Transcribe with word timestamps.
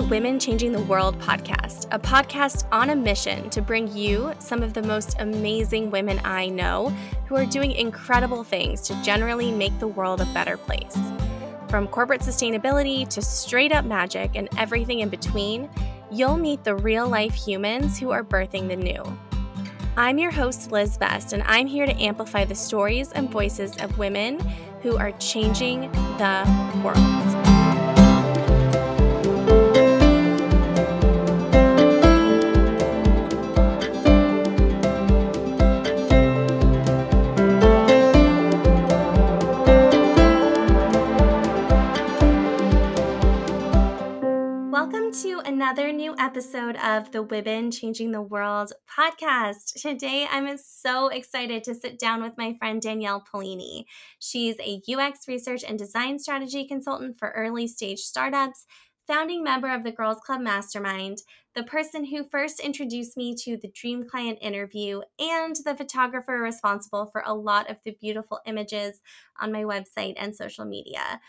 the 0.00 0.06
Women 0.06 0.40
Changing 0.40 0.72
the 0.72 0.80
World 0.80 1.18
podcast, 1.18 1.86
a 1.90 1.98
podcast 1.98 2.66
on 2.72 2.88
a 2.88 2.96
mission 2.96 3.50
to 3.50 3.60
bring 3.60 3.94
you 3.94 4.32
some 4.38 4.62
of 4.62 4.72
the 4.72 4.82
most 4.82 5.14
amazing 5.18 5.90
women 5.90 6.18
I 6.24 6.46
know 6.46 6.88
who 7.26 7.36
are 7.36 7.44
doing 7.44 7.72
incredible 7.72 8.42
things 8.42 8.80
to 8.82 9.02
generally 9.02 9.52
make 9.52 9.78
the 9.78 9.88
world 9.88 10.22
a 10.22 10.24
better 10.32 10.56
place. 10.56 10.96
From 11.68 11.86
corporate 11.86 12.22
sustainability 12.22 13.06
to 13.08 13.20
straight 13.20 13.72
up 13.72 13.84
magic 13.84 14.36
and 14.36 14.48
everything 14.56 15.00
in 15.00 15.10
between, 15.10 15.68
you'll 16.10 16.38
meet 16.38 16.64
the 16.64 16.76
real 16.76 17.06
life 17.06 17.34
humans 17.34 17.98
who 17.98 18.10
are 18.10 18.24
birthing 18.24 18.68
the 18.68 18.76
new. 18.76 19.02
I'm 19.98 20.18
your 20.18 20.30
host, 20.30 20.72
Liz 20.72 20.96
Best, 20.96 21.34
and 21.34 21.42
I'm 21.42 21.66
here 21.66 21.84
to 21.84 22.02
amplify 22.02 22.46
the 22.46 22.54
stories 22.54 23.12
and 23.12 23.30
voices 23.30 23.76
of 23.82 23.98
women 23.98 24.40
who 24.80 24.96
are 24.96 25.12
changing 25.18 25.92
the 26.16 26.80
world. 26.82 27.79
Another 45.60 45.92
new 45.92 46.14
episode 46.18 46.76
of 46.76 47.12
the 47.12 47.22
Women 47.22 47.70
Changing 47.70 48.10
the 48.10 48.22
World 48.22 48.72
podcast. 48.88 49.74
Today, 49.80 50.26
I'm 50.30 50.56
so 50.56 51.08
excited 51.08 51.62
to 51.64 51.74
sit 51.74 51.98
down 51.98 52.22
with 52.22 52.38
my 52.38 52.54
friend 52.58 52.80
Danielle 52.80 53.22
Polini. 53.22 53.84
She's 54.18 54.56
a 54.60 54.80
UX 54.90 55.28
research 55.28 55.62
and 55.62 55.78
design 55.78 56.18
strategy 56.18 56.66
consultant 56.66 57.18
for 57.18 57.32
early 57.32 57.66
stage 57.66 57.98
startups, 57.98 58.64
founding 59.06 59.44
member 59.44 59.68
of 59.68 59.84
the 59.84 59.92
Girls 59.92 60.20
Club 60.24 60.40
Mastermind, 60.40 61.18
the 61.54 61.64
person 61.64 62.06
who 62.06 62.24
first 62.24 62.58
introduced 62.58 63.16
me 63.18 63.34
to 63.44 63.58
the 63.58 63.72
Dream 63.74 64.08
Client 64.08 64.38
interview, 64.40 65.02
and 65.18 65.54
the 65.64 65.74
photographer 65.76 66.38
responsible 66.38 67.06
for 67.12 67.22
a 67.26 67.34
lot 67.34 67.68
of 67.68 67.76
the 67.84 67.94
beautiful 68.00 68.40
images 68.46 69.00
on 69.38 69.52
my 69.52 69.64
website 69.64 70.14
and 70.16 70.34
social 70.34 70.64
media. 70.64 71.20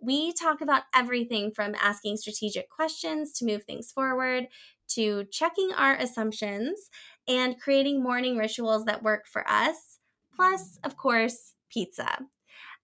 We 0.00 0.32
talk 0.32 0.60
about 0.60 0.82
everything 0.94 1.50
from 1.50 1.74
asking 1.80 2.18
strategic 2.18 2.70
questions 2.70 3.32
to 3.34 3.44
move 3.44 3.64
things 3.64 3.90
forward 3.90 4.46
to 4.94 5.24
checking 5.30 5.72
our 5.76 5.96
assumptions 5.96 6.90
and 7.26 7.60
creating 7.60 8.02
morning 8.02 8.36
rituals 8.36 8.84
that 8.84 9.02
work 9.02 9.26
for 9.26 9.48
us, 9.48 9.98
plus, 10.34 10.78
of 10.84 10.96
course, 10.96 11.54
pizza. 11.70 12.18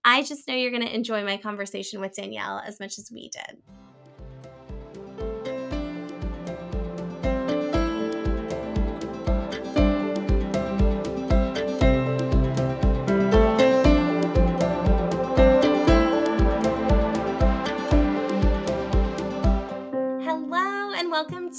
I 0.05 0.23
just 0.23 0.47
know 0.47 0.55
you're 0.55 0.71
going 0.71 0.87
to 0.87 0.95
enjoy 0.95 1.25
my 1.25 1.39
conversation 1.39 2.01
with 2.01 2.15
Danielle 2.15 2.63
as 2.67 2.79
much 2.79 2.99
as 2.99 3.11
we 3.13 3.31
did. 3.31 3.84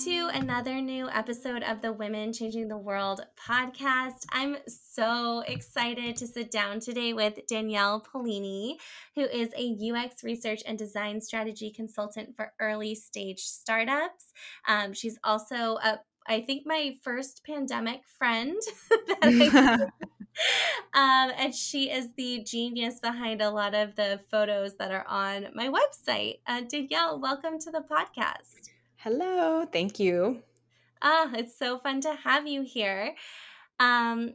To 0.04 0.30
another 0.34 0.82
new 0.82 1.10
episode 1.10 1.64
of 1.64 1.82
the 1.82 1.92
Women 1.94 2.34
Changing 2.34 2.68
the 2.68 2.78
World 2.78 3.26
podcast. 3.40 4.26
I'm 4.30 4.58
so 4.68 5.42
excited 5.48 6.18
to 6.18 6.28
sit 6.28 6.52
down 6.52 6.82
today 6.82 7.14
with 7.14 7.40
Danielle 7.48 8.02
Polini, 8.02 8.76
who 9.16 9.22
is 9.22 9.50
a 9.58 9.92
UX 9.92 10.24
research 10.24 10.62
and 10.68 10.78
design 10.78 11.22
strategy 11.22 11.72
consultant 11.72 12.36
for 12.36 12.52
early 12.60 12.94
stage 12.94 13.40
startups. 13.40 14.34
Um, 14.68 14.92
she's 14.94 15.18
also 15.24 15.78
a 15.78 16.00
I 16.28 16.42
think 16.42 16.64
my 16.66 16.98
first 17.02 17.42
pandemic 17.46 18.02
friend 18.06 18.58
um, 19.24 19.90
and 20.94 21.56
she 21.56 21.90
is 21.90 22.10
the 22.18 22.44
genius 22.44 23.00
behind 23.00 23.42
a 23.42 23.50
lot 23.50 23.74
of 23.74 23.96
the 23.96 24.20
photos 24.30 24.76
that 24.76 24.92
are 24.92 25.08
on 25.08 25.48
my 25.56 25.70
website. 25.70 26.40
Uh, 26.46 26.62
Danielle, 26.70 27.20
welcome 27.20 27.58
to 27.60 27.72
the 27.72 27.84
podcast. 27.90 28.75
Hello, 29.06 29.68
thank 29.72 30.00
you. 30.00 30.42
Ah, 31.00 31.30
it's 31.36 31.56
so 31.60 31.78
fun 31.78 32.02
to 32.02 32.16
have 32.24 32.48
you 32.48 32.64
here. 32.64 33.14
Um, 33.80 34.34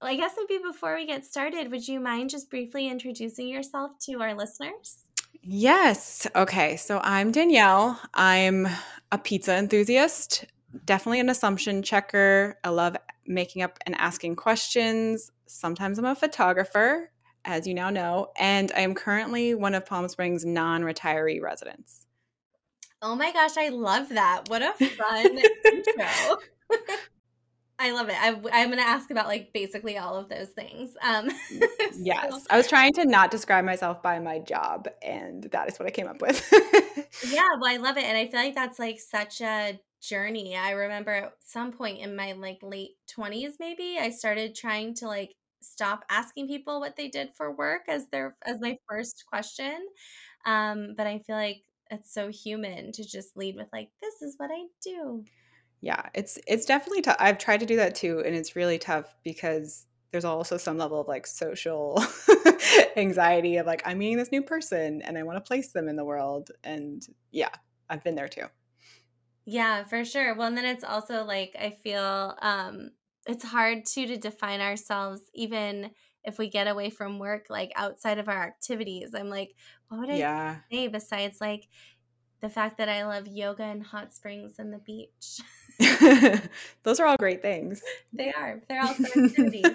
well, 0.00 0.12
I 0.12 0.14
guess 0.14 0.30
maybe 0.38 0.62
before 0.62 0.94
we 0.94 1.04
get 1.04 1.24
started, 1.24 1.68
would 1.72 1.88
you 1.88 1.98
mind 1.98 2.30
just 2.30 2.48
briefly 2.48 2.86
introducing 2.86 3.48
yourself 3.48 3.98
to 4.02 4.20
our 4.20 4.32
listeners? 4.32 4.98
Yes. 5.42 6.28
Okay. 6.36 6.76
So 6.76 7.00
I'm 7.02 7.32
Danielle. 7.32 8.00
I'm 8.14 8.68
a 9.10 9.18
pizza 9.18 9.56
enthusiast, 9.56 10.44
definitely 10.84 11.18
an 11.18 11.28
assumption 11.28 11.82
checker. 11.82 12.56
I 12.62 12.68
love 12.68 12.96
making 13.26 13.62
up 13.62 13.80
and 13.84 13.96
asking 13.96 14.36
questions. 14.36 15.32
Sometimes 15.46 15.98
I'm 15.98 16.04
a 16.04 16.14
photographer, 16.14 17.10
as 17.44 17.66
you 17.66 17.74
now 17.74 17.90
know, 17.90 18.28
and 18.38 18.70
I 18.76 18.82
am 18.82 18.94
currently 18.94 19.54
one 19.54 19.74
of 19.74 19.84
Palm 19.86 20.06
Springs 20.06 20.44
non 20.44 20.82
retiree 20.82 21.42
residents. 21.42 22.03
Oh 23.06 23.14
my 23.14 23.30
gosh, 23.32 23.58
I 23.58 23.68
love 23.68 24.08
that. 24.08 24.48
What 24.48 24.62
a 24.62 24.72
fun 24.72 25.38
intro. 25.66 26.06
I 27.78 27.90
love 27.90 28.08
it. 28.08 28.16
I, 28.18 28.28
am 28.28 28.68
going 28.68 28.78
to 28.78 28.82
ask 28.82 29.10
about 29.10 29.26
like 29.26 29.52
basically 29.52 29.98
all 29.98 30.16
of 30.16 30.30
those 30.30 30.48
things. 30.48 30.96
Um, 31.02 31.28
yes, 31.98 32.32
so. 32.32 32.40
I 32.48 32.56
was 32.56 32.66
trying 32.66 32.94
to 32.94 33.04
not 33.04 33.30
describe 33.30 33.66
myself 33.66 34.02
by 34.02 34.20
my 34.20 34.38
job, 34.38 34.88
and 35.02 35.44
that 35.52 35.68
is 35.68 35.78
what 35.78 35.86
I 35.86 35.90
came 35.90 36.06
up 36.06 36.22
with. 36.22 36.48
yeah, 37.28 37.46
well, 37.60 37.70
I 37.70 37.76
love 37.76 37.98
it, 37.98 38.04
and 38.04 38.16
I 38.16 38.26
feel 38.26 38.40
like 38.40 38.54
that's 38.54 38.78
like 38.78 38.98
such 38.98 39.42
a 39.42 39.78
journey. 40.00 40.56
I 40.56 40.70
remember 40.70 41.10
at 41.10 41.32
some 41.44 41.72
point 41.72 41.98
in 41.98 42.16
my 42.16 42.32
like 42.32 42.60
late 42.62 42.92
20s, 43.14 43.56
maybe 43.60 43.98
I 44.00 44.08
started 44.08 44.54
trying 44.54 44.94
to 44.94 45.08
like 45.08 45.34
stop 45.60 46.06
asking 46.08 46.48
people 46.48 46.80
what 46.80 46.96
they 46.96 47.08
did 47.08 47.34
for 47.36 47.54
work 47.54 47.82
as 47.86 48.08
their 48.08 48.34
as 48.46 48.60
my 48.62 48.78
first 48.88 49.24
question. 49.28 49.76
Um, 50.46 50.94
but 50.96 51.06
I 51.06 51.18
feel 51.18 51.36
like 51.36 51.64
it's 51.94 52.12
so 52.12 52.28
human 52.28 52.92
to 52.92 53.04
just 53.04 53.36
lead 53.36 53.56
with 53.56 53.68
like 53.72 53.90
this 54.02 54.22
is 54.22 54.34
what 54.38 54.50
I 54.52 54.66
do. 54.82 55.24
Yeah, 55.80 56.08
it's 56.14 56.38
it's 56.46 56.64
definitely 56.64 57.02
tough. 57.02 57.16
I've 57.18 57.38
tried 57.38 57.60
to 57.60 57.66
do 57.66 57.76
that 57.76 57.94
too 57.94 58.22
and 58.24 58.34
it's 58.34 58.56
really 58.56 58.78
tough 58.78 59.14
because 59.22 59.86
there's 60.12 60.24
also 60.24 60.56
some 60.56 60.78
level 60.78 61.00
of 61.00 61.08
like 61.08 61.26
social 61.26 62.02
anxiety 62.96 63.56
of 63.56 63.66
like 63.66 63.82
I'm 63.84 63.98
meeting 63.98 64.16
this 64.16 64.32
new 64.32 64.42
person 64.42 65.02
and 65.02 65.18
I 65.18 65.22
want 65.24 65.36
to 65.36 65.46
place 65.46 65.72
them 65.72 65.88
in 65.88 65.96
the 65.96 66.04
world 66.04 66.50
and 66.62 67.06
yeah, 67.32 67.50
I've 67.90 68.04
been 68.04 68.14
there 68.14 68.28
too. 68.28 68.46
Yeah, 69.46 69.84
for 69.84 70.04
sure. 70.04 70.34
Well, 70.34 70.48
and 70.48 70.56
then 70.56 70.64
it's 70.64 70.84
also 70.84 71.24
like 71.24 71.54
I 71.58 71.70
feel 71.82 72.36
um 72.40 72.90
it's 73.26 73.44
hard 73.44 73.84
too 73.86 74.06
to 74.06 74.16
define 74.16 74.60
ourselves 74.60 75.22
even 75.34 75.90
if 76.24 76.38
we 76.38 76.48
get 76.48 76.66
away 76.66 76.90
from 76.90 77.18
work 77.18 77.46
like 77.50 77.70
outside 77.76 78.18
of 78.18 78.28
our 78.28 78.42
activities 78.42 79.14
i'm 79.14 79.30
like 79.30 79.54
what 79.88 80.00
would 80.00 80.10
i 80.10 80.16
yeah. 80.16 80.56
say 80.70 80.88
besides 80.88 81.40
like 81.40 81.68
the 82.40 82.48
fact 82.48 82.76
that 82.78 82.88
i 82.88 83.04
love 83.06 83.26
yoga 83.26 83.62
and 83.62 83.82
hot 83.82 84.12
springs 84.12 84.58
and 84.58 84.70
the 84.70 84.78
beach? 84.78 85.40
Those 86.82 87.00
are 87.00 87.06
all 87.06 87.16
great 87.16 87.40
things. 87.40 87.82
They 88.12 88.32
are. 88.32 88.60
They're 88.68 88.82
all 88.82 88.90
activities. 88.90 89.64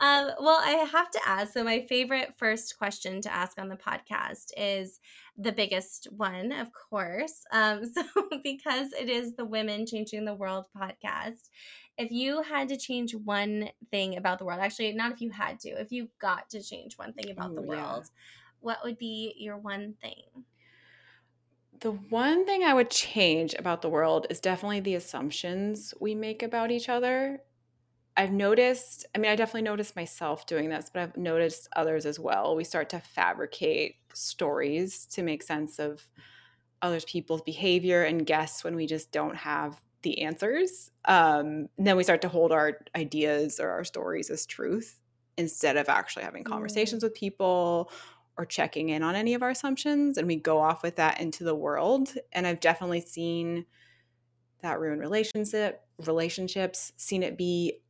Um, 0.00 0.30
well 0.40 0.60
i 0.60 0.84
have 0.90 1.12
to 1.12 1.20
ask 1.24 1.52
so 1.52 1.62
my 1.62 1.86
favorite 1.88 2.34
first 2.36 2.76
question 2.76 3.20
to 3.20 3.32
ask 3.32 3.60
on 3.60 3.68
the 3.68 3.76
podcast 3.76 4.46
is 4.56 4.98
the 5.38 5.52
biggest 5.52 6.08
one 6.16 6.50
of 6.50 6.70
course 6.72 7.44
um, 7.52 7.82
so 7.84 8.02
because 8.42 8.92
it 8.98 9.08
is 9.08 9.36
the 9.36 9.44
women 9.44 9.86
changing 9.86 10.24
the 10.24 10.34
world 10.34 10.66
podcast 10.76 11.50
if 11.98 12.10
you 12.10 12.42
had 12.42 12.68
to 12.68 12.76
change 12.76 13.14
one 13.14 13.70
thing 13.90 14.16
about 14.16 14.38
the 14.38 14.44
world, 14.44 14.60
actually, 14.60 14.92
not 14.92 15.12
if 15.12 15.20
you 15.20 15.30
had 15.30 15.60
to, 15.60 15.70
if 15.70 15.92
you 15.92 16.08
got 16.18 16.48
to 16.50 16.62
change 16.62 16.96
one 16.96 17.12
thing 17.12 17.30
about 17.30 17.54
the 17.54 17.62
world, 17.62 18.04
yeah. 18.04 18.20
what 18.60 18.78
would 18.84 18.98
be 18.98 19.34
your 19.36 19.58
one 19.58 19.94
thing? 20.00 20.44
The 21.80 21.92
one 21.92 22.46
thing 22.46 22.62
I 22.62 22.74
would 22.74 22.90
change 22.90 23.54
about 23.58 23.82
the 23.82 23.88
world 23.88 24.26
is 24.30 24.40
definitely 24.40 24.80
the 24.80 24.94
assumptions 24.94 25.92
we 26.00 26.14
make 26.14 26.42
about 26.42 26.70
each 26.70 26.88
other. 26.88 27.42
I've 28.16 28.32
noticed, 28.32 29.06
I 29.14 29.18
mean, 29.18 29.30
I 29.30 29.36
definitely 29.36 29.62
noticed 29.62 29.96
myself 29.96 30.46
doing 30.46 30.68
this, 30.68 30.90
but 30.92 31.02
I've 31.02 31.16
noticed 31.16 31.68
others 31.74 32.06
as 32.06 32.20
well. 32.20 32.54
We 32.54 32.64
start 32.64 32.90
to 32.90 33.00
fabricate 33.00 33.96
stories 34.12 35.06
to 35.06 35.22
make 35.22 35.42
sense 35.42 35.78
of 35.78 36.06
others 36.82 37.04
people's 37.04 37.42
behavior 37.42 38.02
and 38.04 38.26
guess 38.26 38.64
when 38.64 38.76
we 38.76 38.86
just 38.86 39.12
don't 39.12 39.36
have 39.36 39.80
the 40.02 40.22
answers. 40.22 40.90
Um, 41.04 41.68
then 41.78 41.96
we 41.96 42.04
start 42.04 42.22
to 42.22 42.28
hold 42.28 42.52
our 42.52 42.78
ideas 42.94 43.60
or 43.60 43.70
our 43.70 43.84
stories 43.84 44.30
as 44.30 44.46
truth 44.46 45.00
instead 45.36 45.76
of 45.76 45.88
actually 45.88 46.24
having 46.24 46.44
conversations 46.44 47.02
mm. 47.02 47.06
with 47.06 47.14
people 47.14 47.90
or 48.36 48.46
checking 48.46 48.88
in 48.88 49.02
on 49.02 49.14
any 49.14 49.34
of 49.34 49.42
our 49.42 49.50
assumptions. 49.50 50.18
And 50.18 50.26
we 50.26 50.36
go 50.36 50.58
off 50.58 50.82
with 50.82 50.96
that 50.96 51.20
into 51.20 51.44
the 51.44 51.54
world. 51.54 52.14
And 52.32 52.46
I've 52.46 52.60
definitely 52.60 53.00
seen 53.00 53.66
that 54.62 54.80
ruin 54.80 54.98
relationship 54.98 55.82
relationships, 56.06 56.92
seen 56.96 57.22
it 57.22 57.36
be 57.36 57.80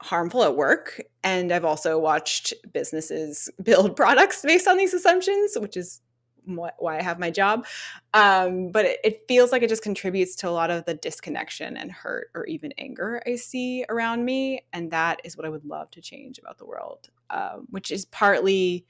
harmful 0.00 0.42
at 0.42 0.56
work. 0.56 1.00
And 1.22 1.52
I've 1.52 1.64
also 1.64 1.98
watched 1.98 2.54
businesses 2.72 3.48
build 3.62 3.96
products 3.96 4.42
based 4.42 4.66
on 4.68 4.76
these 4.76 4.94
assumptions, 4.94 5.56
which 5.58 5.76
is 5.76 6.00
why 6.44 6.98
I 6.98 7.02
have 7.02 7.18
my 7.18 7.30
job. 7.30 7.66
Um, 8.14 8.70
but 8.70 8.84
it, 8.84 9.00
it, 9.04 9.22
feels 9.28 9.52
like 9.52 9.62
it 9.62 9.68
just 9.68 9.82
contributes 9.82 10.34
to 10.36 10.48
a 10.48 10.50
lot 10.50 10.70
of 10.70 10.84
the 10.84 10.94
disconnection 10.94 11.76
and 11.76 11.90
hurt 11.90 12.28
or 12.34 12.44
even 12.46 12.72
anger 12.78 13.22
I 13.26 13.36
see 13.36 13.84
around 13.88 14.24
me. 14.24 14.64
And 14.72 14.90
that 14.90 15.20
is 15.24 15.36
what 15.36 15.46
I 15.46 15.48
would 15.48 15.64
love 15.64 15.90
to 15.92 16.00
change 16.00 16.38
about 16.38 16.58
the 16.58 16.66
world, 16.66 17.08
um, 17.30 17.66
which 17.70 17.90
is 17.90 18.04
partly 18.06 18.86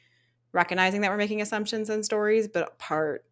recognizing 0.53 1.01
that 1.03 1.11
we're 1.11 1.17
making 1.17 1.41
assumptions 1.41 1.89
and 1.91 2.05
stories, 2.05 2.49
but 2.49 2.79
part 2.79 3.25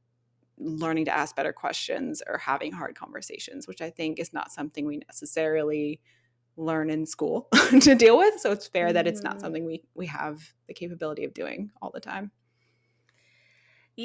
learning 0.59 1.07
to 1.07 1.17
ask 1.17 1.35
better 1.35 1.53
questions 1.53 2.23
or 2.27 2.39
having 2.39 2.73
hard 2.73 2.95
conversations, 2.95 3.67
which 3.67 3.81
I 3.81 3.91
think 3.91 4.19
is 4.19 4.33
not 4.33 4.53
something 4.53 4.87
we 4.87 4.99
necessarily 4.99 6.01
learn 6.57 6.91
in 6.91 7.07
school 7.07 7.49
to 7.81 7.95
deal 7.95 8.19
with. 8.19 8.39
So 8.41 8.53
it's 8.53 8.67
fair 8.67 8.87
mm-hmm. 8.87 8.95
that 8.95 9.07
it's 9.07 9.23
not 9.23 9.35
mm-hmm. 9.35 9.41
something 9.41 9.65
we 9.65 9.83
we 9.95 10.07
have 10.07 10.53
the 10.69 10.75
capability 10.75 11.25
of 11.25 11.33
doing 11.33 11.71
all 11.81 11.91
the 11.91 12.01
time 12.01 12.31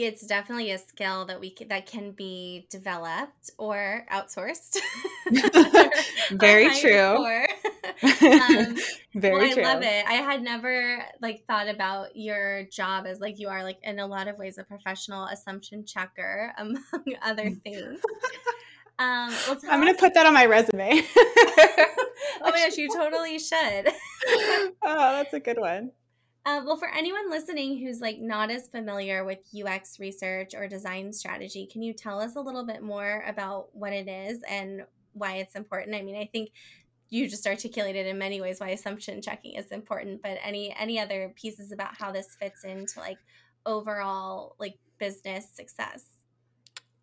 it's 0.04 0.26
definitely 0.26 0.72
a 0.72 0.78
skill 0.78 1.26
that 1.26 1.40
we 1.40 1.52
can, 1.52 1.70
that 1.70 1.86
can 1.86 2.12
be 2.12 2.68
developed 2.70 3.52
or 3.58 4.06
outsourced. 4.12 4.78
Very 6.32 6.74
true. 6.80 7.16
um, 8.04 8.76
Very 9.16 9.34
well, 9.34 9.54
true. 9.54 9.64
I 9.64 9.74
love 9.74 9.84
it. 9.84 10.06
I 10.08 10.14
had 10.14 10.42
never 10.42 11.04
like 11.22 11.46
thought 11.48 11.68
about 11.68 12.16
your 12.16 12.64
job 12.66 13.06
as 13.08 13.20
like 13.20 13.40
you 13.40 13.48
are 13.48 13.64
like 13.64 13.80
in 13.84 14.00
a 14.00 14.08
lot 14.08 14.28
of 14.28 14.38
ways 14.38 14.58
a 14.58 14.64
professional 14.64 15.26
assumption 15.26 15.86
checker 15.86 16.54
among 16.58 16.84
other 17.22 17.50
things. 17.64 18.02
Um, 18.98 19.30
well, 19.48 19.60
I'm 19.70 19.82
going 19.82 19.94
to 19.94 20.00
put 20.00 20.14
that 20.14 20.26
on 20.26 20.34
my 20.34 20.46
resume. 20.46 21.02
oh 21.18 21.96
my 22.42 22.52
gosh, 22.52 22.78
you 22.78 22.90
totally 22.90 23.40
should. 23.40 23.90
oh, 24.28 24.72
that's 24.84 25.34
a 25.34 25.40
good 25.40 25.60
one. 25.60 25.92
Uh, 26.46 26.62
well, 26.64 26.78
for 26.78 26.88
anyone 26.90 27.30
listening 27.32 27.80
who's 27.80 28.02
like 28.02 28.20
not 28.20 28.52
as 28.52 28.68
familiar 28.68 29.24
with 29.26 29.40
UX 29.52 30.00
research 30.00 30.54
or 30.54 30.68
design 30.68 31.12
strategy, 31.12 31.66
can 31.66 31.82
you 31.82 31.92
tell 31.92 32.20
us 32.20 32.36
a 32.36 32.42
little 32.42 32.64
bit 32.66 32.84
more 32.84 33.24
about 33.28 33.76
what 33.76 33.94
it 33.94 34.08
is 34.08 34.44
and 34.48 34.86
why 35.14 35.38
it's 35.38 35.56
important? 35.56 35.96
I 35.96 36.04
mean, 36.04 36.16
I 36.16 36.30
think 36.32 36.52
you 37.10 37.28
just 37.30 37.48
articulated 37.48 38.06
in 38.08 38.18
many 38.20 38.42
ways 38.42 38.60
why 38.60 38.70
assumption 38.70 39.22
checking 39.24 39.56
is 39.56 39.72
important, 39.72 40.22
but 40.22 40.38
any 40.44 40.72
any 40.76 41.00
other 41.00 41.34
pieces 41.36 41.72
about 41.72 41.98
how 41.98 42.12
this 42.12 42.36
fits 42.36 42.64
into 42.64 43.00
like 43.00 43.20
overall 43.66 44.56
like 44.60 44.76
business 45.00 45.50
success? 45.52 46.15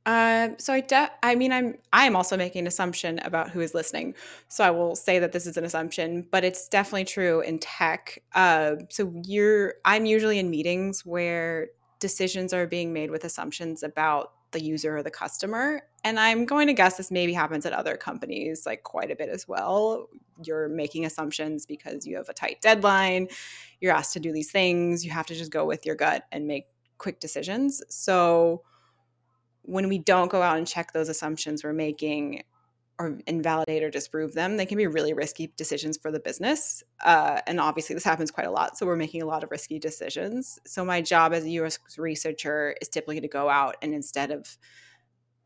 Um, 0.05 0.57
so 0.59 0.73
I, 0.73 0.81
de- 0.81 1.13
I 1.23 1.35
mean, 1.35 1.53
I'm, 1.53 1.77
I 1.93 2.07
am 2.07 2.17
also 2.17 2.37
making 2.37 2.61
an 2.61 2.67
assumption 2.67 3.21
about 3.21 3.51
who 3.51 3.61
is 3.61 3.75
listening. 3.75 4.15
So 4.49 4.65
I 4.65 4.71
will 4.71 4.97
say 4.97 5.19
that 5.19 5.33
this 5.33 5.47
is 5.47 5.57
an 5.57 5.65
assumption, 5.65 6.27
but 6.31 6.45
it's 6.45 6.69
definitely 6.69 7.05
true 7.05 7.41
in 7.41 7.59
tech. 7.59 8.23
Uh, 8.35 8.77
so 8.91 9.13
you're, 9.25 9.75
I'm 9.85 10.05
usually 10.05 10.39
in 10.39 10.51
meetings 10.51 11.07
where 11.07 11.69
decisions 12.01 12.53
are 12.53 12.67
being 12.67 12.93
made 12.93 13.11
with 13.11 13.25
assumptions 13.25 13.85
about 13.85 14.33
the 14.51 14.63
user 14.63 14.97
or 14.97 15.03
the 15.03 15.11
customer. 15.11 15.83
And 16.05 16.19
I'm 16.19 16.45
going 16.45 16.67
to 16.67 16.73
guess 16.73 16.97
this 16.97 17.11
maybe 17.11 17.33
happens 17.33 17.65
at 17.65 17.73
other 17.73 17.97
companies 17.97 18.67
like 18.67 18.83
quite 18.83 19.11
a 19.11 19.17
bit 19.17 19.29
as 19.29 19.49
well. 19.49 20.09
You're 20.45 20.69
making 20.69 21.07
assumptions 21.07 21.65
because 21.65 22.07
you 22.07 22.17
have 22.17 22.29
a 22.29 22.35
tight 22.35 22.61
deadline. 22.61 23.29
You're 23.81 23.95
asked 23.95 24.13
to 24.15 24.21
do 24.21 24.33
these 24.33 24.51
things. 24.51 25.05
You 25.05 25.13
have 25.13 25.27
to 25.27 25.35
just 25.35 25.53
go 25.53 25.65
with 25.65 25.87
your 25.87 25.95
gut 25.95 26.25
and 26.33 26.47
make 26.47 26.67
quick 26.99 27.21
decisions. 27.21 27.83
So 27.89 28.63
when 29.63 29.89
we 29.89 29.99
don't 29.99 30.31
go 30.31 30.43
out 30.43 30.59
and 30.59 30.67
check 30.67 30.93
those 30.93 31.09
assumptions 31.09 31.65
we're 31.65 31.73
making 31.73 32.43
or 32.99 33.19
invalidate 33.27 33.83
or 33.83 33.91
disprove 33.91 34.35
them, 34.35 34.57
they 34.57 34.67
can 34.67 34.77
be 34.77 34.87
really 34.87 35.13
risky 35.13 35.53
decisions 35.57 35.97
for 35.97 36.13
the 36.13 36.21
business. 36.21 36.83
Uh, 37.05 37.41
and 37.47 37.59
obviously, 37.59 37.95
this 37.95 38.05
happens 38.05 38.31
quite 38.31 38.47
a 38.47 38.51
lot. 38.51 38.77
So, 38.77 38.87
we're 38.87 38.97
making 38.97 39.23
a 39.23 39.27
lot 39.27 39.43
of 39.43 39.51
risky 39.51 39.79
decisions. 39.79 40.59
So, 40.67 40.85
my 40.85 41.01
job 41.01 41.33
as 41.33 41.45
a 41.45 41.65
UX 41.65 41.79
researcher 41.99 42.77
is 42.81 42.89
typically 42.89 43.21
to 43.21 43.29
go 43.29 43.49
out 43.49 43.77
and 43.83 43.95
instead 43.95 44.31
of 44.31 44.57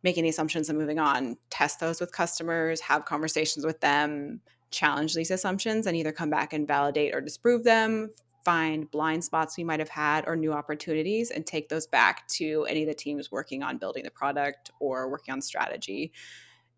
making 0.03 0.25
the 0.25 0.31
assumptions 0.31 0.69
and 0.69 0.79
moving 0.79 0.99
on, 0.99 1.37
test 1.51 1.81
those 1.81 2.01
with 2.01 2.13
customers, 2.13 2.81
have 2.81 3.05
conversations 3.05 3.65
with 3.65 3.81
them, 3.81 4.41
challenge 4.71 5.15
these 5.15 5.31
assumptions, 5.31 5.87
and 5.87 5.97
either 5.97 6.13
come 6.13 6.31
back 6.31 6.53
and 6.53 6.69
validate 6.69 7.15
or 7.15 7.21
disprove 7.21 7.65
them, 7.65 8.11
find 8.47 8.89
blind 8.93 9.25
spots 9.25 9.57
we 9.57 9.65
might 9.65 9.81
have 9.81 9.89
had 9.89 10.23
or 10.29 10.37
new 10.37 10.53
opportunities 10.53 11.33
and 11.33 11.45
take 11.45 11.69
those 11.69 11.89
back 11.89 12.29
to 12.29 12.65
any 12.71 12.85
of 12.85 12.89
the 12.89 12.95
teams 12.95 13.33
working 13.33 13.65
on 13.65 13.77
building 13.77 14.05
the 14.05 14.11
product 14.11 14.71
or 14.79 15.11
working 15.11 15.33
on 15.35 15.43
strategy 15.43 16.13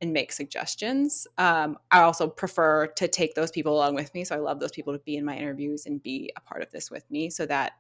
and 0.01 0.11
make 0.11 0.33
suggestions. 0.33 1.27
Um, 1.37 1.77
I 1.91 2.01
also 2.01 2.27
prefer 2.27 2.87
to 2.87 3.07
take 3.07 3.35
those 3.35 3.51
people 3.51 3.75
along 3.75 3.97
with 3.97 4.15
me. 4.15 4.25
So 4.25 4.35
I 4.35 4.39
love 4.39 4.61
those 4.61 4.73
people 4.73 4.95
to 4.95 4.99
be 5.01 5.19
in 5.19 5.27
my 5.27 5.37
interviews 5.37 5.85
and 5.85 6.03
be 6.03 6.33
a 6.37 6.41
part 6.41 6.63
of 6.63 6.71
this 6.71 6.91
with 6.91 7.05
me 7.11 7.29
so 7.29 7.45
that 7.45 7.73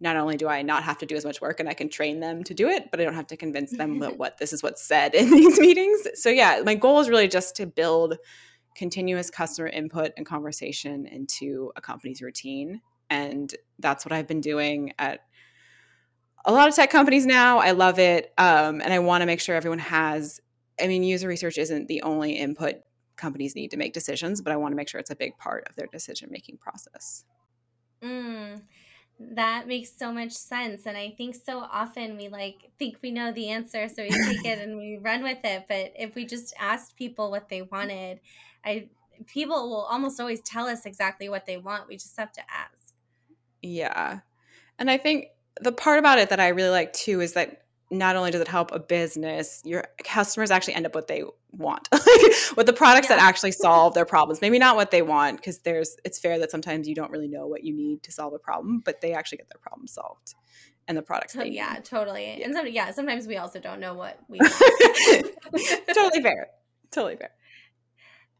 not 0.00 0.16
only 0.16 0.36
do 0.36 0.48
I 0.48 0.62
not 0.62 0.82
have 0.82 0.98
to 0.98 1.06
do 1.06 1.14
as 1.14 1.24
much 1.24 1.40
work 1.40 1.60
and 1.60 1.68
I 1.68 1.74
can 1.74 1.88
train 1.88 2.18
them 2.18 2.42
to 2.42 2.52
do 2.52 2.68
it, 2.68 2.90
but 2.90 3.00
I 3.00 3.04
don't 3.04 3.14
have 3.14 3.28
to 3.28 3.36
convince 3.36 3.70
them 3.76 4.00
that 4.00 4.18
what 4.18 4.38
this 4.38 4.52
is 4.52 4.60
what's 4.60 4.82
said 4.82 5.14
in 5.14 5.30
these 5.30 5.60
meetings. 5.60 6.00
So 6.14 6.30
yeah, 6.30 6.62
my 6.66 6.74
goal 6.74 6.98
is 6.98 7.08
really 7.08 7.28
just 7.28 7.54
to 7.56 7.66
build 7.66 8.16
continuous 8.74 9.30
customer 9.30 9.68
input 9.68 10.10
and 10.16 10.26
conversation 10.26 11.06
into 11.06 11.70
a 11.76 11.80
company's 11.80 12.20
routine 12.20 12.80
and 13.10 13.54
that's 13.78 14.04
what 14.04 14.12
I've 14.12 14.26
been 14.26 14.40
doing 14.40 14.92
at 14.98 15.20
a 16.44 16.52
lot 16.52 16.68
of 16.68 16.74
tech 16.74 16.90
companies 16.90 17.26
now. 17.26 17.58
I 17.58 17.70
love 17.70 17.98
it. 17.98 18.32
Um, 18.36 18.80
and 18.80 18.92
I 18.92 18.98
want 18.98 19.22
to 19.22 19.26
make 19.26 19.40
sure 19.40 19.56
everyone 19.56 19.78
has, 19.78 20.40
I 20.80 20.86
mean, 20.86 21.02
user 21.02 21.28
research 21.28 21.58
isn't 21.58 21.88
the 21.88 22.02
only 22.02 22.32
input 22.32 22.76
companies 23.16 23.54
need 23.54 23.70
to 23.70 23.76
make 23.76 23.92
decisions, 23.92 24.40
but 24.40 24.52
I 24.52 24.56
want 24.56 24.72
to 24.72 24.76
make 24.76 24.88
sure 24.88 25.00
it's 25.00 25.10
a 25.10 25.16
big 25.16 25.38
part 25.38 25.66
of 25.68 25.76
their 25.76 25.86
decision 25.86 26.28
making 26.30 26.58
process. 26.58 27.24
Mm, 28.02 28.62
that 29.18 29.66
makes 29.66 29.96
so 29.96 30.12
much 30.12 30.32
sense. 30.32 30.86
And 30.86 30.96
I 30.96 31.14
think 31.16 31.34
so 31.34 31.60
often 31.60 32.16
we 32.16 32.28
like 32.28 32.70
think 32.78 32.98
we 33.02 33.10
know 33.10 33.32
the 33.32 33.48
answer, 33.48 33.88
so 33.88 34.02
we 34.02 34.10
take 34.10 34.44
it 34.44 34.58
and 34.58 34.76
we 34.76 34.98
run 35.00 35.22
with 35.22 35.38
it. 35.44 35.64
But 35.68 35.92
if 35.96 36.14
we 36.14 36.26
just 36.26 36.54
asked 36.58 36.96
people 36.96 37.30
what 37.30 37.48
they 37.48 37.62
wanted, 37.62 38.20
I 38.64 38.88
people 39.26 39.70
will 39.70 39.82
almost 39.82 40.20
always 40.20 40.40
tell 40.42 40.66
us 40.66 40.84
exactly 40.84 41.28
what 41.28 41.46
they 41.46 41.56
want. 41.56 41.88
We 41.88 41.96
just 41.96 42.16
have 42.18 42.32
to 42.32 42.42
ask. 42.50 42.83
Yeah. 43.64 44.20
And 44.78 44.90
I 44.90 44.98
think 44.98 45.26
the 45.60 45.72
part 45.72 45.98
about 45.98 46.18
it 46.18 46.30
that 46.30 46.40
I 46.40 46.48
really 46.48 46.70
like 46.70 46.92
too 46.92 47.20
is 47.20 47.32
that 47.34 47.62
not 47.90 48.16
only 48.16 48.30
does 48.30 48.40
it 48.40 48.48
help 48.48 48.72
a 48.72 48.78
business, 48.78 49.62
your 49.64 49.84
customers 50.02 50.50
actually 50.50 50.74
end 50.74 50.86
up 50.86 50.94
what 50.94 51.06
they 51.06 51.22
want 51.52 51.88
with 52.56 52.66
the 52.66 52.72
products 52.72 53.08
yeah. 53.08 53.16
that 53.16 53.22
actually 53.22 53.52
solve 53.52 53.94
their 53.94 54.04
problems. 54.04 54.40
Maybe 54.40 54.58
not 54.58 54.76
what 54.76 54.90
they 54.90 55.02
want 55.02 55.36
because 55.36 55.60
there's 55.60 55.96
it's 56.04 56.18
fair 56.18 56.38
that 56.40 56.50
sometimes 56.50 56.88
you 56.88 56.94
don't 56.94 57.10
really 57.10 57.28
know 57.28 57.46
what 57.46 57.62
you 57.64 57.74
need 57.74 58.02
to 58.02 58.12
solve 58.12 58.34
a 58.34 58.38
problem, 58.38 58.82
but 58.84 59.00
they 59.00 59.12
actually 59.12 59.38
get 59.38 59.48
their 59.50 59.60
problem 59.60 59.86
solved 59.86 60.34
and 60.88 60.98
the 60.98 61.02
products. 61.02 61.36
Oh, 61.36 61.42
yeah, 61.42 61.74
need. 61.74 61.84
totally. 61.84 62.38
Yeah. 62.38 62.44
And 62.44 62.54
some, 62.54 62.66
yeah, 62.66 62.90
sometimes 62.90 63.26
we 63.26 63.36
also 63.36 63.60
don't 63.60 63.80
know 63.80 63.94
what 63.94 64.18
we. 64.28 64.38
totally 65.94 66.22
fair. 66.22 66.48
Totally 66.90 67.16
fair. 67.16 67.30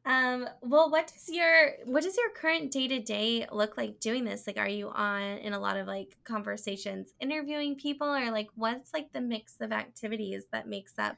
Um, 0.06 0.46
well, 0.60 0.90
what 0.90 1.06
does 1.06 1.34
your 1.34 1.72
what 1.86 2.02
does 2.02 2.16
your 2.16 2.30
current 2.30 2.70
day 2.70 2.88
to 2.88 3.00
day 3.00 3.46
look 3.50 3.78
like 3.78 4.00
doing 4.00 4.24
this? 4.24 4.46
Like, 4.46 4.58
are 4.58 4.68
you 4.68 4.90
on 4.90 5.22
in 5.22 5.54
a 5.54 5.58
lot 5.58 5.78
of 5.78 5.86
like 5.86 6.16
conversations, 6.24 7.14
interviewing 7.20 7.76
people, 7.76 8.08
or 8.08 8.30
like 8.30 8.48
what's 8.54 8.92
like 8.92 9.12
the 9.12 9.20
mix 9.20 9.54
of 9.60 9.72
activities 9.72 10.44
that 10.52 10.68
makes 10.68 10.98
up 10.98 11.16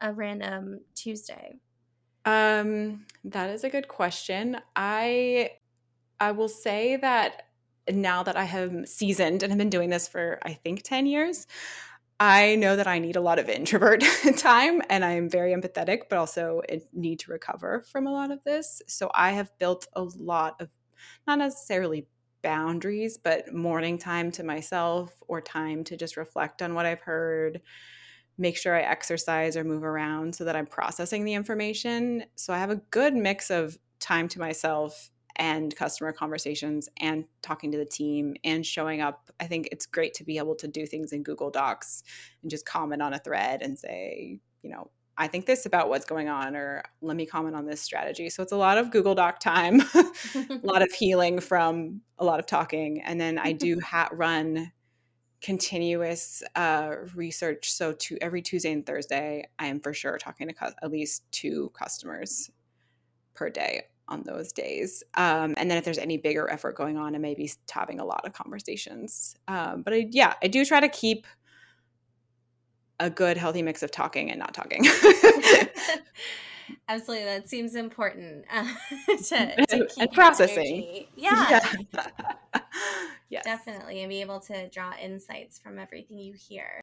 a 0.00 0.12
random 0.12 0.80
Tuesday? 0.94 1.58
Um, 2.24 3.04
that 3.24 3.50
is 3.50 3.64
a 3.64 3.70
good 3.70 3.88
question. 3.88 4.56
I 4.76 5.50
I 6.18 6.32
will 6.32 6.48
say 6.48 6.96
that 6.96 7.48
now 7.90 8.22
that 8.22 8.36
I 8.36 8.44
have 8.44 8.88
seasoned 8.88 9.42
and 9.42 9.50
have 9.52 9.58
been 9.58 9.68
doing 9.68 9.90
this 9.90 10.08
for 10.08 10.38
I 10.42 10.54
think 10.54 10.82
10 10.82 11.06
years, 11.06 11.46
I 12.24 12.54
know 12.54 12.76
that 12.76 12.86
I 12.86 13.00
need 13.00 13.16
a 13.16 13.20
lot 13.20 13.40
of 13.40 13.48
introvert 13.48 14.04
time 14.36 14.80
and 14.88 15.04
I 15.04 15.10
am 15.14 15.28
very 15.28 15.52
empathetic, 15.52 16.02
but 16.08 16.20
also 16.20 16.62
need 16.92 17.18
to 17.18 17.32
recover 17.32 17.84
from 17.90 18.06
a 18.06 18.12
lot 18.12 18.30
of 18.30 18.38
this. 18.44 18.80
So 18.86 19.10
I 19.12 19.32
have 19.32 19.50
built 19.58 19.88
a 19.94 20.02
lot 20.02 20.60
of 20.60 20.68
not 21.26 21.40
necessarily 21.40 22.06
boundaries, 22.40 23.18
but 23.18 23.52
morning 23.52 23.98
time 23.98 24.30
to 24.32 24.44
myself 24.44 25.12
or 25.26 25.40
time 25.40 25.82
to 25.82 25.96
just 25.96 26.16
reflect 26.16 26.62
on 26.62 26.74
what 26.74 26.86
I've 26.86 27.00
heard, 27.00 27.60
make 28.38 28.56
sure 28.56 28.76
I 28.76 28.82
exercise 28.82 29.56
or 29.56 29.64
move 29.64 29.82
around 29.82 30.36
so 30.36 30.44
that 30.44 30.54
I'm 30.54 30.66
processing 30.66 31.24
the 31.24 31.34
information. 31.34 32.22
So 32.36 32.52
I 32.52 32.58
have 32.58 32.70
a 32.70 32.76
good 32.92 33.16
mix 33.16 33.50
of 33.50 33.76
time 33.98 34.28
to 34.28 34.38
myself 34.38 35.10
and 35.36 35.74
customer 35.74 36.12
conversations 36.12 36.88
and 36.98 37.24
talking 37.42 37.72
to 37.72 37.78
the 37.78 37.84
team 37.84 38.34
and 38.44 38.64
showing 38.64 39.00
up. 39.00 39.30
I 39.40 39.46
think 39.46 39.68
it's 39.72 39.86
great 39.86 40.14
to 40.14 40.24
be 40.24 40.38
able 40.38 40.54
to 40.56 40.68
do 40.68 40.86
things 40.86 41.12
in 41.12 41.22
Google 41.22 41.50
Docs 41.50 42.02
and 42.42 42.50
just 42.50 42.66
comment 42.66 43.02
on 43.02 43.14
a 43.14 43.18
thread 43.18 43.62
and 43.62 43.78
say, 43.78 44.40
you 44.62 44.70
know, 44.70 44.90
I 45.16 45.26
think 45.26 45.46
this 45.46 45.66
about 45.66 45.88
what's 45.88 46.06
going 46.06 46.28
on, 46.28 46.56
or 46.56 46.82
let 47.02 47.16
me 47.16 47.26
comment 47.26 47.54
on 47.54 47.66
this 47.66 47.82
strategy. 47.82 48.30
So 48.30 48.42
it's 48.42 48.52
a 48.52 48.56
lot 48.56 48.78
of 48.78 48.90
Google 48.90 49.14
Doc 49.14 49.40
time, 49.40 49.80
a 49.94 50.10
lot 50.62 50.82
of 50.82 50.90
healing 50.92 51.38
from 51.38 52.00
a 52.18 52.24
lot 52.24 52.40
of 52.40 52.46
talking. 52.46 53.02
And 53.02 53.20
then 53.20 53.38
I 53.38 53.52
do 53.52 53.78
ha- 53.84 54.08
run 54.12 54.72
continuous 55.42 56.42
uh, 56.54 56.94
research. 57.14 57.72
So 57.72 57.92
to 57.92 58.16
every 58.20 58.40
Tuesday 58.40 58.72
and 58.72 58.86
Thursday, 58.86 59.48
I 59.58 59.66
am 59.66 59.80
for 59.80 59.92
sure 59.92 60.16
talking 60.16 60.48
to 60.48 60.54
cu- 60.54 60.72
at 60.82 60.90
least 60.90 61.24
two 61.30 61.70
customers 61.74 62.50
per 63.34 63.50
day 63.50 63.82
on 64.08 64.22
those 64.24 64.52
days. 64.52 65.02
Um, 65.14 65.54
and 65.56 65.70
then 65.70 65.78
if 65.78 65.84
there's 65.84 65.98
any 65.98 66.16
bigger 66.16 66.50
effort 66.50 66.76
going 66.76 66.96
on, 66.96 67.14
I 67.14 67.18
may 67.18 67.34
be 67.34 67.50
having 67.70 68.00
a 68.00 68.04
lot 68.04 68.26
of 68.26 68.32
conversations. 68.32 69.36
Um, 69.48 69.82
but 69.82 69.94
I, 69.94 70.06
yeah, 70.10 70.34
I 70.42 70.48
do 70.48 70.64
try 70.64 70.80
to 70.80 70.88
keep 70.88 71.26
a 73.00 73.10
good 73.10 73.36
healthy 73.36 73.62
mix 73.62 73.82
of 73.82 73.90
talking 73.90 74.30
and 74.30 74.38
not 74.38 74.54
talking. 74.54 74.86
Absolutely, 76.88 77.24
that 77.24 77.48
seems 77.48 77.74
important 77.74 78.44
uh, 78.52 78.64
to, 79.06 79.66
to 79.68 79.88
and 79.98 80.12
processing. 80.12 81.06
Yeah. 81.16 81.60
yeah. 81.84 82.60
yes. 83.30 83.44
Definitely, 83.44 84.00
and 84.00 84.08
be 84.08 84.20
able 84.20 84.40
to 84.40 84.68
draw 84.70 84.92
insights 85.00 85.58
from 85.58 85.78
everything 85.78 86.18
you 86.18 86.34
hear. 86.34 86.80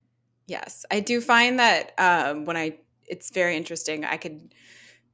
Yes, 0.47 0.85
I 0.91 0.99
do 0.99 1.21
find 1.21 1.59
that 1.59 1.93
um, 1.97 2.45
when 2.45 2.57
I, 2.57 2.79
it's 3.07 3.31
very 3.31 3.55
interesting. 3.55 4.03
I 4.03 4.17
could 4.17 4.53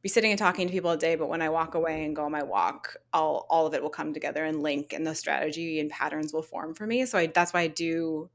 be 0.05 0.09
sitting 0.09 0.29
and 0.29 0.37
talking 0.37 0.67
to 0.67 0.71
people 0.71 0.91
a 0.91 0.97
day, 0.97 1.15
but 1.15 1.29
when 1.29 1.41
I 1.41 1.49
walk 1.49 1.73
away 1.73 2.05
and 2.05 2.15
go 2.15 2.25
on 2.25 2.31
my 2.31 2.43
walk, 2.43 2.95
all 3.11 3.47
all 3.49 3.65
of 3.65 3.73
it 3.73 3.81
will 3.81 3.89
come 3.89 4.13
together 4.13 4.45
and 4.45 4.61
link, 4.61 4.93
and 4.93 5.05
the 5.05 5.15
strategy 5.15 5.79
and 5.79 5.89
patterns 5.89 6.31
will 6.31 6.43
form 6.43 6.75
for 6.75 6.85
me. 6.85 7.07
So 7.07 7.17
I, 7.17 7.25
that's 7.25 7.53
why 7.55 7.61
I 7.61 7.67
do 7.67 8.29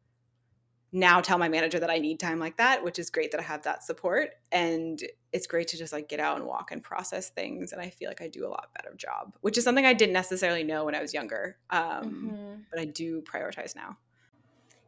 now 0.90 1.20
tell 1.20 1.38
my 1.38 1.48
manager 1.48 1.78
that 1.78 1.88
I 1.88 1.98
need 1.98 2.18
time 2.18 2.40
like 2.40 2.56
that, 2.56 2.82
which 2.82 2.98
is 2.98 3.08
great 3.08 3.30
that 3.30 3.38
I 3.38 3.44
have 3.44 3.62
that 3.62 3.84
support. 3.84 4.30
And 4.50 5.00
it's 5.32 5.46
great 5.46 5.68
to 5.68 5.78
just 5.78 5.92
like 5.92 6.08
get 6.08 6.18
out 6.18 6.38
and 6.38 6.44
walk 6.44 6.72
and 6.72 6.82
process 6.82 7.30
things. 7.30 7.70
And 7.70 7.80
I 7.80 7.88
feel 7.90 8.10
like 8.10 8.20
I 8.20 8.26
do 8.26 8.44
a 8.44 8.50
lot 8.50 8.70
better 8.74 8.92
job, 8.96 9.36
which 9.40 9.56
is 9.56 9.62
something 9.62 9.86
I 9.86 9.92
didn't 9.92 10.14
necessarily 10.14 10.64
know 10.64 10.86
when 10.86 10.96
I 10.96 11.00
was 11.00 11.14
younger. 11.14 11.56
Um, 11.70 11.82
mm-hmm. 11.84 12.54
But 12.72 12.80
I 12.80 12.86
do 12.86 13.22
prioritize 13.22 13.76
now. 13.76 13.96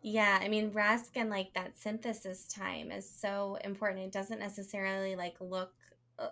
Yeah, 0.03 0.41
I 0.43 0.49
mean, 0.49 0.73
rest 0.73 1.13
and 1.15 1.31
like 1.31 1.55
that 1.55 1.79
synthesis 1.79 2.49
time 2.49 2.91
is 2.91 3.09
so 3.09 3.57
important. 3.63 4.01
It 4.01 4.11
doesn't 4.11 4.41
necessarily 4.41 5.15
like 5.15 5.37
look 5.39 5.73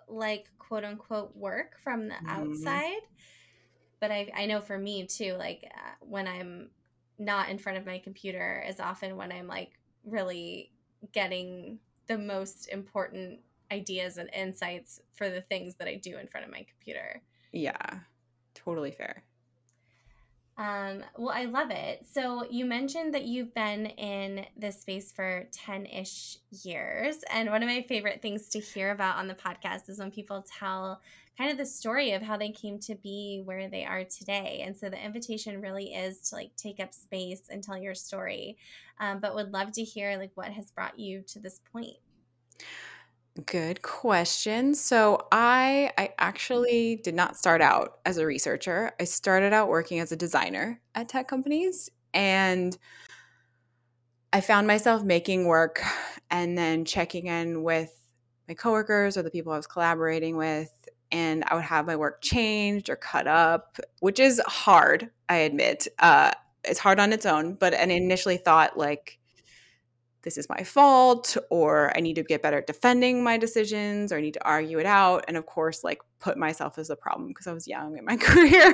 like 0.07 0.49
quote 0.57 0.83
unquote 0.83 1.35
work 1.35 1.77
from 1.83 2.07
the 2.07 2.15
mm-hmm. 2.15 2.29
outside. 2.29 3.01
But 3.99 4.11
I, 4.11 4.31
I 4.35 4.45
know 4.47 4.61
for 4.61 4.77
me 4.77 5.05
too, 5.05 5.35
like 5.37 5.69
uh, 5.73 5.91
when 5.99 6.27
I'm 6.27 6.69
not 7.19 7.49
in 7.49 7.57
front 7.57 7.77
of 7.77 7.85
my 7.85 7.99
computer 7.99 8.63
is 8.67 8.79
often 8.79 9.15
when 9.15 9.31
I'm 9.31 9.47
like 9.47 9.77
really 10.03 10.71
getting 11.11 11.79
the 12.07 12.17
most 12.17 12.67
important 12.69 13.39
ideas 13.71 14.17
and 14.17 14.29
insights 14.33 14.99
for 15.13 15.29
the 15.29 15.41
things 15.41 15.75
that 15.75 15.87
I 15.87 15.95
do 15.95 16.17
in 16.17 16.27
front 16.27 16.45
of 16.45 16.51
my 16.51 16.65
computer. 16.67 17.21
Yeah, 17.51 17.99
totally 18.53 18.91
fair. 18.91 19.23
Um, 20.61 21.03
well, 21.17 21.33
I 21.35 21.45
love 21.45 21.71
it. 21.71 22.05
So, 22.13 22.45
you 22.47 22.65
mentioned 22.65 23.15
that 23.15 23.23
you've 23.23 23.51
been 23.55 23.87
in 23.87 24.45
this 24.55 24.79
space 24.79 25.11
for 25.11 25.47
10 25.51 25.87
ish 25.87 26.37
years. 26.63 27.23
And 27.31 27.49
one 27.49 27.63
of 27.63 27.67
my 27.67 27.81
favorite 27.81 28.21
things 28.21 28.47
to 28.49 28.59
hear 28.59 28.91
about 28.91 29.17
on 29.17 29.27
the 29.27 29.33
podcast 29.33 29.89
is 29.89 29.97
when 29.97 30.11
people 30.11 30.45
tell 30.59 31.01
kind 31.35 31.49
of 31.49 31.57
the 31.57 31.65
story 31.65 32.11
of 32.11 32.21
how 32.21 32.37
they 32.37 32.51
came 32.51 32.77
to 32.77 32.93
be 32.93 33.41
where 33.43 33.69
they 33.69 33.85
are 33.85 34.03
today. 34.03 34.61
And 34.63 34.77
so 34.77 34.87
the 34.87 35.03
invitation 35.03 35.61
really 35.61 35.95
is 35.95 36.29
to 36.29 36.35
like 36.35 36.55
take 36.57 36.79
up 36.79 36.93
space 36.93 37.41
and 37.49 37.63
tell 37.63 37.77
your 37.77 37.95
story. 37.95 38.55
Um, 38.99 39.19
but 39.19 39.33
would 39.33 39.51
love 39.51 39.71
to 39.71 39.83
hear 39.83 40.15
like 40.19 40.31
what 40.35 40.49
has 40.49 40.69
brought 40.69 40.99
you 40.99 41.23
to 41.29 41.39
this 41.39 41.59
point. 41.73 41.97
Good 43.45 43.81
question. 43.81 44.75
So 44.75 45.27
I 45.31 45.91
I 45.97 46.09
actually 46.19 46.97
did 46.97 47.15
not 47.15 47.37
start 47.37 47.61
out 47.61 47.99
as 48.05 48.17
a 48.17 48.25
researcher. 48.25 48.91
I 48.99 49.05
started 49.05 49.53
out 49.53 49.69
working 49.69 49.99
as 49.99 50.11
a 50.11 50.17
designer 50.17 50.81
at 50.95 51.07
tech 51.07 51.29
companies 51.29 51.89
and 52.13 52.77
I 54.33 54.41
found 54.41 54.67
myself 54.67 55.03
making 55.03 55.47
work 55.47 55.81
and 56.29 56.57
then 56.57 56.83
checking 56.83 57.27
in 57.27 57.63
with 57.63 57.93
my 58.49 58.53
coworkers 58.53 59.15
or 59.15 59.23
the 59.23 59.31
people 59.31 59.53
I 59.53 59.57
was 59.57 59.67
collaborating 59.67 60.35
with 60.35 60.71
and 61.09 61.45
I 61.47 61.55
would 61.55 61.63
have 61.63 61.85
my 61.85 61.95
work 61.95 62.21
changed 62.21 62.89
or 62.89 62.97
cut 62.97 63.27
up, 63.27 63.77
which 64.01 64.19
is 64.19 64.41
hard, 64.45 65.09
I 65.29 65.37
admit. 65.37 65.87
Uh, 65.99 66.31
it's 66.65 66.79
hard 66.79 66.99
on 66.99 67.13
its 67.13 67.25
own, 67.25 67.55
but 67.55 67.73
I 67.73 67.83
initially 67.83 68.37
thought 68.37 68.77
like 68.77 69.19
this 70.23 70.37
is 70.37 70.47
my 70.49 70.63
fault 70.63 71.35
or 71.49 71.95
I 71.95 71.99
need 71.99 72.15
to 72.15 72.23
get 72.23 72.41
better 72.41 72.59
at 72.59 72.67
defending 72.67 73.23
my 73.23 73.37
decisions 73.37 74.11
or 74.11 74.17
I 74.17 74.21
need 74.21 74.35
to 74.35 74.45
argue 74.45 74.77
it 74.79 74.85
out. 74.85 75.25
And 75.27 75.35
of 75.35 75.45
course, 75.45 75.83
like 75.83 75.99
put 76.19 76.37
myself 76.37 76.77
as 76.77 76.89
a 76.89 76.95
problem 76.95 77.27
because 77.27 77.47
I 77.47 77.53
was 77.53 77.67
young 77.67 77.97
in 77.97 78.05
my 78.05 78.17
career. 78.17 78.67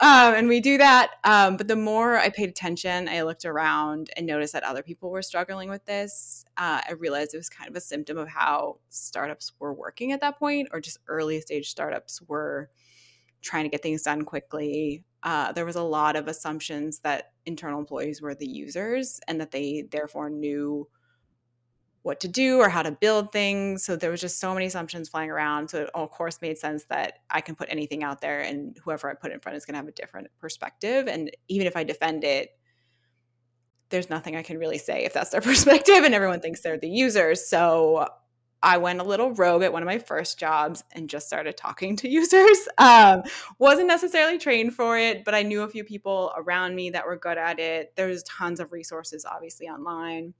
um, 0.00 0.34
and 0.34 0.48
we 0.48 0.60
do 0.60 0.78
that. 0.78 1.12
Um, 1.24 1.56
but 1.56 1.68
the 1.68 1.76
more 1.76 2.16
I 2.16 2.30
paid 2.30 2.48
attention, 2.48 3.08
I 3.08 3.22
looked 3.22 3.44
around 3.44 4.10
and 4.16 4.26
noticed 4.26 4.54
that 4.54 4.62
other 4.62 4.82
people 4.82 5.10
were 5.10 5.22
struggling 5.22 5.68
with 5.68 5.84
this. 5.84 6.44
Uh, 6.56 6.80
I 6.88 6.92
realized 6.92 7.34
it 7.34 7.38
was 7.38 7.50
kind 7.50 7.68
of 7.68 7.76
a 7.76 7.80
symptom 7.80 8.16
of 8.16 8.28
how 8.28 8.78
startups 8.88 9.52
were 9.58 9.74
working 9.74 10.12
at 10.12 10.20
that 10.22 10.38
point 10.38 10.68
or 10.72 10.80
just 10.80 10.98
early 11.06 11.40
stage 11.40 11.70
startups 11.70 12.22
were 12.22 12.70
trying 13.42 13.64
to 13.64 13.70
get 13.70 13.82
things 13.82 14.02
done 14.02 14.24
quickly. 14.24 15.04
Uh, 15.22 15.52
there 15.52 15.64
was 15.64 15.76
a 15.76 15.82
lot 15.82 16.16
of 16.16 16.28
assumptions 16.28 17.00
that 17.00 17.32
internal 17.46 17.80
employees 17.80 18.22
were 18.22 18.34
the 18.34 18.48
users 18.48 19.20
and 19.26 19.40
that 19.40 19.50
they 19.50 19.84
therefore 19.90 20.30
knew 20.30 20.88
what 22.02 22.20
to 22.20 22.28
do 22.28 22.58
or 22.58 22.68
how 22.68 22.82
to 22.82 22.92
build 22.92 23.32
things. 23.32 23.84
So 23.84 23.96
there 23.96 24.10
was 24.10 24.20
just 24.20 24.38
so 24.38 24.54
many 24.54 24.66
assumptions 24.66 25.08
flying 25.08 25.30
around. 25.30 25.68
So 25.68 25.82
it 25.82 25.90
of 25.94 26.10
course 26.10 26.40
made 26.40 26.56
sense 26.56 26.84
that 26.84 27.18
I 27.30 27.40
can 27.40 27.54
put 27.54 27.68
anything 27.70 28.02
out 28.02 28.20
there 28.20 28.40
and 28.40 28.78
whoever 28.82 29.10
I 29.10 29.14
put 29.14 29.32
in 29.32 29.40
front 29.40 29.56
is 29.56 29.66
going 29.66 29.74
to 29.74 29.78
have 29.78 29.88
a 29.88 29.92
different 29.92 30.28
perspective. 30.40 31.08
And 31.08 31.30
even 31.48 31.66
if 31.66 31.76
I 31.76 31.84
defend 31.84 32.24
it, 32.24 32.50
there's 33.90 34.10
nothing 34.10 34.36
I 34.36 34.42
can 34.42 34.58
really 34.58 34.78
say 34.78 35.04
if 35.04 35.12
that's 35.12 35.30
their 35.30 35.40
perspective 35.42 36.04
and 36.04 36.14
everyone 36.14 36.40
thinks 36.40 36.60
they're 36.60 36.78
the 36.78 36.88
users. 36.88 37.48
So 37.48 38.08
I 38.62 38.78
went 38.78 39.00
a 39.00 39.04
little 39.04 39.32
rogue 39.32 39.62
at 39.62 39.72
one 39.72 39.82
of 39.82 39.86
my 39.86 39.98
first 39.98 40.38
jobs 40.38 40.82
and 40.92 41.08
just 41.08 41.26
started 41.26 41.56
talking 41.56 41.96
to 41.96 42.08
users. 42.10 42.68
Um, 42.78 43.22
wasn't 43.58 43.88
necessarily 43.88 44.38
trained 44.38 44.74
for 44.74 44.98
it, 44.98 45.24
but 45.24 45.34
I 45.34 45.42
knew 45.42 45.62
a 45.62 45.68
few 45.68 45.84
people 45.84 46.32
around 46.36 46.74
me 46.74 46.90
that 46.90 47.06
were 47.06 47.16
good 47.16 47.38
at 47.38 47.58
it. 47.58 47.92
There's 47.96 48.22
tons 48.24 48.60
of 48.60 48.72
resources, 48.72 49.24
obviously, 49.24 49.68
online. 49.68 50.34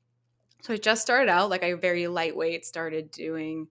So 0.62 0.74
I 0.74 0.76
just 0.76 1.02
started 1.02 1.28
out 1.28 1.50
like 1.50 1.62
I 1.62 1.74
very 1.74 2.08
lightweight 2.08 2.64
started 2.64 3.10
doing 3.10 3.68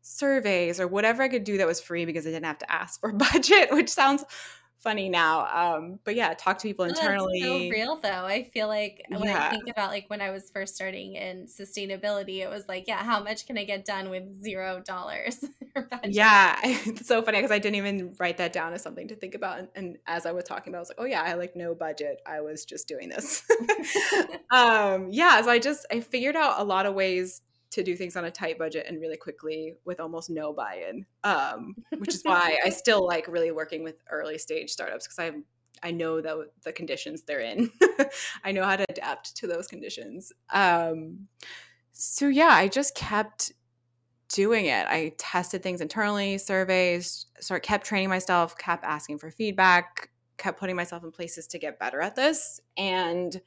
surveys 0.00 0.80
or 0.80 0.86
whatever 0.86 1.22
I 1.22 1.28
could 1.28 1.44
do 1.44 1.58
that 1.58 1.66
was 1.66 1.80
free 1.80 2.04
because 2.04 2.26
I 2.26 2.30
didn't 2.30 2.46
have 2.46 2.58
to 2.58 2.72
ask 2.72 3.00
for 3.00 3.12
budget, 3.32 3.70
which 3.72 3.90
sounds 3.90 4.24
funny 4.78 5.08
now. 5.08 5.46
Um, 5.46 5.98
but 6.04 6.14
yeah, 6.14 6.34
talk 6.34 6.58
to 6.58 6.68
people 6.68 6.84
internally. 6.84 7.42
Oh, 7.42 7.58
so 7.58 7.68
real 7.68 8.00
though. 8.00 8.24
I 8.24 8.44
feel 8.44 8.68
like 8.68 9.02
when 9.08 9.24
yeah. 9.24 9.48
I 9.48 9.50
think 9.50 9.68
about 9.68 9.90
like 9.90 10.08
when 10.08 10.20
I 10.20 10.30
was 10.30 10.50
first 10.50 10.74
starting 10.74 11.14
in 11.14 11.46
sustainability, 11.46 12.38
it 12.38 12.50
was 12.50 12.68
like, 12.68 12.84
yeah, 12.86 13.02
how 13.02 13.22
much 13.22 13.46
can 13.46 13.58
I 13.58 13.64
get 13.64 13.84
done 13.84 14.10
with 14.10 14.42
zero 14.42 14.82
dollars? 14.84 15.44
yeah, 16.04 16.58
it's 16.64 17.06
so 17.06 17.22
funny 17.22 17.38
because 17.38 17.50
I 17.50 17.58
didn't 17.58 17.76
even 17.76 18.14
write 18.18 18.36
that 18.38 18.52
down 18.52 18.72
as 18.72 18.82
something 18.82 19.08
to 19.08 19.16
think 19.16 19.34
about. 19.34 19.58
And, 19.58 19.68
and, 19.74 19.98
as 20.06 20.26
I 20.26 20.32
was 20.32 20.44
talking 20.44 20.72
about, 20.72 20.78
I 20.78 20.80
was 20.80 20.88
like, 20.90 21.00
oh 21.00 21.04
yeah, 21.04 21.22
I 21.22 21.34
like 21.34 21.56
no 21.56 21.74
budget. 21.74 22.20
I 22.26 22.40
was 22.40 22.64
just 22.64 22.86
doing 22.86 23.08
this. 23.08 23.42
um, 24.50 25.08
yeah, 25.10 25.40
so 25.42 25.50
I 25.50 25.58
just 25.58 25.86
I 25.90 26.00
figured 26.00 26.36
out 26.36 26.60
a 26.60 26.64
lot 26.64 26.86
of 26.86 26.94
ways 26.94 27.42
to 27.70 27.82
do 27.82 27.96
things 27.96 28.16
on 28.16 28.24
a 28.24 28.30
tight 28.30 28.58
budget 28.58 28.86
and 28.88 29.00
really 29.00 29.16
quickly 29.16 29.74
with 29.84 30.00
almost 30.00 30.30
no 30.30 30.52
buy-in 30.52 31.04
um, 31.24 31.74
which 31.98 32.14
is 32.14 32.22
why 32.24 32.58
i 32.64 32.70
still 32.70 33.06
like 33.06 33.26
really 33.28 33.50
working 33.50 33.82
with 33.82 33.96
early 34.10 34.38
stage 34.38 34.70
startups 34.70 35.06
because 35.06 35.18
i 35.18 35.30
i 35.82 35.90
know 35.90 36.20
the, 36.20 36.48
the 36.64 36.72
conditions 36.72 37.22
they're 37.22 37.40
in. 37.40 37.70
I 38.44 38.52
know 38.52 38.64
how 38.64 38.76
to 38.76 38.86
adapt 38.88 39.36
to 39.36 39.46
those 39.46 39.66
conditions. 39.66 40.32
Um, 40.50 41.28
so 41.92 42.28
yeah 42.28 42.50
i 42.50 42.68
just 42.68 42.94
kept 42.94 43.52
doing 44.28 44.66
it. 44.66 44.86
I 44.88 45.14
tested 45.18 45.62
things 45.62 45.80
internally 45.80 46.38
surveys 46.38 47.26
start 47.40 47.62
kept 47.62 47.86
training 47.86 48.08
myself 48.08 48.56
kept 48.58 48.84
asking 48.84 49.18
for 49.18 49.30
feedback 49.30 50.10
kept 50.36 50.58
putting 50.58 50.76
myself 50.76 51.04
in 51.04 51.12
places 51.12 51.46
to 51.48 51.58
get 51.58 51.78
better 51.78 52.00
at 52.00 52.16
this 52.16 52.60
and 52.76 53.40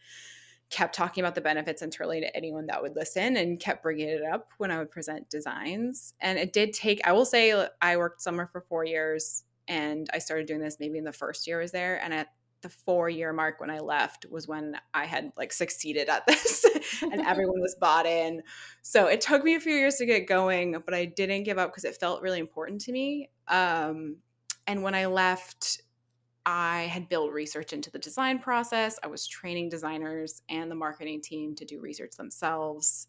kept 0.69 0.95
talking 0.95 1.23
about 1.23 1.35
the 1.35 1.41
benefits 1.41 1.81
internally 1.81 2.21
to 2.21 2.35
anyone 2.35 2.67
that 2.67 2.81
would 2.81 2.95
listen 2.95 3.37
and 3.37 3.59
kept 3.59 3.81
bringing 3.81 4.07
it 4.07 4.23
up 4.23 4.49
when 4.57 4.71
I 4.71 4.77
would 4.77 4.91
present 4.91 5.29
designs. 5.29 6.13
And 6.19 6.37
it 6.37 6.53
did 6.53 6.73
take, 6.73 7.01
I 7.05 7.11
will 7.11 7.25
say, 7.25 7.67
I 7.81 7.97
worked 7.97 8.21
summer 8.21 8.47
for 8.51 8.61
four 8.61 8.85
years 8.85 9.43
and 9.67 10.07
I 10.13 10.19
started 10.19 10.47
doing 10.47 10.61
this 10.61 10.77
maybe 10.79 10.97
in 10.97 11.03
the 11.03 11.11
first 11.11 11.47
year 11.47 11.59
I 11.59 11.63
was 11.63 11.71
there. 11.71 12.01
And 12.03 12.13
at 12.13 12.27
the 12.61 12.69
four 12.69 13.09
year 13.09 13.31
mark 13.33 13.59
when 13.59 13.69
I 13.69 13.79
left 13.79 14.25
was 14.29 14.47
when 14.47 14.75
I 14.93 15.05
had 15.05 15.31
like 15.37 15.53
succeeded 15.53 16.09
at 16.09 16.25
this 16.27 16.65
and 17.01 17.21
everyone 17.21 17.61
was 17.61 17.75
bought 17.79 18.05
in. 18.05 18.43
So 18.81 19.07
it 19.07 19.21
took 19.21 19.43
me 19.43 19.55
a 19.55 19.59
few 19.59 19.73
years 19.73 19.95
to 19.95 20.05
get 20.05 20.27
going, 20.27 20.81
but 20.85 20.93
I 20.93 21.05
didn't 21.05 21.43
give 21.43 21.57
up 21.57 21.71
because 21.71 21.85
it 21.85 21.97
felt 21.99 22.21
really 22.21 22.39
important 22.39 22.81
to 22.81 22.91
me. 22.91 23.29
Um, 23.47 24.17
and 24.67 24.83
when 24.83 24.93
I 24.93 25.07
left, 25.07 25.81
I 26.51 26.89
had 26.91 27.09
built 27.09 27.31
research 27.31 27.73
into 27.73 27.91
the 27.91 27.99
design 27.99 28.39
process. 28.39 28.97
I 29.03 29.07
was 29.07 29.27
training 29.27 29.69
designers 29.69 30.41
and 30.49 30.71
the 30.71 30.73
marketing 30.73 31.21
team 31.21 31.53
to 31.53 31.63
do 31.63 31.79
research 31.79 32.15
themselves. 32.17 33.05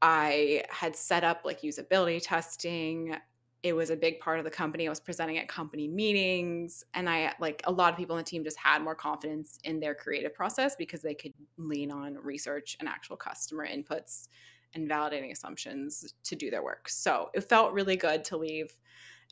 I 0.00 0.62
had 0.70 0.94
set 0.94 1.24
up 1.24 1.40
like 1.44 1.62
usability 1.62 2.20
testing. 2.22 3.16
It 3.64 3.72
was 3.72 3.90
a 3.90 3.96
big 3.96 4.20
part 4.20 4.38
of 4.38 4.44
the 4.44 4.50
company. 4.52 4.86
I 4.86 4.90
was 4.90 5.00
presenting 5.00 5.38
at 5.38 5.48
company 5.48 5.88
meetings, 5.88 6.84
and 6.94 7.10
I 7.10 7.34
like 7.40 7.62
a 7.64 7.72
lot 7.72 7.92
of 7.92 7.98
people 7.98 8.14
on 8.14 8.18
the 8.18 8.24
team 8.24 8.44
just 8.44 8.58
had 8.58 8.80
more 8.80 8.94
confidence 8.94 9.58
in 9.64 9.80
their 9.80 9.96
creative 9.96 10.32
process 10.32 10.76
because 10.76 11.02
they 11.02 11.14
could 11.14 11.34
lean 11.58 11.90
on 11.90 12.14
research 12.14 12.76
and 12.78 12.88
actual 12.88 13.16
customer 13.16 13.66
inputs 13.66 14.28
and 14.72 14.88
validating 14.88 15.32
assumptions 15.32 16.14
to 16.22 16.36
do 16.36 16.48
their 16.50 16.62
work. 16.62 16.88
So 16.88 17.28
it 17.34 17.40
felt 17.40 17.72
really 17.72 17.96
good 17.96 18.22
to 18.26 18.36
leave 18.36 18.76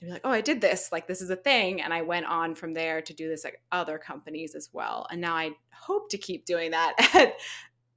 and 0.00 0.08
be 0.08 0.12
like, 0.12 0.22
oh, 0.24 0.30
I 0.30 0.40
did 0.40 0.60
this. 0.60 0.90
Like, 0.92 1.06
this 1.06 1.20
is 1.20 1.30
a 1.30 1.36
thing. 1.36 1.80
And 1.80 1.92
I 1.92 2.02
went 2.02 2.26
on 2.26 2.54
from 2.54 2.74
there 2.74 3.00
to 3.02 3.12
do 3.12 3.28
this 3.28 3.44
at 3.44 3.54
other 3.72 3.98
companies 3.98 4.54
as 4.54 4.70
well. 4.72 5.06
And 5.10 5.20
now 5.20 5.34
I 5.34 5.52
hope 5.72 6.08
to 6.10 6.18
keep 6.18 6.44
doing 6.44 6.72
that 6.72 6.94
at 7.14 7.36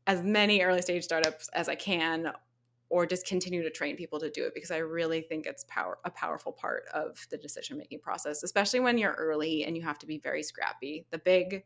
as 0.06 0.24
many 0.24 0.62
early 0.62 0.82
stage 0.82 1.04
startups 1.04 1.50
as 1.54 1.68
I 1.68 1.76
can 1.76 2.32
or 2.90 3.06
just 3.06 3.28
continue 3.28 3.62
to 3.64 3.70
train 3.70 3.98
people 3.98 4.20
to 4.20 4.30
do 4.30 4.46
it 4.46 4.54
because 4.54 4.72
I 4.72 4.78
really 4.78 5.22
think 5.22 5.46
it's 5.46 5.66
power 5.68 5.98
a 6.06 6.10
powerful 6.10 6.54
part 6.54 6.86
of 6.94 7.28
the 7.30 7.38
decision 7.38 7.78
making 7.78 8.00
process, 8.00 8.44
especially 8.44 8.80
when 8.80 8.98
you're 8.98 9.14
early 9.14 9.66
and 9.66 9.76
you 9.76 9.84
have 9.84 10.00
to 10.00 10.08
be 10.08 10.20
very 10.20 10.42
scrappy. 10.42 11.06
The 11.12 11.18
big 11.18 11.66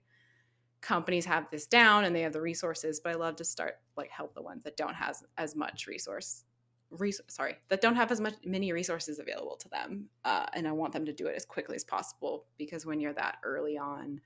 companies 0.82 1.26
have 1.26 1.48
this 1.52 1.68
down 1.68 2.06
and 2.06 2.16
they 2.16 2.22
have 2.22 2.34
the 2.34 2.42
resources, 2.42 3.00
but 3.04 3.12
I 3.14 3.16
love 3.16 3.36
to 3.36 3.44
start 3.44 3.76
like 3.96 4.10
help 4.10 4.34
the 4.34 4.42
ones 4.42 4.64
that 4.64 4.78
don't 4.78 4.96
have 4.96 5.16
as 5.38 5.56
much 5.56 5.86
resource 5.86 6.44
res- 6.92 7.22
sorry 7.28 7.56
that 7.70 7.82
don't 7.82 7.96
have 7.96 8.12
as 8.12 8.22
much 8.22 8.36
many 8.46 8.72
resources 8.72 9.20
available 9.20 9.56
to 9.58 9.70
them 9.70 10.06
uh, 10.26 10.46
and 10.54 10.68
i 10.68 10.72
want 10.72 10.94
them 10.94 11.06
to 11.06 11.14
do 11.14 11.28
it 11.28 11.36
as 11.36 11.46
quickly 11.46 11.76
as 11.76 11.84
possible 11.84 12.46
because 12.58 12.86
when 12.86 13.00
you're 13.00 13.14
that 13.14 13.38
early 13.44 13.78
on 13.78 14.20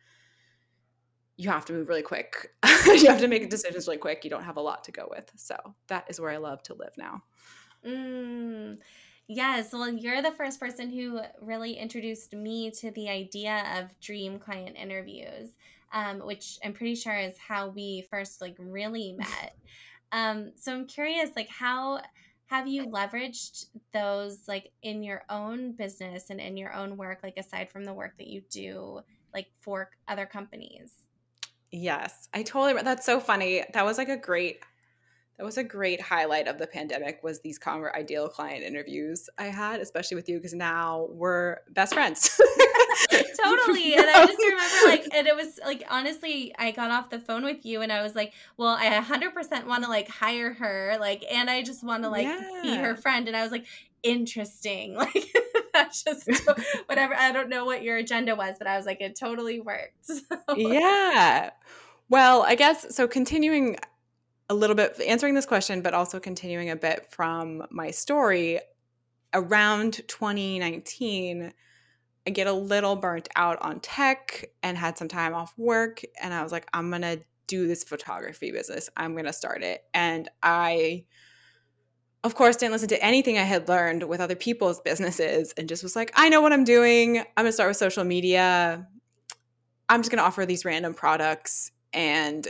you 1.38 1.50
have 1.50 1.66
to 1.66 1.74
move 1.74 1.88
really 1.88 2.02
quick 2.02 2.52
you 2.88 3.08
have 3.08 3.20
to 3.20 3.28
make 3.28 3.50
decisions 3.50 3.88
really 3.88 3.98
quick 3.98 4.24
you 4.24 4.30
don't 4.30 4.44
have 4.44 4.58
a 4.58 4.62
lot 4.62 4.84
to 4.84 4.92
go 4.92 5.08
with 5.10 5.32
so 5.36 5.56
that 5.88 6.06
is 6.10 6.20
where 6.20 6.32
i 6.32 6.38
love 6.38 6.62
to 6.64 6.74
live 6.74 6.94
now 6.98 7.22
mm. 7.86 8.78
Yes, 9.28 9.74
well, 9.74 9.90
you're 9.90 10.22
the 10.22 10.32
first 10.32 10.60
person 10.60 10.92
who 10.92 11.20
really 11.42 11.74
introduced 11.74 12.34
me 12.34 12.70
to 12.72 12.92
the 12.92 13.10
idea 13.10 13.64
of 13.76 14.00
dream 14.00 14.38
client 14.38 14.76
interviews, 14.78 15.50
um, 15.94 16.20
which 16.20 16.60
I'm 16.64 16.74
pretty 16.74 16.94
sure 16.94 17.18
is 17.18 17.36
how 17.40 17.70
we 17.70 18.06
first 18.12 18.40
like 18.40 18.56
really 18.60 19.14
met. 19.18 19.58
Um, 20.12 20.52
so 20.56 20.74
I'm 20.74 20.86
curious, 20.86 21.32
like 21.36 21.50
how 21.50 22.02
have 22.48 22.68
you 22.68 22.86
leveraged 22.88 23.66
those 23.92 24.48
like 24.48 24.72
in 24.84 25.04
your 25.04 25.24
own 25.30 25.72
business 25.72 26.30
and 26.30 26.40
in 26.40 26.58
your 26.58 26.74
own 26.74 26.98
work 26.98 27.20
like 27.24 27.38
aside 27.38 27.70
from 27.72 27.86
the 27.86 27.94
work 27.94 28.18
that 28.18 28.28
you 28.28 28.42
do 28.50 29.00
like 29.34 29.48
for 29.62 29.90
other 30.08 30.26
companies? 30.26 30.94
Yes 31.72 32.30
i 32.34 32.44
totally 32.44 32.82
that's 32.82 33.06
so 33.06 33.20
funny. 33.20 33.64
That 33.74 33.86
was 33.86 33.98
like 33.98 34.10
a 34.10 34.18
great 34.18 34.60
that 35.38 35.44
was 35.44 35.58
a 35.58 35.64
great 35.64 36.00
highlight 36.00 36.48
of 36.48 36.58
the 36.58 36.68
pandemic 36.68 37.20
was 37.22 37.42
these 37.42 37.58
convert 37.58 37.94
ideal 37.96 38.30
client 38.30 38.64
interviews 38.64 39.30
i 39.38 39.46
had 39.46 39.82
especially 39.82 40.16
with 40.16 40.30
you 40.30 40.38
because 40.38 40.54
now 40.54 41.08
we're 41.12 41.58
best 41.72 41.94
friends 41.94 42.40
totally 43.44 43.94
and 43.98 44.06
i 44.10 44.26
just 44.26 44.40
remember 44.40 44.88
like 44.88 45.08
and 45.14 45.28
it 45.28 45.36
was 45.36 45.60
like 45.66 45.84
honestly 45.90 46.54
i 46.58 46.72
got 46.72 46.92
off 46.92 47.10
the 47.10 47.20
phone 47.20 47.44
with 47.44 47.66
you 47.66 47.82
and 47.82 47.92
i 47.92 48.02
was 48.02 48.16
like 48.16 48.34
well 48.58 48.76
i 48.80 48.88
100% 48.88 49.66
want 49.66 49.84
to 49.84 49.90
like 49.90 50.08
hire 50.08 50.54
her 50.54 50.98
like 51.00 51.24
and 51.32 51.50
i 51.50 51.62
just 51.62 51.84
want 51.84 52.04
to 52.04 52.10
like 52.10 52.26
yeah. 52.26 52.60
be 52.62 52.76
her 52.76 52.96
friend 52.96 53.28
and 53.28 53.36
i 53.36 53.44
was 53.44 53.52
like 53.52 53.66
interesting 54.04 54.94
like 54.98 55.36
that's 55.74 56.04
just 56.04 56.30
whatever 56.86 57.16
i 57.16 57.32
don't 57.32 57.50
know 57.50 57.66
what 57.66 57.84
your 57.84 57.98
agenda 57.98 58.36
was 58.36 58.56
but 58.58 58.68
i 58.68 58.78
was 58.78 58.86
like 58.86 59.02
it 59.02 59.16
totally 59.16 59.60
worked 59.60 59.94
so. 60.04 60.22
yeah 60.56 61.50
well 62.10 62.44
i 62.44 62.56
guess 62.56 62.96
so 62.96 63.08
continuing 63.08 63.76
a 64.50 64.54
little 64.54 64.76
bit 64.76 65.00
answering 65.02 65.34
this 65.34 65.46
question, 65.46 65.82
but 65.82 65.94
also 65.94 66.20
continuing 66.20 66.70
a 66.70 66.76
bit 66.76 67.08
from 67.10 67.66
my 67.70 67.92
story. 67.92 68.60
Around 69.34 70.02
2019, 70.08 71.52
I 72.28 72.32
get 72.32 72.48
a 72.48 72.54
little 72.54 72.96
burnt 72.96 73.28
out 73.36 73.62
on 73.62 73.80
tech 73.80 74.46
and 74.64 74.78
had 74.78 74.98
some 74.98 75.08
time 75.08 75.34
off 75.34 75.54
work. 75.58 76.02
And 76.22 76.34
I 76.34 76.44
was 76.44 76.52
like, 76.52 76.68
I'm 76.74 76.90
going 76.90 77.04
to 77.04 77.20
do 77.48 77.68
this 77.68 77.84
photography 77.84 78.52
business. 78.52 78.90
I'm 78.98 79.14
going 79.14 79.26
to 79.26 79.34
start 79.34 79.62
it. 79.62 79.84
And 79.94 80.30
I, 80.42 81.06
of 82.24 82.34
course, 82.34 82.56
didn't 82.56 82.72
listen 82.72 82.90
to 82.90 83.04
anything 83.04 83.38
I 83.38 83.44
had 83.44 83.70
learned 83.70 84.04
with 84.04 84.22
other 84.22 84.36
people's 84.36 84.82
businesses 84.86 85.54
and 85.58 85.70
just 85.70 85.84
was 85.84 85.96
like, 85.96 86.12
I 86.16 86.30
know 86.30 86.42
what 86.42 86.54
I'm 86.54 86.64
doing. 86.64 87.20
I'm 87.20 87.26
going 87.38 87.48
to 87.48 87.52
start 87.54 87.70
with 87.70 87.78
social 87.78 88.04
media. 88.04 88.88
I'm 89.88 90.02
just 90.02 90.10
going 90.10 90.20
to 90.20 90.26
offer 90.26 90.46
these 90.46 90.66
random 90.66 90.94
products. 90.94 91.72
And 91.94 92.48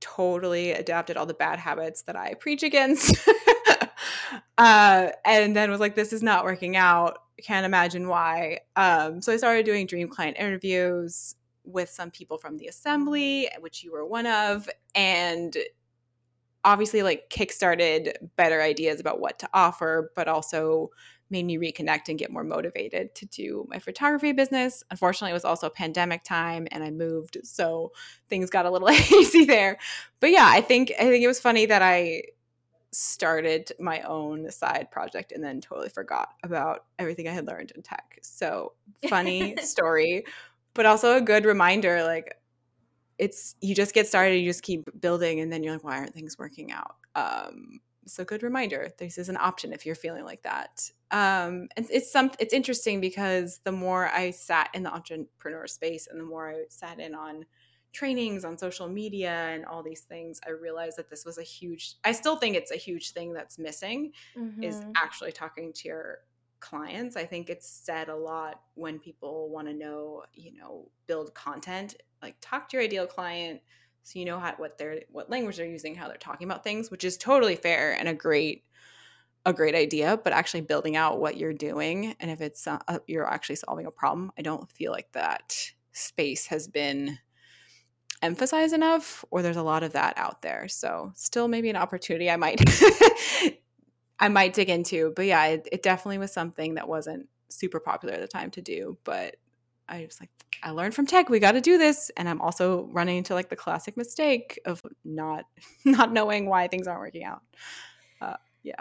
totally 0.00 0.72
adapted 0.72 1.16
all 1.16 1.26
the 1.26 1.34
bad 1.34 1.58
habits 1.58 2.02
that 2.02 2.16
I 2.16 2.34
preach 2.34 2.62
against. 2.62 3.16
uh, 4.58 5.08
and 5.24 5.56
then 5.56 5.70
was 5.70 5.80
like, 5.80 5.94
this 5.94 6.12
is 6.12 6.22
not 6.22 6.44
working 6.44 6.76
out. 6.76 7.18
Can't 7.42 7.66
imagine 7.66 8.08
why. 8.08 8.60
Um, 8.76 9.22
so 9.22 9.32
I 9.32 9.36
started 9.36 9.64
doing 9.64 9.86
dream 9.86 10.08
client 10.08 10.36
interviews 10.38 11.34
with 11.64 11.90
some 11.90 12.10
people 12.10 12.38
from 12.38 12.56
the 12.56 12.66
assembly, 12.66 13.48
which 13.60 13.84
you 13.84 13.92
were 13.92 14.06
one 14.06 14.26
of, 14.26 14.68
and 14.94 15.56
obviously 16.64 17.02
like 17.02 17.30
kickstarted 17.30 18.14
better 18.36 18.60
ideas 18.60 19.00
about 19.00 19.20
what 19.20 19.38
to 19.38 19.48
offer, 19.54 20.12
but 20.16 20.28
also 20.28 20.90
made 21.30 21.44
me 21.44 21.58
reconnect 21.58 22.08
and 22.08 22.18
get 22.18 22.30
more 22.30 22.44
motivated 22.44 23.14
to 23.14 23.26
do 23.26 23.66
my 23.68 23.78
photography 23.78 24.32
business. 24.32 24.82
Unfortunately, 24.90 25.30
it 25.30 25.34
was 25.34 25.44
also 25.44 25.68
pandemic 25.68 26.24
time 26.24 26.66
and 26.70 26.82
I 26.82 26.90
moved, 26.90 27.38
so 27.44 27.92
things 28.28 28.50
got 28.50 28.66
a 28.66 28.70
little 28.70 28.88
hazy 28.92 29.44
there. 29.44 29.78
But 30.20 30.30
yeah, 30.30 30.48
I 30.50 30.60
think 30.60 30.92
I 30.98 31.04
think 31.04 31.22
it 31.22 31.28
was 31.28 31.40
funny 31.40 31.66
that 31.66 31.82
I 31.82 32.22
started 32.92 33.72
my 33.78 34.00
own 34.02 34.50
side 34.50 34.90
project 34.90 35.32
and 35.32 35.42
then 35.42 35.60
totally 35.60 35.88
forgot 35.88 36.30
about 36.42 36.84
everything 36.98 37.28
I 37.28 37.32
had 37.32 37.46
learned 37.46 37.72
in 37.74 37.82
tech. 37.82 38.18
So, 38.22 38.72
funny 39.08 39.56
story, 39.62 40.24
but 40.74 40.86
also 40.86 41.16
a 41.16 41.20
good 41.20 41.44
reminder 41.44 42.02
like 42.04 42.34
it's 43.18 43.56
you 43.60 43.74
just 43.74 43.94
get 43.94 44.06
started, 44.06 44.36
you 44.36 44.48
just 44.48 44.62
keep 44.62 44.88
building 45.00 45.40
and 45.40 45.52
then 45.52 45.62
you're 45.62 45.72
like 45.72 45.84
why 45.84 45.98
aren't 45.98 46.14
things 46.14 46.38
working 46.38 46.72
out? 46.72 46.96
Um 47.14 47.80
so 48.08 48.24
good 48.24 48.42
reminder 48.42 48.90
this 48.98 49.18
is 49.18 49.28
an 49.28 49.36
option 49.36 49.72
if 49.72 49.86
you're 49.86 49.94
feeling 49.94 50.24
like 50.24 50.42
that 50.42 50.90
um, 51.10 51.68
and 51.76 51.86
it's 51.90 52.10
some 52.10 52.30
it's 52.38 52.54
interesting 52.54 53.00
because 53.00 53.60
the 53.64 53.72
more 53.72 54.08
i 54.08 54.30
sat 54.30 54.70
in 54.74 54.82
the 54.82 54.92
entrepreneur 54.92 55.66
space 55.66 56.08
and 56.10 56.18
the 56.18 56.24
more 56.24 56.50
i 56.50 56.64
sat 56.68 56.98
in 56.98 57.14
on 57.14 57.44
trainings 57.92 58.44
on 58.44 58.58
social 58.58 58.88
media 58.88 59.30
and 59.30 59.64
all 59.64 59.82
these 59.82 60.02
things 60.02 60.40
i 60.46 60.50
realized 60.50 60.96
that 60.96 61.08
this 61.08 61.24
was 61.24 61.38
a 61.38 61.42
huge 61.42 61.94
i 62.04 62.12
still 62.12 62.36
think 62.36 62.54
it's 62.54 62.70
a 62.70 62.76
huge 62.76 63.12
thing 63.12 63.32
that's 63.32 63.58
missing 63.58 64.12
mm-hmm. 64.36 64.62
is 64.62 64.84
actually 64.96 65.32
talking 65.32 65.72
to 65.72 65.88
your 65.88 66.18
clients 66.60 67.16
i 67.16 67.24
think 67.24 67.48
it's 67.48 67.68
said 67.68 68.08
a 68.08 68.14
lot 68.14 68.60
when 68.74 68.98
people 68.98 69.48
want 69.48 69.66
to 69.66 69.72
know 69.72 70.22
you 70.34 70.52
know 70.56 70.88
build 71.06 71.32
content 71.34 71.96
like 72.22 72.36
talk 72.40 72.68
to 72.68 72.76
your 72.76 72.84
ideal 72.84 73.06
client 73.06 73.60
so 74.02 74.18
you 74.18 74.24
know 74.24 74.38
how 74.38 74.52
what 74.56 74.76
they're 74.76 75.00
what 75.10 75.30
language 75.30 75.56
they're 75.56 75.66
using 75.66 75.94
how 75.94 76.08
they're 76.08 76.16
talking 76.16 76.46
about 76.46 76.64
things 76.64 76.90
which 76.90 77.04
is 77.04 77.16
totally 77.16 77.56
fair 77.56 77.92
and 77.92 78.08
a 78.08 78.14
great 78.14 78.64
a 79.46 79.52
great 79.52 79.74
idea 79.74 80.18
but 80.24 80.32
actually 80.32 80.60
building 80.60 80.96
out 80.96 81.20
what 81.20 81.36
you're 81.36 81.52
doing 81.52 82.14
and 82.20 82.30
if 82.30 82.40
it's 82.40 82.66
uh, 82.66 82.78
you're 83.06 83.26
actually 83.26 83.56
solving 83.56 83.86
a 83.86 83.90
problem 83.90 84.32
i 84.36 84.42
don't 84.42 84.70
feel 84.72 84.90
like 84.90 85.10
that 85.12 85.56
space 85.92 86.46
has 86.46 86.66
been 86.68 87.18
emphasized 88.22 88.74
enough 88.74 89.24
or 89.30 89.42
there's 89.42 89.56
a 89.56 89.62
lot 89.62 89.82
of 89.82 89.92
that 89.92 90.16
out 90.16 90.42
there 90.42 90.68
so 90.68 91.12
still 91.14 91.48
maybe 91.48 91.70
an 91.70 91.76
opportunity 91.76 92.30
i 92.30 92.36
might 92.36 92.60
i 94.20 94.28
might 94.28 94.52
dig 94.52 94.68
into 94.68 95.12
but 95.14 95.24
yeah 95.24 95.46
it, 95.46 95.68
it 95.70 95.82
definitely 95.82 96.18
was 96.18 96.32
something 96.32 96.74
that 96.74 96.88
wasn't 96.88 97.26
super 97.48 97.80
popular 97.80 98.14
at 98.14 98.20
the 98.20 98.28
time 98.28 98.50
to 98.50 98.60
do 98.60 98.96
but 99.04 99.36
I 99.88 100.04
was 100.04 100.20
like, 100.20 100.30
I 100.62 100.70
learned 100.70 100.94
from 100.94 101.06
tech. 101.06 101.28
We 101.28 101.38
got 101.38 101.52
to 101.52 101.60
do 101.60 101.78
this. 101.78 102.10
And 102.16 102.28
I'm 102.28 102.40
also 102.40 102.88
running 102.92 103.18
into 103.18 103.34
like 103.34 103.48
the 103.48 103.56
classic 103.56 103.96
mistake 103.96 104.60
of 104.64 104.82
not 105.04 105.44
not 105.84 106.12
knowing 106.12 106.46
why 106.46 106.68
things 106.68 106.86
aren't 106.86 107.00
working 107.00 107.24
out. 107.24 107.42
Uh, 108.20 108.36
yeah. 108.62 108.80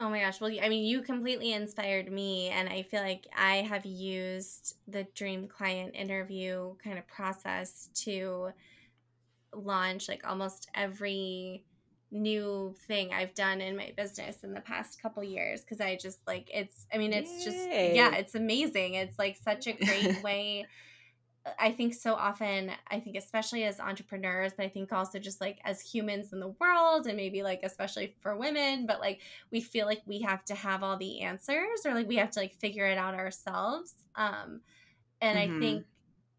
Oh 0.00 0.10
my 0.10 0.20
gosh. 0.20 0.40
Well, 0.40 0.50
I 0.60 0.68
mean, 0.68 0.84
you 0.84 1.02
completely 1.02 1.52
inspired 1.52 2.10
me. 2.10 2.48
And 2.48 2.68
I 2.68 2.82
feel 2.82 3.00
like 3.00 3.26
I 3.34 3.56
have 3.58 3.86
used 3.86 4.74
the 4.88 5.04
dream 5.14 5.46
client 5.48 5.94
interview 5.94 6.76
kind 6.82 6.98
of 6.98 7.06
process 7.06 7.88
to 8.04 8.52
launch 9.54 10.08
like 10.08 10.26
almost 10.26 10.68
every 10.74 11.64
new 12.10 12.74
thing 12.86 13.12
I've 13.12 13.34
done 13.34 13.60
in 13.60 13.76
my 13.76 13.92
business 13.96 14.44
in 14.44 14.52
the 14.52 14.60
past 14.60 15.00
couple 15.00 15.22
years 15.24 15.62
because 15.62 15.80
I 15.80 15.96
just 15.96 16.26
like 16.26 16.48
it's 16.52 16.86
I 16.92 16.98
mean 16.98 17.12
it's 17.12 17.42
Yay. 17.42 17.42
just 17.42 17.70
yeah 17.80 18.14
it's 18.16 18.34
amazing 18.34 18.94
it's 18.94 19.18
like 19.18 19.36
such 19.36 19.66
a 19.66 19.72
great 19.72 20.16
way 20.22 20.68
I 21.58 21.72
think 21.72 21.94
so 21.94 22.14
often 22.14 22.70
I 22.90 23.00
think 23.00 23.16
especially 23.16 23.64
as 23.64 23.78
entrepreneurs 23.78 24.52
but 24.56 24.64
I 24.64 24.68
think 24.68 24.92
also 24.92 25.18
just 25.18 25.40
like 25.40 25.58
as 25.64 25.80
humans 25.80 26.32
in 26.32 26.40
the 26.40 26.54
world 26.60 27.06
and 27.06 27.16
maybe 27.16 27.42
like 27.42 27.60
especially 27.62 28.14
for 28.20 28.36
women 28.36 28.86
but 28.86 29.00
like 29.00 29.20
we 29.50 29.60
feel 29.60 29.86
like 29.86 30.02
we 30.06 30.20
have 30.20 30.44
to 30.46 30.54
have 30.54 30.82
all 30.82 30.96
the 30.96 31.20
answers 31.20 31.84
or 31.84 31.94
like 31.94 32.08
we 32.08 32.16
have 32.16 32.30
to 32.32 32.40
like 32.40 32.54
figure 32.54 32.86
it 32.86 32.98
out 32.98 33.14
ourselves 33.14 33.94
um 34.16 34.60
and 35.20 35.38
mm-hmm. 35.38 35.56
I 35.56 35.60
think 35.60 35.86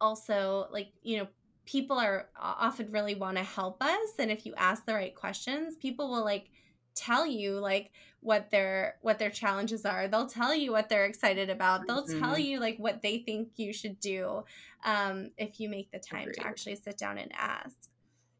also 0.01 0.67
like 0.71 0.89
you 1.03 1.17
know 1.17 1.27
people 1.65 1.97
are 1.97 2.29
often 2.39 2.91
really 2.91 3.15
want 3.15 3.37
to 3.37 3.43
help 3.43 3.81
us 3.81 4.09
and 4.19 4.31
if 4.31 4.45
you 4.45 4.53
ask 4.57 4.85
the 4.85 4.93
right 4.93 5.15
questions 5.15 5.75
people 5.75 6.09
will 6.09 6.23
like 6.23 6.49
tell 6.95 7.27
you 7.27 7.59
like 7.59 7.91
what 8.21 8.49
their 8.49 8.95
what 9.01 9.19
their 9.19 9.29
challenges 9.29 9.85
are. 9.85 10.07
They'll 10.07 10.27
tell 10.27 10.55
you 10.55 10.71
what 10.71 10.89
they're 10.89 11.05
excited 11.05 11.49
about. 11.49 11.87
They'll 11.87 12.07
mm-hmm. 12.07 12.19
tell 12.19 12.39
you 12.39 12.59
like 12.59 12.77
what 12.77 13.01
they 13.01 13.19
think 13.19 13.49
you 13.57 13.71
should 13.71 13.99
do 13.99 14.43
um, 14.83 15.31
if 15.37 15.59
you 15.59 15.69
make 15.69 15.91
the 15.91 15.99
time 15.99 16.23
Agreed. 16.23 16.35
to 16.35 16.47
actually 16.47 16.75
sit 16.75 16.97
down 16.97 17.17
and 17.17 17.31
ask. 17.37 17.75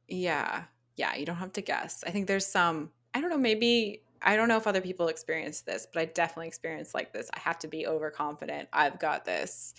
Yeah. 0.07 0.63
Yeah 0.95 1.15
you 1.15 1.25
don't 1.25 1.35
have 1.35 1.53
to 1.53 1.61
guess. 1.61 2.03
I 2.05 2.11
think 2.11 2.27
there's 2.27 2.47
some 2.47 2.91
i 3.13 3.21
don't 3.21 3.29
know 3.29 3.37
maybe 3.37 4.01
i 4.21 4.35
don't 4.35 4.49
know 4.49 4.57
if 4.57 4.67
other 4.67 4.81
people 4.81 5.07
experience 5.07 5.61
this 5.61 5.87
but 5.93 6.01
i 6.01 6.05
definitely 6.05 6.47
experience 6.47 6.93
like 6.93 7.13
this. 7.13 7.29
I 7.33 7.39
have 7.39 7.59
to 7.59 7.67
be 7.67 7.85
overconfident. 7.85 8.69
I've 8.73 8.99
got 8.99 9.25
this. 9.25 9.73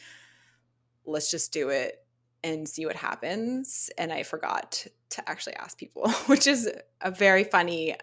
Let's 1.04 1.30
just 1.30 1.52
do 1.52 1.70
it 1.70 2.06
and 2.46 2.68
see 2.68 2.86
what 2.86 2.96
happens. 2.96 3.90
And 3.98 4.12
I 4.12 4.22
forgot 4.22 4.86
to 5.10 5.28
actually 5.28 5.56
ask 5.56 5.76
people, 5.76 6.08
which 6.26 6.46
is 6.46 6.70
a 7.00 7.10
very 7.10 7.44
funny 7.44 7.96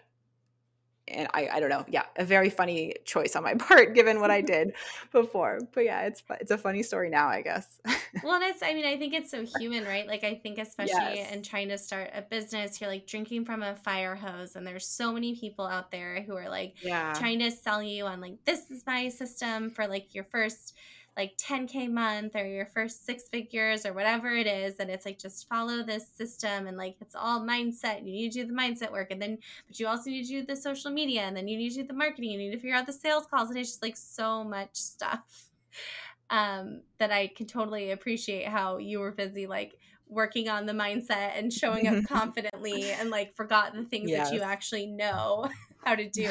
and 1.08 1.28
I, 1.34 1.48
I 1.52 1.60
don't 1.60 1.68
know. 1.68 1.84
Yeah, 1.88 2.04
a 2.16 2.24
very 2.24 2.50
funny 2.50 2.94
choice 3.04 3.36
on 3.36 3.42
my 3.42 3.54
part 3.58 3.94
given 3.94 4.20
what 4.20 4.30
I 4.30 4.40
did 4.54 4.72
before. 5.12 5.60
But 5.72 5.84
yeah, 5.84 6.02
it's 6.02 6.22
it's 6.40 6.50
a 6.50 6.58
funny 6.58 6.82
story 6.82 7.10
now, 7.10 7.28
I 7.28 7.42
guess. 7.42 7.80
well, 8.22 8.34
and 8.34 8.44
it's 8.44 8.62
I 8.62 8.74
mean, 8.74 8.84
I 8.84 8.96
think 8.96 9.14
it's 9.14 9.30
so 9.30 9.44
human, 9.58 9.84
right? 9.84 10.06
Like 10.06 10.24
I 10.24 10.34
think 10.34 10.58
especially 10.58 11.16
yes. 11.16 11.32
in 11.32 11.42
trying 11.42 11.68
to 11.68 11.78
start 11.78 12.10
a 12.14 12.22
business, 12.22 12.80
you're 12.80 12.90
like 12.90 13.06
drinking 13.06 13.44
from 13.44 13.62
a 13.62 13.76
fire 13.76 14.14
hose 14.14 14.56
and 14.56 14.66
there's 14.66 14.86
so 14.86 15.12
many 15.12 15.36
people 15.36 15.66
out 15.66 15.90
there 15.90 16.22
who 16.22 16.36
are 16.36 16.48
like 16.48 16.74
yeah. 16.82 17.12
trying 17.14 17.38
to 17.40 17.50
sell 17.50 17.82
you 17.82 18.06
on 18.06 18.20
like 18.20 18.44
this 18.44 18.70
is 18.70 18.84
my 18.86 19.08
system 19.08 19.70
for 19.70 19.86
like 19.86 20.14
your 20.14 20.24
first 20.24 20.74
like 21.16 21.36
10k 21.36 21.90
month 21.90 22.34
or 22.34 22.44
your 22.46 22.66
first 22.66 23.06
six 23.06 23.28
figures 23.28 23.86
or 23.86 23.92
whatever 23.92 24.30
it 24.30 24.46
is 24.46 24.74
and 24.78 24.90
it's 24.90 25.06
like 25.06 25.18
just 25.18 25.48
follow 25.48 25.82
this 25.82 26.08
system 26.08 26.66
and 26.66 26.76
like 26.76 26.96
it's 27.00 27.14
all 27.14 27.40
mindset 27.40 27.98
you 27.98 28.12
need 28.12 28.32
to 28.32 28.40
do 28.40 28.46
the 28.46 28.52
mindset 28.52 28.90
work 28.90 29.10
and 29.10 29.22
then 29.22 29.38
but 29.66 29.78
you 29.78 29.86
also 29.86 30.10
need 30.10 30.24
to 30.24 30.40
do 30.40 30.46
the 30.46 30.56
social 30.56 30.90
media 30.90 31.22
and 31.22 31.36
then 31.36 31.46
you 31.46 31.56
need 31.56 31.70
to 31.70 31.82
do 31.82 31.86
the 31.86 31.94
marketing 31.94 32.30
you 32.30 32.38
need 32.38 32.50
to 32.50 32.58
figure 32.58 32.74
out 32.74 32.86
the 32.86 32.92
sales 32.92 33.26
calls 33.26 33.48
and 33.48 33.58
it's 33.58 33.70
just 33.70 33.82
like 33.82 33.96
so 33.96 34.42
much 34.42 34.74
stuff 34.74 35.50
um 36.30 36.80
that 36.98 37.12
i 37.12 37.26
can 37.28 37.46
totally 37.46 37.90
appreciate 37.90 38.48
how 38.48 38.78
you 38.78 38.98
were 38.98 39.12
busy 39.12 39.46
like 39.46 39.78
working 40.08 40.48
on 40.48 40.66
the 40.66 40.72
mindset 40.72 41.38
and 41.38 41.52
showing 41.52 41.86
up 41.86 42.04
confidently 42.08 42.90
and 42.92 43.10
like 43.10 43.34
forgot 43.34 43.74
the 43.74 43.84
things 43.84 44.10
yes. 44.10 44.30
that 44.30 44.34
you 44.34 44.42
actually 44.42 44.86
know 44.86 45.48
how 45.84 45.94
to 45.94 46.08
do 46.08 46.30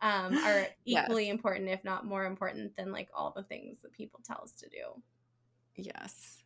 um, 0.00 0.36
are 0.38 0.66
equally 0.84 1.26
yes. 1.26 1.32
important, 1.32 1.68
if 1.68 1.84
not 1.84 2.06
more 2.06 2.24
important, 2.24 2.76
than 2.76 2.92
like 2.92 3.08
all 3.14 3.32
the 3.34 3.42
things 3.42 3.78
that 3.82 3.92
people 3.92 4.20
tell 4.24 4.40
us 4.42 4.52
to 4.52 4.68
do. 4.68 5.02
Yes. 5.76 6.42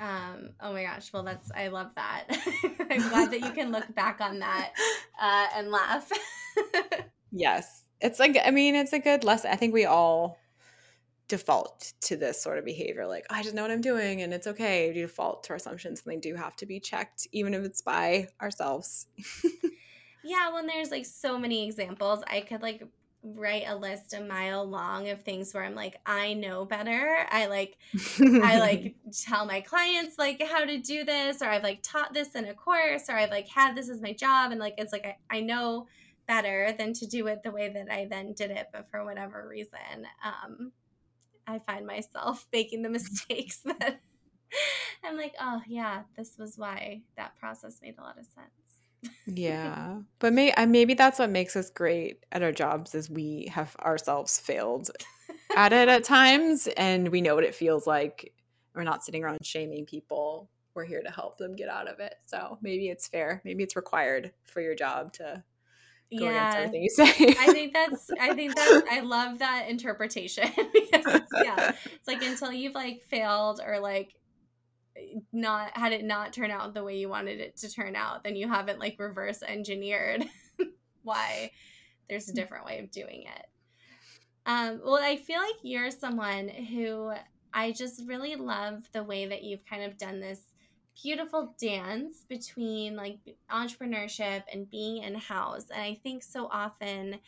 Um, 0.00 0.50
oh 0.60 0.72
my 0.72 0.84
gosh. 0.84 1.12
Well, 1.12 1.22
that's, 1.22 1.50
I 1.52 1.68
love 1.68 1.90
that. 1.96 2.24
I'm 2.90 3.08
glad 3.08 3.30
that 3.30 3.40
you 3.40 3.52
can 3.52 3.70
look 3.70 3.94
back 3.94 4.20
on 4.20 4.40
that 4.40 4.72
uh, 5.20 5.46
and 5.56 5.70
laugh. 5.70 6.10
yes. 7.30 7.84
It's 8.00 8.18
like, 8.18 8.36
I 8.44 8.50
mean, 8.50 8.74
it's 8.74 8.92
a 8.92 8.98
good 8.98 9.22
lesson. 9.22 9.50
I 9.52 9.56
think 9.56 9.72
we 9.72 9.84
all 9.84 10.38
default 11.28 11.94
to 12.02 12.14
this 12.14 12.42
sort 12.42 12.58
of 12.58 12.64
behavior 12.64 13.06
like 13.06 13.24
oh, 13.30 13.34
i 13.36 13.42
just 13.42 13.54
know 13.54 13.62
what 13.62 13.70
i'm 13.70 13.80
doing 13.80 14.20
and 14.20 14.34
it's 14.34 14.46
okay 14.46 14.88
we 14.88 15.00
default 15.00 15.42
to 15.42 15.50
our 15.50 15.56
assumptions 15.56 16.02
and 16.04 16.12
they 16.12 16.18
do 16.18 16.34
have 16.34 16.54
to 16.54 16.66
be 16.66 16.78
checked 16.78 17.26
even 17.32 17.54
if 17.54 17.64
it's 17.64 17.80
by 17.80 18.28
ourselves 18.42 19.06
yeah, 20.24 20.52
when 20.52 20.66
there's 20.66 20.90
like 20.90 21.06
so 21.06 21.38
many 21.38 21.66
examples, 21.66 22.22
I 22.26 22.40
could 22.42 22.62
like 22.62 22.82
write 23.24 23.64
a 23.66 23.76
list 23.76 24.14
a 24.14 24.20
mile 24.20 24.64
long 24.64 25.08
of 25.08 25.22
things 25.22 25.54
where 25.54 25.62
I'm 25.62 25.76
like, 25.76 25.96
I 26.04 26.34
know 26.34 26.64
better. 26.64 27.24
I 27.30 27.46
like, 27.46 27.78
I 28.20 28.58
like 28.58 28.96
tell 29.24 29.46
my 29.46 29.60
clients 29.60 30.18
like 30.18 30.42
how 30.42 30.64
to 30.64 30.78
do 30.78 31.04
this, 31.04 31.40
or 31.42 31.46
I've 31.46 31.62
like 31.62 31.82
taught 31.82 32.14
this 32.14 32.34
in 32.34 32.46
a 32.46 32.54
course, 32.54 33.08
or 33.08 33.16
I've 33.16 33.30
like 33.30 33.48
had 33.48 33.76
this 33.76 33.88
as 33.88 34.00
my 34.00 34.12
job. 34.12 34.50
And 34.50 34.60
like, 34.60 34.74
it's 34.78 34.92
like, 34.92 35.06
I, 35.06 35.38
I 35.38 35.40
know 35.40 35.86
better 36.26 36.74
than 36.76 36.92
to 36.94 37.06
do 37.06 37.26
it 37.26 37.42
the 37.42 37.50
way 37.50 37.68
that 37.68 37.90
I 37.90 38.06
then 38.06 38.32
did 38.32 38.50
it. 38.50 38.68
But 38.72 38.90
for 38.90 39.04
whatever 39.04 39.46
reason, 39.48 40.06
um, 40.24 40.72
I 41.46 41.60
find 41.60 41.86
myself 41.86 42.46
making 42.52 42.82
the 42.82 42.88
mistakes 42.88 43.58
that 43.64 44.00
I'm 45.04 45.16
like, 45.16 45.34
oh, 45.40 45.62
yeah, 45.66 46.02
this 46.16 46.36
was 46.38 46.58
why 46.58 47.02
that 47.16 47.36
process 47.38 47.80
made 47.82 47.98
a 47.98 48.02
lot 48.02 48.18
of 48.18 48.24
sense 48.26 48.61
yeah 49.26 49.96
but 50.18 50.32
may, 50.32 50.52
maybe 50.66 50.94
that's 50.94 51.18
what 51.18 51.30
makes 51.30 51.56
us 51.56 51.70
great 51.70 52.24
at 52.30 52.42
our 52.42 52.52
jobs 52.52 52.94
is 52.94 53.10
we 53.10 53.48
have 53.52 53.74
ourselves 53.80 54.38
failed 54.38 54.90
at 55.56 55.72
it 55.72 55.88
at 55.88 56.04
times 56.04 56.68
and 56.76 57.08
we 57.08 57.20
know 57.20 57.34
what 57.34 57.44
it 57.44 57.54
feels 57.54 57.86
like. 57.86 58.32
We're 58.74 58.84
not 58.84 59.04
sitting 59.04 59.24
around 59.24 59.44
shaming 59.44 59.84
people. 59.84 60.48
We're 60.74 60.84
here 60.84 61.02
to 61.02 61.10
help 61.10 61.36
them 61.38 61.54
get 61.54 61.68
out 61.68 61.88
of 61.88 62.00
it. 62.00 62.14
So 62.26 62.58
maybe 62.62 62.88
it's 62.88 63.06
fair. 63.06 63.42
Maybe 63.44 63.62
it's 63.62 63.76
required 63.76 64.32
for 64.44 64.60
your 64.60 64.74
job 64.74 65.12
to 65.14 65.42
go 66.18 66.30
yeah. 66.30 66.54
everything 66.56 66.82
you 66.82 66.90
say. 66.90 67.34
I 67.38 67.52
think 67.52 67.72
that's 67.72 68.10
i 68.20 68.34
think 68.34 68.54
that 68.54 68.84
i 68.90 69.00
love 69.00 69.38
that 69.38 69.70
interpretation 69.70 70.46
because 70.74 71.06
it's, 71.06 71.32
yeah 71.42 71.72
it's 71.86 72.06
like 72.06 72.22
until 72.22 72.52
you've 72.52 72.74
like 72.74 73.00
failed 73.08 73.62
or 73.66 73.80
like 73.80 74.12
not 75.32 75.76
had 75.76 75.92
it 75.92 76.04
not 76.04 76.32
turn 76.32 76.50
out 76.50 76.74
the 76.74 76.84
way 76.84 76.96
you 76.96 77.08
wanted 77.08 77.40
it 77.40 77.56
to 77.58 77.70
turn 77.70 77.96
out, 77.96 78.24
then 78.24 78.36
you 78.36 78.48
haven't 78.48 78.78
like 78.78 78.98
reverse 78.98 79.42
engineered 79.42 80.24
why 81.02 81.50
there's 82.08 82.28
a 82.28 82.34
different 82.34 82.66
way 82.66 82.78
of 82.78 82.90
doing 82.90 83.22
it. 83.22 83.46
Um, 84.44 84.80
well, 84.84 85.02
I 85.02 85.16
feel 85.16 85.40
like 85.40 85.56
you're 85.62 85.90
someone 85.90 86.48
who 86.48 87.12
I 87.54 87.72
just 87.72 88.02
really 88.06 88.34
love 88.34 88.88
the 88.92 89.04
way 89.04 89.26
that 89.26 89.44
you've 89.44 89.64
kind 89.64 89.84
of 89.84 89.98
done 89.98 90.20
this 90.20 90.40
beautiful 91.00 91.54
dance 91.60 92.24
between 92.28 92.96
like 92.96 93.18
entrepreneurship 93.50 94.42
and 94.52 94.70
being 94.70 95.02
in 95.02 95.14
house. 95.14 95.66
And 95.72 95.82
I 95.82 95.94
think 96.02 96.22
so 96.22 96.48
often 96.50 97.18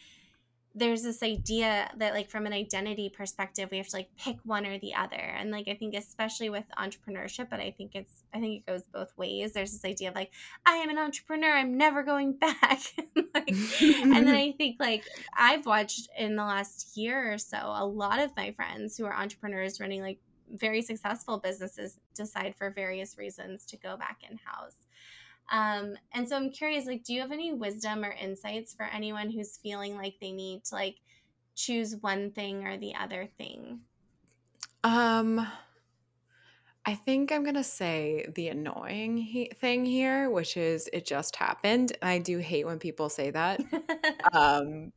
there's 0.74 1.02
this 1.02 1.22
idea 1.22 1.88
that 1.98 2.14
like 2.14 2.28
from 2.28 2.46
an 2.46 2.52
identity 2.52 3.08
perspective 3.08 3.68
we 3.70 3.78
have 3.78 3.86
to 3.88 3.96
like 3.96 4.08
pick 4.18 4.36
one 4.44 4.66
or 4.66 4.78
the 4.78 4.94
other. 4.94 5.16
And 5.16 5.50
like 5.50 5.68
i 5.68 5.74
think 5.74 5.94
especially 5.94 6.50
with 6.50 6.64
entrepreneurship 6.78 7.48
but 7.48 7.60
i 7.60 7.70
think 7.70 7.92
it's 7.94 8.24
i 8.34 8.40
think 8.40 8.62
it 8.62 8.66
goes 8.70 8.82
both 8.92 9.16
ways. 9.16 9.52
There's 9.52 9.72
this 9.72 9.84
idea 9.84 10.08
of 10.08 10.14
like 10.14 10.32
i 10.66 10.76
am 10.76 10.90
an 10.90 10.98
entrepreneur. 10.98 11.50
I'm 11.50 11.76
never 11.76 12.02
going 12.02 12.32
back. 12.38 12.80
Like, 13.34 13.48
and 13.82 14.12
then 14.12 14.28
i 14.34 14.52
think 14.52 14.76
like 14.78 15.02
i've 15.36 15.66
watched 15.66 16.08
in 16.16 16.36
the 16.36 16.44
last 16.44 16.96
year 16.96 17.32
or 17.32 17.38
so 17.38 17.56
a 17.58 17.84
lot 17.84 18.20
of 18.20 18.30
my 18.36 18.52
friends 18.52 18.96
who 18.96 19.04
are 19.06 19.14
entrepreneurs 19.14 19.80
running 19.80 20.02
like 20.02 20.20
very 20.52 20.82
successful 20.82 21.38
businesses 21.38 21.98
decide 22.14 22.54
for 22.56 22.70
various 22.70 23.18
reasons 23.18 23.66
to 23.66 23.76
go 23.76 23.96
back 23.96 24.18
in 24.28 24.38
house 24.44 24.83
um, 25.50 25.96
and 26.12 26.28
so 26.28 26.36
I'm 26.36 26.50
curious, 26.50 26.86
like, 26.86 27.04
do 27.04 27.12
you 27.12 27.20
have 27.20 27.32
any 27.32 27.52
wisdom 27.52 28.04
or 28.04 28.12
insights 28.12 28.74
for 28.74 28.86
anyone 28.86 29.30
who's 29.30 29.58
feeling 29.58 29.96
like 29.96 30.14
they 30.20 30.32
need 30.32 30.64
to 30.64 30.74
like 30.74 30.96
choose 31.54 31.96
one 32.00 32.30
thing 32.30 32.66
or 32.66 32.76
the 32.76 32.94
other 32.94 33.28
thing? 33.38 33.80
Um, 34.82 35.46
I 36.86 36.94
think 36.94 37.32
I'm 37.32 37.44
gonna 37.44 37.64
say 37.64 38.26
the 38.34 38.48
annoying 38.48 39.16
he- 39.16 39.52
thing 39.60 39.84
here, 39.86 40.30
which 40.30 40.56
is 40.56 40.88
it 40.92 41.06
just 41.06 41.36
happened, 41.36 41.96
and 42.02 42.10
I 42.10 42.18
do 42.18 42.38
hate 42.38 42.66
when 42.66 42.78
people 42.78 43.08
say 43.08 43.30
that. 43.30 43.60
um, 44.32 44.92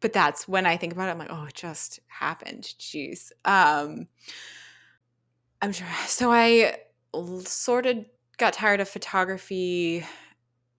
but 0.00 0.12
that's 0.12 0.46
when 0.48 0.66
I 0.66 0.76
think 0.76 0.92
about 0.92 1.08
it. 1.08 1.12
I'm 1.12 1.18
like, 1.18 1.30
oh, 1.30 1.44
it 1.44 1.54
just 1.54 2.00
happened. 2.08 2.64
Jeez. 2.78 3.30
Um, 3.44 4.08
I'm 5.60 5.72
sure. 5.72 5.86
So 6.06 6.32
I 6.32 6.76
sort 7.44 7.86
of 7.86 8.04
got 8.38 8.52
tired 8.52 8.80
of 8.80 8.88
photography 8.88 10.04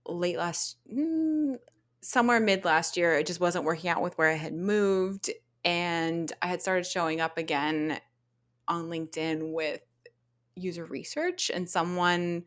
late 0.05 0.37
last 0.37 0.77
mm, 0.91 1.57
somewhere 2.01 2.39
mid 2.39 2.65
last 2.65 2.97
year 2.97 3.13
it 3.17 3.25
just 3.25 3.39
wasn't 3.39 3.63
working 3.63 3.89
out 3.89 4.01
with 4.01 4.17
where 4.17 4.29
i 4.29 4.35
had 4.35 4.53
moved 4.53 5.29
and 5.63 6.33
i 6.41 6.47
had 6.47 6.61
started 6.61 6.85
showing 6.85 7.21
up 7.21 7.37
again 7.37 7.99
on 8.67 8.85
linkedin 8.85 9.53
with 9.53 9.81
user 10.55 10.85
research 10.85 11.49
and 11.53 11.69
someone 11.69 12.43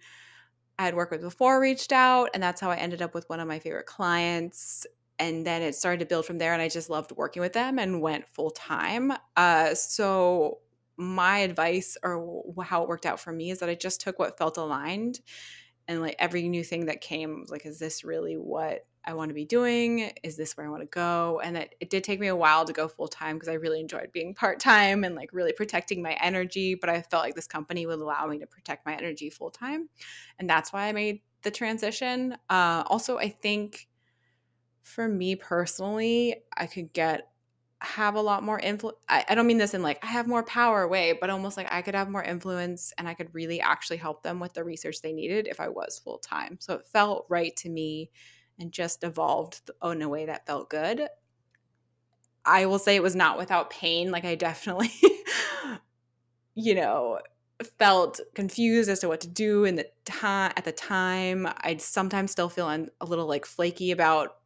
i 0.79 0.85
had 0.85 0.95
worked 0.95 1.13
with 1.13 1.23
before 1.23 1.61
reached 1.61 1.93
out 1.93 2.29
and 2.35 2.43
that's 2.43 2.61
how 2.61 2.71
i 2.71 2.77
ended 2.77 3.01
up 3.01 3.15
with 3.15 3.29
one 3.31 3.41
of 3.41 3.49
my 3.49 3.59
favorite 3.59 3.87
clients 3.87 4.87
and 5.19 5.47
then 5.47 5.63
it 5.63 5.75
started 5.75 6.01
to 6.01 6.07
build 6.07 6.27
from 6.27 6.39
there 6.39 6.53
and 6.53 6.61
i 6.61 6.69
just 6.69 6.91
loved 6.91 7.13
working 7.13 7.41
with 7.41 7.53
them 7.53 7.79
and 7.79 8.01
went 8.01 8.29
full 8.29 8.51
time. 8.51 9.13
Uh, 9.37 9.75
so 9.75 10.59
my 10.97 11.39
advice 11.39 11.97
or 12.03 12.45
how 12.65 12.83
it 12.83 12.89
worked 12.89 13.07
out 13.07 13.21
for 13.21 13.33
me 13.33 13.51
is 13.51 13.59
that 13.61 13.69
I 13.69 13.75
just 13.75 14.01
took 14.01 14.19
what 14.19 14.39
felt 14.39 14.57
aligned 14.57 15.21
and 15.89 16.01
like 16.01 16.17
every 16.19 16.49
new 16.49 16.65
thing 16.65 16.87
that 16.87 17.01
came 17.01 17.45
like 17.49 17.67
is 17.67 17.79
this 17.79 18.05
really 18.05 18.35
what 18.35 18.87
I 19.09 19.15
want 19.15 19.31
to 19.31 19.35
be 19.35 19.45
doing? 19.45 20.11
Is 20.25 20.37
this 20.37 20.57
where 20.57 20.67
I 20.67 20.69
want 20.69 20.83
to 20.83 20.89
go? 20.89 21.41
And 21.43 21.55
that 21.55 21.77
it 21.79 21.91
did 21.91 22.03
take 22.03 22.19
me 22.19 22.27
a 22.27 22.35
while 22.35 22.65
to 22.65 22.73
go 22.73 22.89
full 22.89 23.07
time 23.07 23.37
because 23.37 23.49
I 23.49 23.55
really 23.55 23.79
enjoyed 23.79 24.11
being 24.13 24.35
part 24.35 24.59
time 24.59 25.05
and 25.05 25.15
like 25.15 25.31
really 25.33 25.53
protecting 25.53 26.03
my 26.03 26.17
energy. 26.21 26.75
But 26.75 26.91
I 26.91 27.03
felt 27.03 27.23
like 27.23 27.37
this 27.37 27.47
company 27.47 27.87
would 27.87 28.01
allow 28.01 28.27
me 28.27 28.41
to 28.41 28.47
protect 28.47 28.85
my 28.85 28.97
energy 28.97 29.31
full 29.31 29.51
time. 29.51 29.89
And 30.41 30.51
that's 30.51 30.73
why 30.73 30.89
I 30.89 30.93
made 30.93 31.21
the 31.43 31.53
transition. 31.53 32.37
Uh, 32.51 32.83
also, 32.87 33.17
I 33.17 33.29
think 33.29 33.87
for 34.83 35.09
me 35.09 35.37
personally, 35.37 36.43
I 36.57 36.67
could 36.67 36.93
get 36.93 37.29
have 37.81 38.15
a 38.15 38.21
lot 38.21 38.43
more 38.43 38.59
influence. 38.59 38.99
I, 39.09 39.25
I, 39.29 39.35
don't 39.35 39.47
mean 39.47 39.59
this 39.59 39.75
in 39.75 39.83
like 39.83 40.03
I 40.03 40.09
have 40.09 40.27
more 40.27 40.43
power 40.43 40.89
way, 40.89 41.13
but 41.13 41.29
almost 41.29 41.57
like 41.57 41.71
I 41.71 41.83
could 41.83 41.95
have 41.95 42.09
more 42.09 42.23
influence 42.23 42.93
and 42.97 43.07
I 43.07 43.15
could 43.15 43.35
really 43.35 43.61
actually 43.61 43.99
help 43.99 44.23
them 44.23 44.41
with 44.41 44.55
the 44.55 44.65
research 44.65 45.03
they 45.03 45.13
needed 45.13 45.47
if 45.47 45.61
I 45.61 45.69
was 45.69 45.99
full 45.99 46.19
time. 46.19 46.57
So 46.61 46.75
it 46.75 46.87
felt 46.87 47.27
right 47.29 47.55
to 47.57 47.69
me 47.69 48.11
and 48.59 48.73
just 48.73 49.05
evolved 49.05 49.71
in 49.85 50.01
a 50.01 50.09
way 50.09 50.27
that 50.27 50.47
felt 50.47 50.71
good. 50.71 51.09
I 52.47 52.67
will 52.67 52.79
say 52.79 52.97
it 52.97 53.03
was 53.03 53.17
not 53.17 53.37
without 53.37 53.71
pain. 53.71 54.11
Like 54.11 54.25
I 54.25 54.37
definitely, 54.37 54.93
you 56.55 56.75
know, 56.75 57.19
felt 57.79 58.21
confused 58.35 58.89
as 58.89 59.01
to 59.01 59.09
what 59.09 59.21
to 59.23 59.29
do 59.29 59.65
in 59.65 59.77
the 59.77 59.87
time 60.05 60.53
at 60.57 60.65
the 60.65 60.73
time. 60.73 61.47
I'd 61.59 61.83
sometimes 61.83 62.31
still 62.31 62.49
feel 62.49 62.69
a 62.69 63.05
little 63.05 63.27
like 63.27 63.45
flaky 63.45 63.91
about 63.91 64.37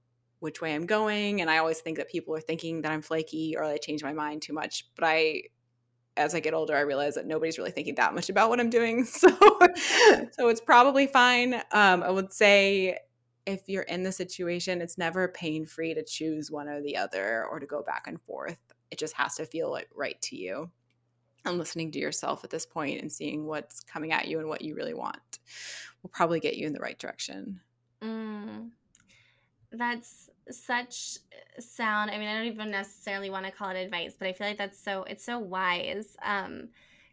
which 0.41 0.61
way 0.61 0.75
I'm 0.75 0.87
going. 0.87 1.41
And 1.41 1.51
I 1.51 1.59
always 1.59 1.79
think 1.81 1.99
that 1.99 2.11
people 2.11 2.35
are 2.35 2.41
thinking 2.41 2.83
that 2.83 2.93
I'm 2.93 3.03
flaky 3.03 3.57
or 3.57 3.65
I 3.65 3.77
change 3.77 4.03
my 4.03 4.13
mind 4.13 4.43
too 4.43 4.53
much. 4.53 4.89
But 4.97 5.05
I, 5.05 5.43
as 6.17 6.35
I 6.35 6.41
get 6.41 6.55
older, 6.55 6.77
I 6.77 6.81
realize 6.81 7.15
that 7.15 7.27
nobody's 7.27 7.59
really 7.59 7.71
thinking 7.71 7.95
that 7.97 8.15
much 8.15 8.29
about 8.29 8.51
what 8.51 8.59
I'm 8.59 8.71
doing. 8.71 9.05
So, 9.07 9.29
so 10.33 10.49
it's 10.49 10.61
probably 10.61 11.07
fine. 11.07 11.55
Um, 11.73 12.03
I 12.03 12.11
would 12.11 12.33
say 12.33 12.99
if 13.47 13.69
you're 13.69 13.83
in 13.83 14.03
the 14.03 14.13
situation, 14.13 14.81
it's 14.81 14.99
never 14.99 15.29
pain 15.29 15.67
free 15.67 15.95
to 15.95 16.05
choose 16.05 16.51
one 16.51 16.69
or 16.69 16.81
the 16.83 16.97
other 16.97 17.47
or 17.51 17.61
to 17.61 17.67
go 17.67 17.83
back 17.83 18.05
and 18.07 18.21
forth. 18.23 18.59
It 18.91 18.99
just 18.99 19.15
has 19.15 19.37
to 19.37 19.47
feel 19.47 19.71
like 19.71 19.89
right 19.95 20.21
to 20.23 20.37
you. 20.37 20.71
And 21.45 21.57
listening 21.57 21.91
to 21.93 21.99
yourself 21.99 22.45
at 22.45 22.51
this 22.51 22.67
point 22.67 23.01
and 23.01 23.11
seeing 23.11 23.47
what's 23.47 23.81
coming 23.81 24.13
at 24.13 24.29
you 24.29 24.41
and 24.41 24.49
what 24.49 24.61
you 24.61 24.75
really 24.75 24.93
want 24.93 25.39
will 26.03 26.11
probably 26.11 26.39
get 26.39 26.57
you 26.57 26.67
in 26.67 26.75
the 26.75 26.81
right 26.81 26.99
direction. 26.99 27.61
Mm. 28.03 28.71
That's 29.73 30.31
such 30.51 31.19
sound. 31.59 32.11
I 32.11 32.19
mean, 32.19 32.29
I 32.29 32.39
don't 32.39 32.53
even 32.53 32.71
necessarily 32.71 33.31
want 33.31 33.47
to 33.47 33.53
call 33.53 33.71
it 33.71 33.77
advice, 33.77 34.15
but 34.19 34.29
I 34.29 34.33
feel 34.33 34.49
like 34.49 34.59
that's 34.59 34.83
so 34.83 35.05
it's 35.05 35.25
so 35.25 35.39
wise. 35.39 36.17
Um, 36.23 36.69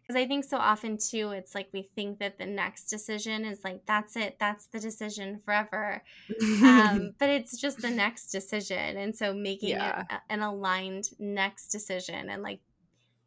because 0.08 0.22
I 0.22 0.26
think 0.26 0.44
so 0.46 0.56
often 0.56 0.96
too, 0.96 1.32
it's 1.32 1.54
like 1.54 1.68
we 1.74 1.90
think 1.94 2.18
that 2.20 2.38
the 2.38 2.46
next 2.46 2.86
decision 2.86 3.44
is 3.44 3.62
like 3.62 3.84
that's 3.84 4.16
it, 4.16 4.38
that's 4.40 4.66
the 4.66 4.80
decision 4.80 5.38
forever. 5.44 6.02
um, 6.62 7.12
but 7.18 7.28
it's 7.28 7.60
just 7.60 7.82
the 7.82 7.90
next 7.90 8.28
decision, 8.30 8.96
and 8.96 9.14
so 9.14 9.34
making 9.34 9.70
yeah. 9.70 10.04
a, 10.08 10.32
an 10.32 10.40
aligned 10.40 11.10
next 11.18 11.68
decision 11.68 12.30
and 12.30 12.42
like 12.42 12.60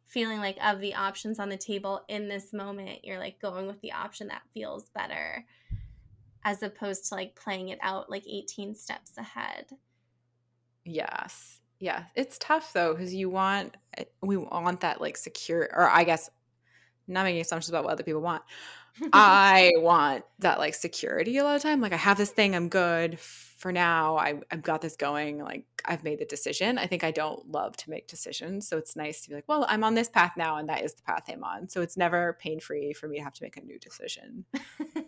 feeling 0.08 0.40
like 0.40 0.58
of 0.62 0.80
the 0.80 0.94
options 0.94 1.38
on 1.38 1.48
the 1.48 1.56
table 1.56 2.02
in 2.08 2.28
this 2.28 2.52
moment, 2.52 3.04
you're 3.04 3.18
like 3.18 3.40
going 3.40 3.68
with 3.68 3.80
the 3.80 3.92
option 3.92 4.26
that 4.26 4.42
feels 4.52 4.90
better, 4.90 5.44
as 6.44 6.62
opposed 6.62 7.08
to 7.08 7.14
like 7.14 7.34
playing 7.34 7.68
it 7.68 7.78
out 7.82 8.10
like 8.10 8.24
18 8.28 8.74
steps 8.74 9.12
ahead. 9.16 9.66
Yes. 10.84 11.60
Yeah, 11.78 12.04
it's 12.14 12.38
tough 12.38 12.72
though 12.72 12.92
because 12.94 13.12
you 13.12 13.28
want 13.28 13.76
eh, 13.96 14.04
we 14.20 14.36
want 14.36 14.80
that 14.80 15.00
like 15.00 15.16
secure 15.16 15.68
or 15.72 15.88
I 15.88 16.04
guess 16.04 16.30
not 17.08 17.24
making 17.24 17.40
assumptions 17.40 17.70
about 17.70 17.84
what 17.84 17.92
other 17.92 18.04
people 18.04 18.20
want. 18.20 18.42
I 19.12 19.72
want 19.76 20.24
that 20.40 20.58
like 20.58 20.74
security 20.74 21.38
a 21.38 21.44
lot 21.44 21.56
of 21.56 21.62
time. 21.62 21.80
Like 21.80 21.92
I 21.92 21.96
have 21.96 22.18
this 22.18 22.30
thing, 22.30 22.54
I'm 22.54 22.68
good 22.68 23.18
for 23.62 23.72
now. 23.72 24.16
I, 24.16 24.40
I've 24.50 24.62
got 24.62 24.82
this 24.82 24.96
going. 24.96 25.38
Like 25.38 25.64
I've 25.84 26.02
made 26.02 26.18
the 26.18 26.24
decision. 26.24 26.78
I 26.78 26.86
think 26.86 27.04
I 27.04 27.12
don't 27.12 27.50
love 27.50 27.76
to 27.78 27.90
make 27.90 28.08
decisions, 28.08 28.68
so 28.68 28.76
it's 28.76 28.96
nice 28.96 29.22
to 29.22 29.30
be 29.30 29.36
like, 29.36 29.48
well, 29.48 29.64
I'm 29.68 29.84
on 29.84 29.94
this 29.94 30.08
path 30.08 30.32
now, 30.36 30.56
and 30.56 30.68
that 30.68 30.82
is 30.82 30.94
the 30.94 31.02
path 31.02 31.22
I'm 31.28 31.44
on. 31.44 31.68
So 31.68 31.80
it's 31.80 31.96
never 31.96 32.36
pain 32.40 32.58
free 32.58 32.92
for 32.92 33.08
me 33.08 33.18
to 33.18 33.24
have 33.24 33.34
to 33.34 33.44
make 33.44 33.56
a 33.56 33.62
new 33.62 33.78
decision. 33.78 34.44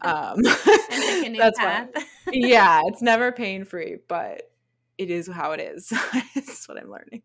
Um, 0.00 0.38
new 0.40 1.36
that's 1.36 1.58
path. 1.58 1.88
Why, 1.94 2.04
yeah, 2.32 2.82
it's 2.86 3.02
never 3.02 3.32
pain 3.32 3.64
free, 3.64 3.98
but 4.08 4.50
it 4.96 5.10
is 5.10 5.26
how 5.26 5.50
it 5.50 5.60
is. 5.60 5.92
That's 6.34 6.68
what 6.68 6.78
I'm 6.78 6.90
learning. 6.90 7.22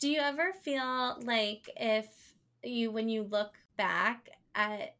Do 0.00 0.10
you 0.10 0.18
ever 0.18 0.52
feel 0.64 1.16
like 1.22 1.70
if 1.76 2.08
you 2.64 2.90
when 2.90 3.08
you 3.08 3.22
look 3.22 3.54
back 3.76 4.28
at 4.56 4.96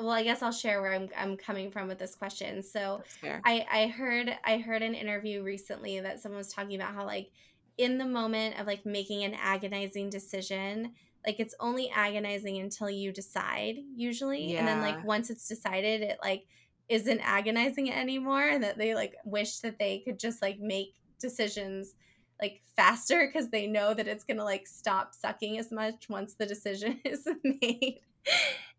well 0.00 0.10
i 0.10 0.22
guess 0.22 0.42
i'll 0.42 0.52
share 0.52 0.80
where 0.80 0.92
i'm, 0.92 1.08
I'm 1.16 1.36
coming 1.36 1.70
from 1.70 1.88
with 1.88 1.98
this 1.98 2.14
question 2.14 2.62
so 2.62 3.02
I, 3.44 3.66
I 3.70 3.86
heard 3.88 4.36
i 4.44 4.58
heard 4.58 4.82
an 4.82 4.94
interview 4.94 5.42
recently 5.42 6.00
that 6.00 6.20
someone 6.20 6.38
was 6.38 6.52
talking 6.52 6.76
about 6.76 6.94
how 6.94 7.04
like 7.04 7.30
in 7.78 7.98
the 7.98 8.06
moment 8.06 8.58
of 8.58 8.66
like 8.66 8.84
making 8.84 9.24
an 9.24 9.34
agonizing 9.40 10.10
decision 10.10 10.92
like 11.26 11.38
it's 11.38 11.54
only 11.60 11.90
agonizing 11.90 12.58
until 12.58 12.90
you 12.90 13.12
decide 13.12 13.76
usually 13.94 14.52
yeah. 14.52 14.60
and 14.60 14.68
then 14.68 14.80
like 14.80 15.04
once 15.04 15.30
it's 15.30 15.48
decided 15.48 16.02
it 16.02 16.18
like 16.22 16.44
isn't 16.88 17.20
agonizing 17.20 17.92
anymore 17.92 18.48
and 18.48 18.64
that 18.64 18.76
they 18.76 18.94
like 18.94 19.14
wish 19.24 19.60
that 19.60 19.78
they 19.78 20.00
could 20.00 20.18
just 20.18 20.42
like 20.42 20.58
make 20.58 20.94
decisions 21.20 21.94
like 22.40 22.62
faster 22.74 23.26
because 23.26 23.50
they 23.50 23.66
know 23.66 23.94
that 23.94 24.08
it's 24.08 24.24
gonna 24.24 24.44
like 24.44 24.66
stop 24.66 25.14
sucking 25.14 25.58
as 25.58 25.70
much 25.70 26.08
once 26.08 26.34
the 26.34 26.46
decision 26.46 27.00
is 27.04 27.28
made. 27.44 28.00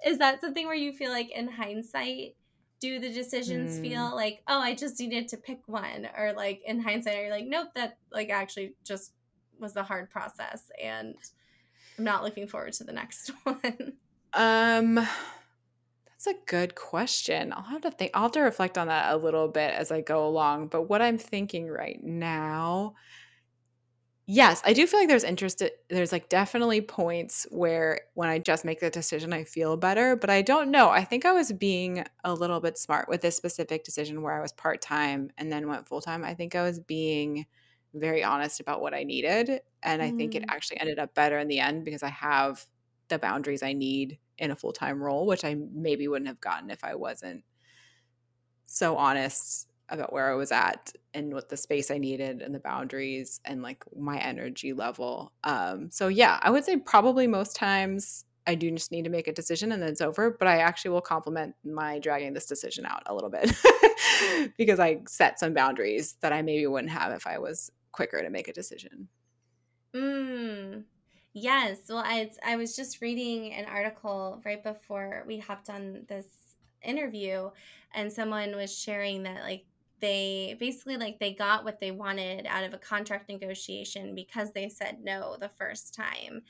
Is 0.06 0.18
that 0.18 0.42
something 0.42 0.66
where 0.66 0.76
you 0.76 0.92
feel 0.92 1.12
like 1.12 1.32
in 1.32 1.48
hindsight 1.48 2.36
do 2.80 3.00
the 3.00 3.14
decisions 3.14 3.78
mm. 3.78 3.82
feel 3.82 4.16
like 4.16 4.42
oh 4.48 4.60
i 4.60 4.74
just 4.74 5.00
needed 5.00 5.28
to 5.28 5.38
pick 5.38 5.60
one 5.68 6.08
or 6.18 6.34
like 6.34 6.62
in 6.66 6.82
hindsight 6.82 7.16
are 7.16 7.26
you 7.26 7.32
like 7.32 7.46
nope 7.48 7.68
that 7.76 7.98
like 8.12 8.30
actually 8.30 8.74
just 8.84 9.14
was 9.60 9.74
the 9.74 9.84
hard 9.84 10.10
process 10.10 10.64
and 10.84 11.16
i'm 11.98 12.04
not 12.04 12.24
looking 12.24 12.48
forward 12.48 12.74
to 12.74 12.84
the 12.84 12.92
next 12.92 13.32
one 13.44 13.94
um 14.34 14.96
that's 14.96 16.28
a 16.28 16.34
good 16.48 16.74
question 16.74 17.54
i'll 17.54 17.62
have 17.62 17.82
to 17.82 17.92
think 17.92 18.12
i'll 18.16 18.24
have 18.24 18.32
to 18.32 18.42
reflect 18.42 18.78
on 18.78 18.88
that 18.88 19.14
a 19.14 19.18
little 19.18 19.48
bit 19.48 19.72
as 19.74 19.92
i 19.92 20.02
go 20.02 20.26
along 20.28 20.68
but 20.68 20.90
what 20.90 21.02
i'm 21.02 21.20
thinking 21.20 21.68
right 21.68 22.04
now 22.04 22.96
Yes, 24.34 24.62
I 24.64 24.72
do 24.72 24.88
feel 24.88 25.02
like 25.02 25.10
there's 25.10 25.26
interest. 25.26 25.62
There's 25.90 26.14
like 26.14 26.30
definitely 26.30 26.80
points 26.80 27.46
where 27.52 28.00
when 28.14 28.30
I 28.30 28.40
just 28.40 28.64
make 28.64 28.80
the 28.80 28.90
decision, 28.90 29.34
I 29.34 29.44
feel 29.44 29.76
better. 29.76 30.16
But 30.16 30.30
I 30.30 30.42
don't 30.42 30.72
know. 30.72 30.90
I 30.90 31.04
think 31.04 31.26
I 31.26 31.34
was 31.34 31.52
being 31.52 32.06
a 32.24 32.34
little 32.34 32.62
bit 32.62 32.78
smart 32.78 33.10
with 33.10 33.20
this 33.20 33.36
specific 33.36 33.84
decision 33.84 34.22
where 34.22 34.34
I 34.34 34.40
was 34.40 34.54
part 34.54 34.82
time 34.82 35.32
and 35.38 35.52
then 35.52 35.68
went 35.68 35.86
full 35.86 36.00
time. 36.00 36.24
I 36.24 36.34
think 36.34 36.56
I 36.56 36.62
was 36.62 36.80
being 36.80 37.46
very 37.94 38.24
honest 38.24 38.62
about 38.62 38.80
what 38.80 38.94
I 38.94 39.04
needed. 39.04 39.60
And 39.84 40.02
I 40.02 40.12
think 40.12 40.34
it 40.34 40.44
mm. 40.44 40.50
actually 40.50 40.80
ended 40.80 40.98
up 40.98 41.14
better 41.14 41.38
in 41.38 41.50
the 41.50 41.60
end 41.60 41.84
because 41.84 42.02
I 42.02 42.10
have 42.12 42.64
the 43.10 43.20
boundaries 43.20 43.64
I 43.64 43.74
need 43.74 44.18
in 44.38 44.52
a 44.52 44.56
full 44.56 44.72
time 44.72 45.04
role, 45.04 45.26
which 45.26 45.44
I 45.44 45.58
maybe 45.74 46.08
wouldn't 46.08 46.30
have 46.30 46.40
gotten 46.40 46.72
if 46.72 46.86
I 46.86 46.96
wasn't 46.96 47.44
so 48.66 48.96
honest 48.96 49.68
about 49.92 50.14
where 50.14 50.32
I 50.32 50.36
was 50.36 50.52
at 50.52 50.94
and 51.14 51.34
what 51.34 51.50
the 51.50 51.58
space 51.58 51.92
I 51.92 51.98
needed 51.98 52.42
and 52.42 52.56
the 52.56 52.60
boundaries 52.60 53.40
and 53.46 53.62
like 53.62 53.84
my 53.96 54.18
energy 54.20 54.74
level. 54.74 55.34
Um, 55.44 55.90
so 55.92 56.08
yeah, 56.08 56.40
I 56.42 56.50
would 56.50 56.66
say 56.66 56.78
probably 56.78 57.28
most 57.28 57.56
times 57.56 58.26
I 58.48 58.56
do 58.56 58.72
just 58.72 58.92
need 58.92 59.04
to 59.04 59.10
make 59.10 59.28
a 59.28 59.34
decision 59.34 59.72
and 59.72 59.82
then 59.82 59.90
it's 59.90 60.02
over. 60.02 60.32
But 60.32 60.48
I 60.48 60.58
actually 60.58 60.92
will 60.92 61.02
compliment 61.02 61.56
my 61.64 62.00
dragging 62.00 62.34
this 62.34 62.46
decision 62.48 62.86
out 62.86 63.04
a 63.06 63.14
little 63.14 63.30
bit 63.30 63.54
because 64.58 64.80
I 64.80 65.02
set 65.08 65.40
some 65.40 65.54
boundaries 65.54 66.16
that 66.22 66.34
I 66.34 66.42
maybe 66.42 66.66
wouldn't 66.68 66.92
have 66.92 67.12
if 67.12 67.28
I 67.28 67.38
was 67.38 67.72
quicker 67.92 68.22
to 68.22 68.30
make 68.30 68.48
a 68.48 68.54
decision. 68.54 69.08
Mm. 69.94 70.84
Yes. 71.34 71.80
Well, 71.88 72.04
I 72.06 72.32
I 72.46 72.56
was 72.56 72.76
just 72.76 73.02
reading 73.02 73.54
an 73.54 73.66
article 73.66 74.42
right 74.46 74.64
before 74.64 75.24
we 75.28 75.40
hopped 75.40 75.70
on 75.70 76.06
this 76.08 76.26
interview, 76.84 77.50
and 77.94 78.12
someone 78.12 78.56
was 78.56 78.78
sharing 78.78 79.24
that 79.24 79.44
like 79.44 79.66
they 80.02 80.56
basically 80.60 80.98
like 80.98 81.20
they 81.20 81.34
got 81.34 81.64
what 81.64 81.80
they 81.80 81.92
wanted 81.92 82.46
out 82.48 82.64
of 82.64 82.74
a 82.74 82.78
contract 82.78 83.30
negotiation 83.30 84.16
because 84.16 84.52
they 84.52 84.68
said 84.68 84.98
no 85.04 85.38
the 85.40 85.50
first 85.50 85.94
time 85.94 86.42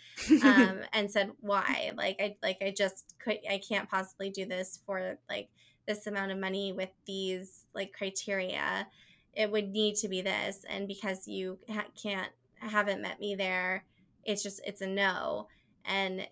um, 0.43 0.79
and 0.93 1.11
said 1.11 1.31
why? 1.41 1.91
Like 1.95 2.17
i 2.19 2.35
like 2.41 2.57
i 2.61 2.73
just 2.75 3.15
could 3.19 3.37
i 3.49 3.59
can't 3.59 3.89
possibly 3.89 4.29
do 4.29 4.45
this 4.45 4.79
for 4.85 5.17
like 5.29 5.49
this 5.87 6.07
amount 6.07 6.31
of 6.31 6.37
money 6.37 6.71
with 6.73 6.91
these 7.05 7.65
like 7.75 7.93
criteria. 7.93 8.87
It 9.33 9.51
would 9.51 9.71
need 9.71 9.95
to 9.97 10.09
be 10.09 10.21
this 10.21 10.65
and 10.69 10.87
because 10.87 11.27
you 11.27 11.57
ha- 11.69 11.85
can't 12.01 12.31
haven't 12.59 13.01
met 13.01 13.19
me 13.19 13.35
there 13.35 13.85
it's 14.23 14.43
just 14.43 14.61
it's 14.65 14.81
a 14.81 14.87
no. 14.87 15.47
And 15.85 16.27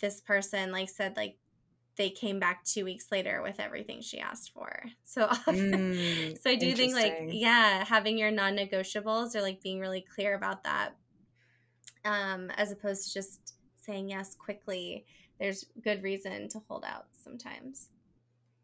this 0.00 0.20
person 0.20 0.72
like 0.72 0.88
said 0.88 1.16
like 1.16 1.36
they 2.00 2.08
came 2.08 2.40
back 2.40 2.64
two 2.64 2.86
weeks 2.86 3.12
later 3.12 3.42
with 3.42 3.60
everything 3.60 4.00
she 4.00 4.18
asked 4.18 4.52
for. 4.54 4.82
So 5.04 5.28
mm, 5.28 6.38
so 6.42 6.48
I 6.48 6.54
do 6.54 6.72
think 6.72 6.94
like 6.94 7.28
yeah, 7.28 7.84
having 7.84 8.16
your 8.16 8.30
non-negotiables 8.30 9.36
or 9.36 9.42
like 9.42 9.62
being 9.62 9.80
really 9.80 10.00
clear 10.14 10.34
about 10.34 10.64
that, 10.64 10.92
um, 12.06 12.50
as 12.56 12.72
opposed 12.72 13.08
to 13.08 13.12
just 13.12 13.52
saying 13.84 14.08
yes 14.08 14.34
quickly. 14.34 15.04
There's 15.38 15.66
good 15.84 16.02
reason 16.02 16.48
to 16.48 16.62
hold 16.68 16.84
out 16.86 17.06
sometimes. 17.22 17.88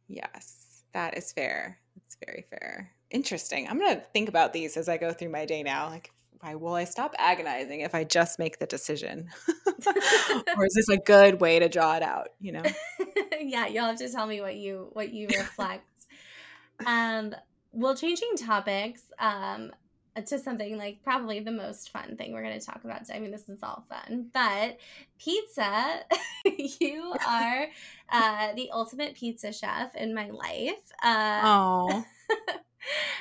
Yes, 0.08 0.84
that 0.94 1.18
is 1.18 1.30
fair. 1.30 1.78
It's 1.96 2.16
very 2.24 2.46
fair. 2.48 2.90
Interesting. 3.10 3.68
I'm 3.68 3.78
gonna 3.78 4.02
think 4.14 4.30
about 4.30 4.54
these 4.54 4.78
as 4.78 4.88
I 4.88 4.96
go 4.96 5.12
through 5.12 5.28
my 5.28 5.44
day 5.44 5.62
now. 5.62 5.90
Like 5.90 6.10
why 6.40 6.54
will 6.54 6.74
I 6.74 6.84
stop 6.84 7.14
agonizing 7.18 7.80
if 7.80 7.94
I 7.94 8.04
just 8.04 8.38
make 8.38 8.58
the 8.58 8.66
decision? 8.66 9.28
or 9.86 10.66
is 10.66 10.74
this 10.74 10.88
a 10.88 10.96
good 10.96 11.40
way 11.40 11.58
to 11.58 11.68
draw 11.68 11.96
it 11.96 12.02
out, 12.02 12.28
you 12.40 12.52
know? 12.52 12.62
yeah, 13.40 13.66
you'll 13.66 13.86
have 13.86 13.98
to 13.98 14.08
tell 14.10 14.26
me 14.26 14.40
what 14.40 14.56
you 14.56 14.88
what 14.92 15.12
you 15.12 15.28
reflect. 15.36 15.84
um 16.84 17.34
well 17.72 17.96
changing 17.96 18.36
topics 18.36 19.02
um 19.18 19.72
to 20.24 20.38
something 20.38 20.78
like 20.78 21.02
probably 21.04 21.40
the 21.40 21.50
most 21.50 21.90
fun 21.90 22.16
thing 22.16 22.32
we're 22.32 22.42
going 22.42 22.58
to 22.58 22.64
talk 22.64 22.84
about. 22.84 23.02
I 23.12 23.18
mean, 23.18 23.30
this 23.30 23.48
is 23.48 23.58
all 23.62 23.84
fun, 23.88 24.28
but 24.32 24.78
pizza, 25.18 26.00
you 26.80 27.14
are 27.28 27.66
uh, 28.10 28.54
the 28.54 28.70
ultimate 28.72 29.14
pizza 29.14 29.52
chef 29.52 29.94
in 29.94 30.14
my 30.14 30.30
life. 30.30 30.92
Uh, 31.02 31.40
oh. 31.44 32.04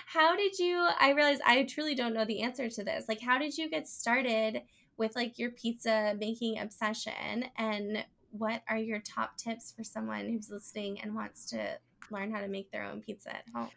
How 0.05 0.35
did 0.35 0.57
you 0.59 0.87
i 0.99 1.11
realize 1.11 1.39
i 1.45 1.63
truly 1.63 1.95
don't 1.95 2.13
know 2.13 2.25
the 2.25 2.41
answer 2.41 2.69
to 2.69 2.83
this 2.83 3.05
like 3.07 3.21
how 3.21 3.37
did 3.37 3.57
you 3.57 3.69
get 3.69 3.87
started 3.87 4.61
with 4.97 5.15
like 5.15 5.37
your 5.37 5.51
pizza 5.51 6.15
making 6.19 6.59
obsession? 6.59 7.45
And 7.57 8.03
what 8.31 8.61
are 8.69 8.77
your 8.77 8.99
top 8.99 9.37
tips 9.37 9.73
for 9.75 9.83
someone 9.83 10.29
who's 10.29 10.49
listening 10.49 10.99
and 11.01 11.15
wants 11.15 11.45
to 11.47 11.77
learn 12.11 12.31
how 12.31 12.41
to 12.41 12.47
make 12.47 12.71
their 12.71 12.83
own 12.83 13.01
pizza 13.01 13.35
at 13.35 13.45
home? 13.53 13.69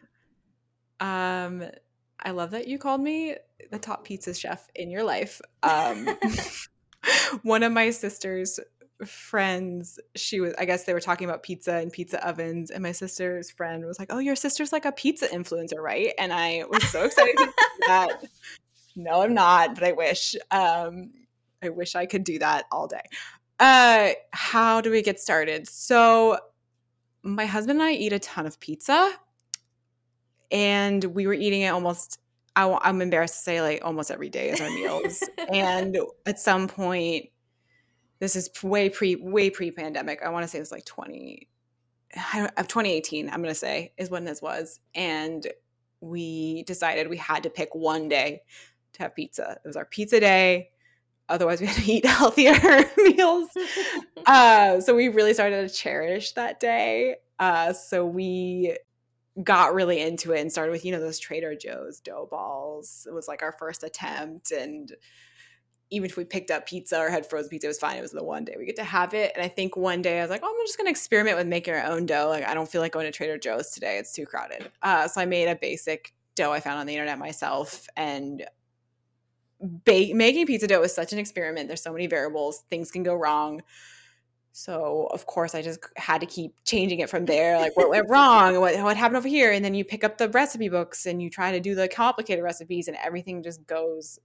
Um 0.99 1.63
i 2.21 2.31
love 2.31 2.51
that 2.51 2.67
you 2.67 2.77
called 2.77 2.99
me 2.99 3.35
the 3.71 3.79
top 3.79 4.03
pizza 4.03 4.33
chef 4.33 4.69
in 4.75 4.89
your 4.89 5.03
life. 5.03 5.41
Um 5.63 6.09
one 7.43 7.63
of 7.63 7.71
my 7.71 7.89
sisters 7.91 8.59
friends 9.05 9.97
she 10.15 10.41
was 10.41 10.53
i 10.59 10.65
guess 10.65 10.83
they 10.83 10.93
were 10.93 10.99
talking 10.99 11.27
about 11.27 11.41
pizza 11.41 11.75
and 11.75 11.91
pizza 11.91 12.25
ovens 12.27 12.69
and 12.69 12.83
my 12.83 12.91
sister's 12.91 13.49
friend 13.49 13.85
was 13.85 13.97
like 13.97 14.11
oh 14.11 14.19
your 14.19 14.35
sister's 14.35 14.73
like 14.73 14.85
a 14.85 14.91
pizza 14.91 15.27
influencer 15.27 15.77
right? 15.77 16.13
And 16.17 16.33
i 16.33 16.63
was 16.69 16.83
so 16.89 17.03
excited 17.03 17.37
to 17.37 17.53
that. 17.87 18.23
No 18.95 19.21
i'm 19.21 19.33
not 19.33 19.75
but 19.75 19.83
i 19.83 19.93
wish 19.93 20.35
um 20.51 21.11
i 21.63 21.69
wish 21.69 21.95
i 21.95 22.05
could 22.05 22.23
do 22.23 22.39
that 22.39 22.65
all 22.71 22.87
day. 22.87 23.01
Uh 23.59 24.11
how 24.31 24.81
do 24.81 24.91
we 24.91 25.01
get 25.01 25.19
started? 25.19 25.67
So 25.69 26.37
my 27.23 27.45
husband 27.45 27.79
and 27.79 27.87
i 27.87 27.93
eat 27.93 28.11
a 28.11 28.19
ton 28.19 28.45
of 28.45 28.59
pizza 28.59 29.13
and 30.51 31.03
we 31.05 31.25
were 31.27 31.33
eating 31.33 31.61
it 31.61 31.69
almost 31.69 32.19
I, 32.55 32.77
i'm 32.81 33.01
embarrassed 33.01 33.35
to 33.35 33.41
say 33.41 33.61
like 33.61 33.81
almost 33.85 34.11
every 34.11 34.29
day 34.29 34.49
as 34.49 34.59
our 34.59 34.69
meals. 34.69 35.23
And 35.53 35.97
at 36.25 36.39
some 36.39 36.67
point 36.67 37.29
this 38.19 38.35
is 38.35 38.49
way 38.63 38.89
pre 38.89 39.15
way 39.15 39.49
pre 39.49 39.71
pandemic. 39.71 40.21
I 40.23 40.29
want 40.29 40.43
to 40.43 40.47
say 40.47 40.57
it 40.57 40.61
was 40.61 40.71
like 40.71 40.85
20 40.85 41.47
of 42.57 42.67
2018, 42.67 43.29
I'm 43.29 43.41
going 43.41 43.53
to 43.53 43.55
say 43.55 43.93
is 43.97 44.09
when 44.09 44.25
this 44.25 44.41
was 44.41 44.79
and 44.95 45.45
we 46.01 46.63
decided 46.63 47.09
we 47.09 47.17
had 47.17 47.43
to 47.43 47.49
pick 47.49 47.75
one 47.75 48.07
day 48.07 48.41
to 48.93 49.03
have 49.03 49.15
pizza. 49.15 49.57
It 49.63 49.67
was 49.67 49.75
our 49.75 49.85
pizza 49.85 50.19
day. 50.19 50.69
Otherwise, 51.27 51.61
we 51.61 51.67
had 51.67 51.83
to 51.83 51.91
eat 51.91 52.05
healthier 52.05 52.85
meals. 52.97 53.49
Uh, 54.25 54.79
so 54.81 54.93
we 54.93 55.07
really 55.07 55.33
started 55.33 55.67
to 55.67 55.73
cherish 55.73 56.33
that 56.33 56.59
day. 56.59 57.15
Uh, 57.39 57.71
so 57.73 58.05
we 58.05 58.77
got 59.41 59.73
really 59.73 60.01
into 60.01 60.33
it 60.33 60.41
and 60.41 60.51
started 60.51 60.71
with 60.71 60.83
you 60.83 60.91
know 60.91 60.99
those 60.99 61.17
Trader 61.17 61.55
Joe's 61.55 61.99
dough 62.01 62.27
balls. 62.29 63.07
It 63.09 63.13
was 63.13 63.27
like 63.27 63.41
our 63.41 63.53
first 63.53 63.83
attempt, 63.83 64.51
and 64.51 64.91
even 65.91 66.09
if 66.09 66.17
we 66.17 66.23
picked 66.23 66.51
up 66.51 66.67
pizza 66.67 66.99
or 66.99 67.09
had 67.09 67.25
frozen 67.25 67.49
pizza, 67.49 67.67
it 67.67 67.69
was 67.69 67.79
fine. 67.79 67.97
It 67.97 68.01
was 68.01 68.11
the 68.11 68.23
one 68.23 68.45
day 68.45 68.55
we 68.57 68.65
get 68.65 68.75
to 68.75 68.83
have 68.83 69.13
it. 69.13 69.31
And 69.35 69.43
I 69.43 69.47
think 69.47 69.75
one 69.75 70.01
day 70.01 70.19
I 70.19 70.21
was 70.21 70.29
like, 70.29 70.41
oh, 70.43 70.47
I'm 70.47 70.65
just 70.65 70.77
going 70.77 70.85
to 70.85 70.91
experiment 70.91 71.37
with 71.37 71.47
making 71.47 71.73
our 71.73 71.83
own 71.83 72.05
dough. 72.05 72.29
Like, 72.29 72.45
I 72.45 72.53
don't 72.53 72.69
feel 72.69 72.81
like 72.81 72.91
going 72.91 73.05
to 73.05 73.11
Trader 73.11 73.37
Joe's 73.37 73.71
today. 73.71 73.97
It's 73.97 74.13
too 74.13 74.25
crowded. 74.25 74.69
Uh, 74.83 75.07
so 75.07 75.21
I 75.21 75.25
made 75.25 75.47
a 75.47 75.55
basic 75.55 76.13
dough 76.35 76.51
I 76.51 76.59
found 76.59 76.79
on 76.79 76.85
the 76.85 76.93
internet 76.93 77.17
myself. 77.17 77.87
And 77.97 78.45
ba- 79.59 80.13
making 80.13 80.45
pizza 80.45 80.67
dough 80.67 80.83
is 80.83 80.93
such 80.93 81.11
an 81.11 81.19
experiment. 81.19 81.67
There's 81.67 81.81
so 81.81 81.93
many 81.93 82.07
variables, 82.07 82.63
things 82.69 82.91
can 82.91 83.03
go 83.03 83.15
wrong. 83.15 83.61
So 84.51 85.07
of 85.11 85.25
course 85.25 85.55
I 85.55 85.61
just 85.61 85.79
had 85.95 86.21
to 86.21 86.27
keep 86.27 86.53
changing 86.65 86.99
it 86.99 87.09
from 87.09 87.25
there. 87.25 87.57
Like 87.57 87.77
what 87.77 87.89
went 87.89 88.05
wrong? 88.09 88.59
What 88.59 88.77
what 88.83 88.97
happened 88.97 89.17
over 89.17 89.27
here? 89.27 89.51
And 89.51 89.63
then 89.63 89.73
you 89.73 89.85
pick 89.85 90.03
up 90.03 90.17
the 90.17 90.29
recipe 90.29 90.69
books 90.69 91.05
and 91.05 91.21
you 91.21 91.29
try 91.29 91.51
to 91.51 91.59
do 91.59 91.75
the 91.75 91.87
complicated 91.87 92.43
recipes 92.43 92.87
and 92.87 92.97
everything 93.01 93.43
just 93.43 93.65
goes 93.67 94.19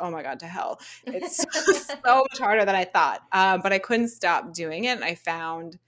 oh 0.00 0.10
my 0.10 0.22
god 0.22 0.38
to 0.38 0.46
hell 0.46 0.80
it's 1.06 1.36
so 1.86 1.96
much 2.04 2.38
harder 2.38 2.64
than 2.64 2.74
i 2.74 2.84
thought 2.84 3.22
um, 3.32 3.60
but 3.62 3.72
i 3.72 3.78
couldn't 3.78 4.08
stop 4.08 4.52
doing 4.52 4.84
it 4.84 4.96
and 4.96 5.04
i 5.04 5.14
found 5.14 5.78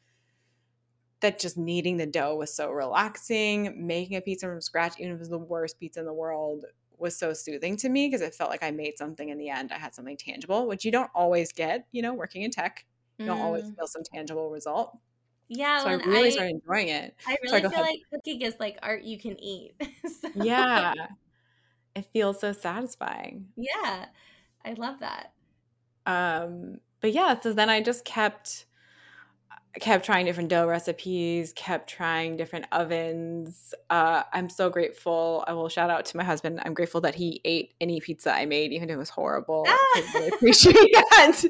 that 1.21 1.39
just 1.39 1.59
kneading 1.59 1.97
the 1.97 2.07
dough 2.07 2.37
was 2.37 2.55
so 2.55 2.71
relaxing 2.71 3.87
making 3.87 4.17
a 4.17 4.21
pizza 4.21 4.47
from 4.47 4.61
scratch 4.61 4.95
even 4.99 5.13
if 5.13 5.17
it 5.17 5.21
was 5.21 5.29
the 5.29 5.39
worst 5.39 5.79
pizza 5.79 6.01
in 6.01 6.07
the 6.07 6.13
world 6.13 6.65
was 6.97 7.17
so 7.17 7.33
soothing 7.33 7.77
to 7.77 7.89
me 7.89 8.09
because 8.09 8.21
it 8.21 8.35
felt 8.35 8.51
like 8.51 8.63
i 8.63 8.71
made 8.71 8.97
something 8.99 9.29
in 9.29 9.39
the 9.39 9.49
end 9.49 9.73
i 9.73 9.79
had 9.79 9.95
something 9.95 10.17
tangible 10.17 10.67
which 10.67 10.85
you 10.85 10.91
don't 10.91 11.11
always 11.15 11.53
get 11.53 11.87
you 11.93 12.03
know 12.03 12.15
working 12.15 12.43
in 12.43 12.51
tech 12.51 12.85
you 13.19 13.27
don't 13.27 13.41
always 13.41 13.65
mm. 13.65 13.77
feel 13.77 13.87
some 13.87 14.03
tangible 14.05 14.51
result 14.51 14.97
yeah, 15.49 15.83
so 15.83 15.89
I 15.89 15.93
really 15.95 16.29
I, 16.29 16.31
started 16.31 16.55
enjoying 16.57 16.89
it. 16.89 17.15
I 17.27 17.37
really 17.43 17.61
Sorry, 17.61 17.75
feel 17.75 17.81
like 17.81 18.01
cooking 18.13 18.43
is 18.43 18.55
like 18.61 18.79
art 18.83 19.03
you 19.03 19.19
can 19.19 19.41
eat. 19.43 19.73
so. 20.21 20.29
Yeah, 20.35 20.93
it 21.99 22.07
feels 22.13 22.41
so 22.41 22.53
satisfying. 22.53 23.47
Yeah. 23.57 24.07
I 24.65 24.73
love 24.75 25.01
that. 25.01 25.33
Um, 26.07 26.79
but 27.01 27.13
yeah, 27.13 27.39
so 27.39 27.53
then 27.53 27.71
I 27.71 27.81
just 27.81 28.05
kept 28.05 28.67
kept 29.81 30.05
trying 30.05 30.27
different 30.27 30.49
dough 30.49 30.67
recipes, 30.67 31.53
kept 31.55 31.89
trying 31.89 32.37
different 32.37 32.65
ovens. 32.73 33.75
Uh, 33.91 34.23
I'm 34.33 34.49
so 34.49 34.71
grateful. 34.71 35.45
I 35.47 35.53
will 35.53 35.69
shout 35.69 35.91
out 35.91 36.05
to 36.07 36.17
my 36.17 36.25
husband. 36.25 36.61
I'm 36.65 36.75
grateful 36.75 37.01
that 37.03 37.15
he 37.15 37.41
ate 37.45 37.75
any 37.81 38.01
pizza 38.01 38.33
I 38.33 38.47
made, 38.47 38.73
even 38.73 38.91
if 38.91 38.95
it 38.95 38.99
was 38.99 39.11
horrible. 39.11 39.65
Ah! 39.69 39.77
I 39.95 40.11
really 40.15 40.29
appreciate 40.29 40.75
that 40.93 41.43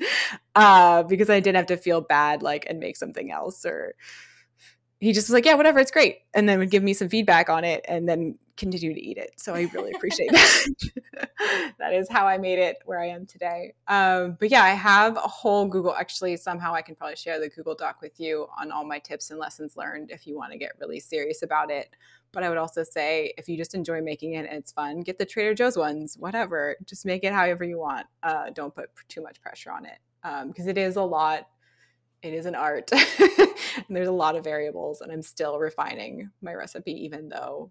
uh, 0.54 1.02
because 1.04 1.30
I 1.30 1.40
didn't 1.40 1.56
have 1.56 1.66
to 1.66 1.76
feel 1.76 2.00
bad, 2.00 2.42
like, 2.42 2.66
and 2.68 2.80
make 2.80 2.96
something 2.96 3.30
else 3.30 3.64
or 3.64 3.94
he 5.00 5.12
just 5.12 5.28
was 5.28 5.34
like, 5.34 5.44
yeah, 5.44 5.54
whatever, 5.54 5.78
it's 5.78 5.90
great. 5.90 6.20
And 6.34 6.48
then 6.48 6.58
would 6.58 6.70
give 6.70 6.82
me 6.82 6.92
some 6.92 7.08
feedback 7.08 7.48
on 7.48 7.64
it 7.64 7.84
and 7.88 8.08
then 8.08 8.36
continue 8.56 8.92
to 8.92 9.00
eat 9.00 9.16
it. 9.16 9.32
So 9.36 9.54
I 9.54 9.70
really 9.72 9.92
appreciate 9.92 10.32
that. 10.32 10.66
that 11.78 11.94
is 11.94 12.08
how 12.10 12.26
I 12.26 12.36
made 12.38 12.58
it 12.58 12.78
where 12.84 13.00
I 13.00 13.06
am 13.06 13.24
today. 13.24 13.74
Um, 13.86 14.36
but 14.40 14.50
yeah, 14.50 14.64
I 14.64 14.70
have 14.70 15.16
a 15.16 15.20
whole 15.20 15.66
Google, 15.66 15.94
actually, 15.94 16.36
somehow 16.36 16.74
I 16.74 16.82
can 16.82 16.96
probably 16.96 17.14
share 17.14 17.38
the 17.38 17.48
Google 17.48 17.76
Doc 17.76 18.02
with 18.02 18.18
you 18.18 18.48
on 18.60 18.72
all 18.72 18.84
my 18.84 18.98
tips 18.98 19.30
and 19.30 19.38
lessons 19.38 19.76
learned 19.76 20.10
if 20.10 20.26
you 20.26 20.36
want 20.36 20.52
to 20.52 20.58
get 20.58 20.72
really 20.80 20.98
serious 20.98 21.42
about 21.42 21.70
it. 21.70 21.94
But 22.32 22.42
I 22.42 22.48
would 22.48 22.58
also 22.58 22.82
say 22.82 23.32
if 23.38 23.48
you 23.48 23.56
just 23.56 23.74
enjoy 23.74 24.02
making 24.02 24.34
it 24.34 24.46
and 24.46 24.58
it's 24.58 24.72
fun, 24.72 25.00
get 25.00 25.18
the 25.18 25.24
Trader 25.24 25.54
Joe's 25.54 25.78
ones, 25.78 26.16
whatever. 26.18 26.76
Just 26.84 27.06
make 27.06 27.24
it 27.24 27.32
however 27.32 27.64
you 27.64 27.78
want. 27.78 28.06
Uh, 28.22 28.50
don't 28.50 28.74
put 28.74 28.90
too 29.08 29.22
much 29.22 29.40
pressure 29.40 29.70
on 29.70 29.86
it 29.86 29.98
because 30.48 30.64
um, 30.64 30.68
it 30.68 30.76
is 30.76 30.96
a 30.96 31.02
lot 31.02 31.46
it 32.22 32.34
is 32.34 32.46
an 32.46 32.54
art 32.54 32.90
and 33.18 33.96
there's 33.96 34.08
a 34.08 34.12
lot 34.12 34.36
of 34.36 34.44
variables 34.44 35.00
and 35.00 35.12
i'm 35.12 35.22
still 35.22 35.58
refining 35.58 36.30
my 36.42 36.54
recipe 36.54 36.92
even 36.92 37.28
though 37.28 37.70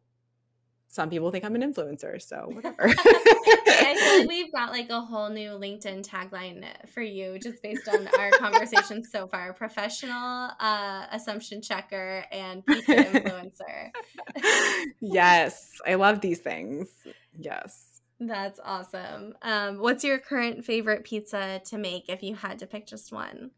some 0.88 1.10
people 1.10 1.32
think 1.32 1.44
i'm 1.44 1.56
an 1.56 1.62
influencer 1.62 2.22
so 2.22 2.50
whatever 2.54 2.88
i 2.88 4.18
like 4.20 4.30
we've 4.30 4.52
got 4.52 4.72
like 4.72 4.90
a 4.90 5.02
whole 5.02 5.30
new 5.30 5.52
linkedin 5.52 6.06
tagline 6.06 6.66
for 6.88 7.02
you 7.02 7.38
just 7.40 7.62
based 7.62 7.88
on 7.90 8.08
our 8.20 8.32
conversation 8.32 9.04
so 9.04 9.28
far 9.28 9.54
professional 9.54 10.50
uh, 10.60 11.06
assumption 11.12 11.62
checker 11.62 12.26
and 12.32 12.66
pizza 12.66 12.96
influencer 12.96 13.92
yes 15.02 15.72
i 15.86 15.96
love 15.96 16.22
these 16.22 16.40
things 16.40 16.88
yes 17.38 17.98
that's 18.20 18.60
awesome. 18.64 19.36
Um, 19.44 19.78
what's 19.78 20.04
your 20.04 20.18
current 20.18 20.66
favorite 20.66 21.04
pizza 21.04 21.62
to 21.66 21.78
make 21.78 22.10
if 22.10 22.24
you 22.24 22.34
had 22.34 22.58
to 22.60 22.66
pick 22.66 22.88
just 22.88 23.12
one? 23.12 23.52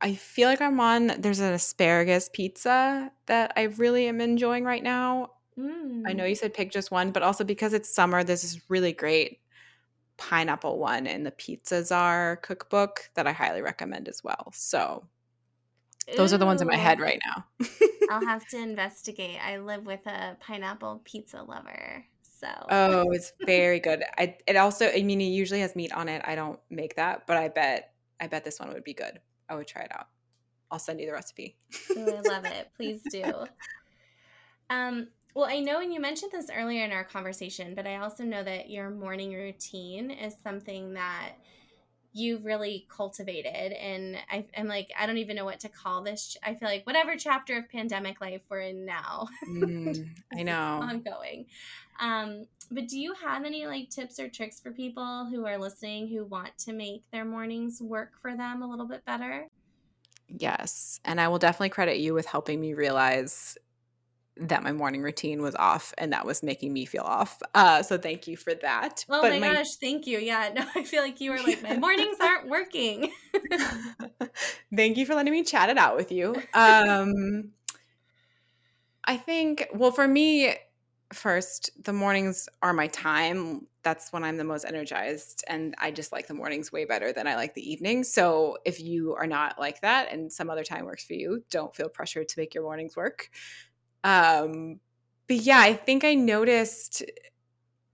I 0.00 0.14
feel 0.14 0.48
like 0.48 0.60
I'm 0.60 0.78
on 0.80 1.12
there's 1.18 1.40
an 1.40 1.52
asparagus 1.54 2.28
pizza 2.32 3.10
that 3.26 3.52
I 3.56 3.62
really 3.62 4.08
am 4.08 4.20
enjoying 4.20 4.64
right 4.64 4.82
now. 4.82 5.30
Mm. 5.58 6.02
I 6.06 6.12
know 6.12 6.24
you 6.24 6.34
mm. 6.34 6.38
said 6.38 6.54
pick 6.54 6.70
just 6.70 6.90
one, 6.90 7.12
but 7.12 7.22
also 7.22 7.44
because 7.44 7.72
it's 7.72 7.92
summer, 7.92 8.22
there's 8.22 8.42
this 8.42 8.60
really 8.68 8.92
great 8.92 9.40
pineapple 10.18 10.78
one 10.78 11.06
in 11.06 11.24
the 11.24 11.30
Pizza 11.30 11.84
Czar 11.84 12.36
cookbook 12.36 13.10
that 13.14 13.26
I 13.26 13.32
highly 13.32 13.62
recommend 13.62 14.08
as 14.08 14.22
well. 14.22 14.52
So 14.54 15.06
those 16.16 16.32
Ooh. 16.32 16.36
are 16.36 16.38
the 16.38 16.46
ones 16.46 16.62
in 16.62 16.68
my 16.68 16.76
head 16.76 17.00
right 17.00 17.20
now. 17.26 17.66
I'll 18.10 18.24
have 18.26 18.46
to 18.48 18.58
investigate. 18.58 19.38
I 19.42 19.58
live 19.58 19.86
with 19.86 20.06
a 20.06 20.36
pineapple 20.40 21.02
pizza 21.04 21.42
lover. 21.42 22.04
So 22.22 22.48
Oh, 22.68 23.10
it's 23.12 23.32
very 23.46 23.80
good. 23.80 24.04
I 24.18 24.36
it 24.46 24.56
also 24.56 24.90
I 24.90 25.02
mean 25.02 25.20
it 25.20 25.24
usually 25.24 25.60
has 25.60 25.74
meat 25.74 25.92
on 25.92 26.08
it. 26.08 26.22
I 26.24 26.34
don't 26.34 26.60
make 26.70 26.96
that, 26.96 27.26
but 27.26 27.36
I 27.36 27.48
bet 27.48 27.92
I 28.20 28.26
bet 28.26 28.44
this 28.44 28.60
one 28.60 28.72
would 28.72 28.84
be 28.84 28.94
good. 28.94 29.20
I 29.48 29.54
would 29.54 29.66
try 29.66 29.82
it 29.82 29.92
out. 29.92 30.08
I'll 30.70 30.78
send 30.78 31.00
you 31.00 31.06
the 31.06 31.12
recipe. 31.12 31.56
oh, 31.96 32.16
I 32.16 32.20
love 32.20 32.44
it. 32.44 32.70
Please 32.76 33.00
do. 33.10 33.24
Um, 34.68 35.08
well, 35.34 35.46
I 35.48 35.60
know, 35.60 35.80
and 35.80 35.92
you 35.92 36.00
mentioned 36.00 36.32
this 36.32 36.50
earlier 36.54 36.84
in 36.84 36.92
our 36.92 37.04
conversation, 37.04 37.74
but 37.74 37.86
I 37.86 37.96
also 37.96 38.24
know 38.24 38.42
that 38.42 38.70
your 38.70 38.90
morning 38.90 39.32
routine 39.32 40.10
is 40.10 40.34
something 40.42 40.94
that 40.94 41.34
you've 42.16 42.46
really 42.46 42.86
cultivated. 42.88 43.72
And 43.72 44.16
I, 44.30 44.46
am 44.54 44.66
like, 44.66 44.90
I 44.98 45.04
don't 45.04 45.18
even 45.18 45.36
know 45.36 45.44
what 45.44 45.60
to 45.60 45.68
call 45.68 46.02
this. 46.02 46.36
I 46.42 46.54
feel 46.54 46.68
like 46.68 46.86
whatever 46.86 47.14
chapter 47.16 47.58
of 47.58 47.68
pandemic 47.68 48.22
life 48.22 48.40
we're 48.48 48.60
in 48.60 48.86
now. 48.86 49.28
Mm, 49.46 50.08
I 50.32 50.42
know. 50.42 50.80
ongoing. 50.82 51.44
Um, 52.00 52.46
but 52.70 52.88
do 52.88 52.98
you 52.98 53.14
have 53.14 53.44
any 53.44 53.66
like 53.66 53.90
tips 53.90 54.18
or 54.18 54.28
tricks 54.28 54.60
for 54.60 54.72
people 54.72 55.26
who 55.30 55.46
are 55.46 55.58
listening 55.58 56.08
who 56.08 56.24
want 56.24 56.56
to 56.58 56.72
make 56.72 57.02
their 57.12 57.24
mornings 57.24 57.80
work 57.80 58.12
for 58.20 58.36
them 58.36 58.62
a 58.62 58.68
little 58.68 58.86
bit 58.86 59.04
better? 59.04 59.46
Yes. 60.28 61.00
And 61.04 61.20
I 61.20 61.28
will 61.28 61.38
definitely 61.38 61.68
credit 61.68 61.98
you 61.98 62.14
with 62.14 62.26
helping 62.26 62.60
me 62.60 62.74
realize 62.74 63.56
that 64.38 64.62
my 64.62 64.72
morning 64.72 65.02
routine 65.02 65.40
was 65.40 65.54
off 65.54 65.94
and 65.96 66.12
that 66.12 66.26
was 66.26 66.42
making 66.42 66.72
me 66.72 66.84
feel 66.84 67.04
off. 67.04 67.40
Uh, 67.54 67.82
so 67.82 67.96
thank 67.96 68.26
you 68.26 68.36
for 68.36 68.54
that. 68.54 69.04
Oh 69.08 69.22
but 69.22 69.32
my, 69.32 69.38
my 69.38 69.54
gosh, 69.54 69.76
thank 69.80 70.06
you. 70.06 70.18
Yeah, 70.18 70.50
no, 70.54 70.64
I 70.74 70.82
feel 70.82 71.02
like 71.02 71.20
you 71.20 71.30
were 71.30 71.40
like, 71.40 71.62
my 71.62 71.76
mornings 71.78 72.18
aren't 72.20 72.48
working. 72.48 73.10
thank 74.76 74.98
you 74.98 75.06
for 75.06 75.14
letting 75.14 75.32
me 75.32 75.42
chat 75.42 75.70
it 75.70 75.78
out 75.78 75.96
with 75.96 76.12
you. 76.12 76.34
Um, 76.52 77.52
I 79.04 79.16
think, 79.16 79.68
well, 79.72 79.92
for 79.92 80.06
me, 80.06 80.54
first, 81.12 81.70
the 81.84 81.92
mornings 81.92 82.48
are 82.62 82.72
my 82.72 82.88
time. 82.88 83.66
That's 83.82 84.12
when 84.12 84.24
I'm 84.24 84.36
the 84.36 84.44
most 84.44 84.64
energized. 84.64 85.44
And 85.48 85.74
I 85.78 85.90
just 85.90 86.12
like 86.12 86.26
the 86.26 86.34
mornings 86.34 86.72
way 86.72 86.84
better 86.84 87.12
than 87.12 87.26
I 87.26 87.36
like 87.36 87.54
the 87.54 87.70
evenings. 87.70 88.12
So 88.12 88.58
if 88.64 88.80
you 88.80 89.14
are 89.14 89.26
not 89.26 89.58
like 89.58 89.80
that 89.82 90.10
and 90.12 90.32
some 90.32 90.50
other 90.50 90.64
time 90.64 90.84
works 90.84 91.04
for 91.04 91.14
you, 91.14 91.44
don't 91.50 91.74
feel 91.74 91.88
pressured 91.88 92.28
to 92.30 92.40
make 92.40 92.54
your 92.54 92.64
mornings 92.64 92.96
work. 92.96 93.30
Um, 94.02 94.80
but 95.28 95.36
yeah, 95.36 95.60
I 95.60 95.74
think 95.74 96.04
I 96.04 96.14
noticed 96.14 97.02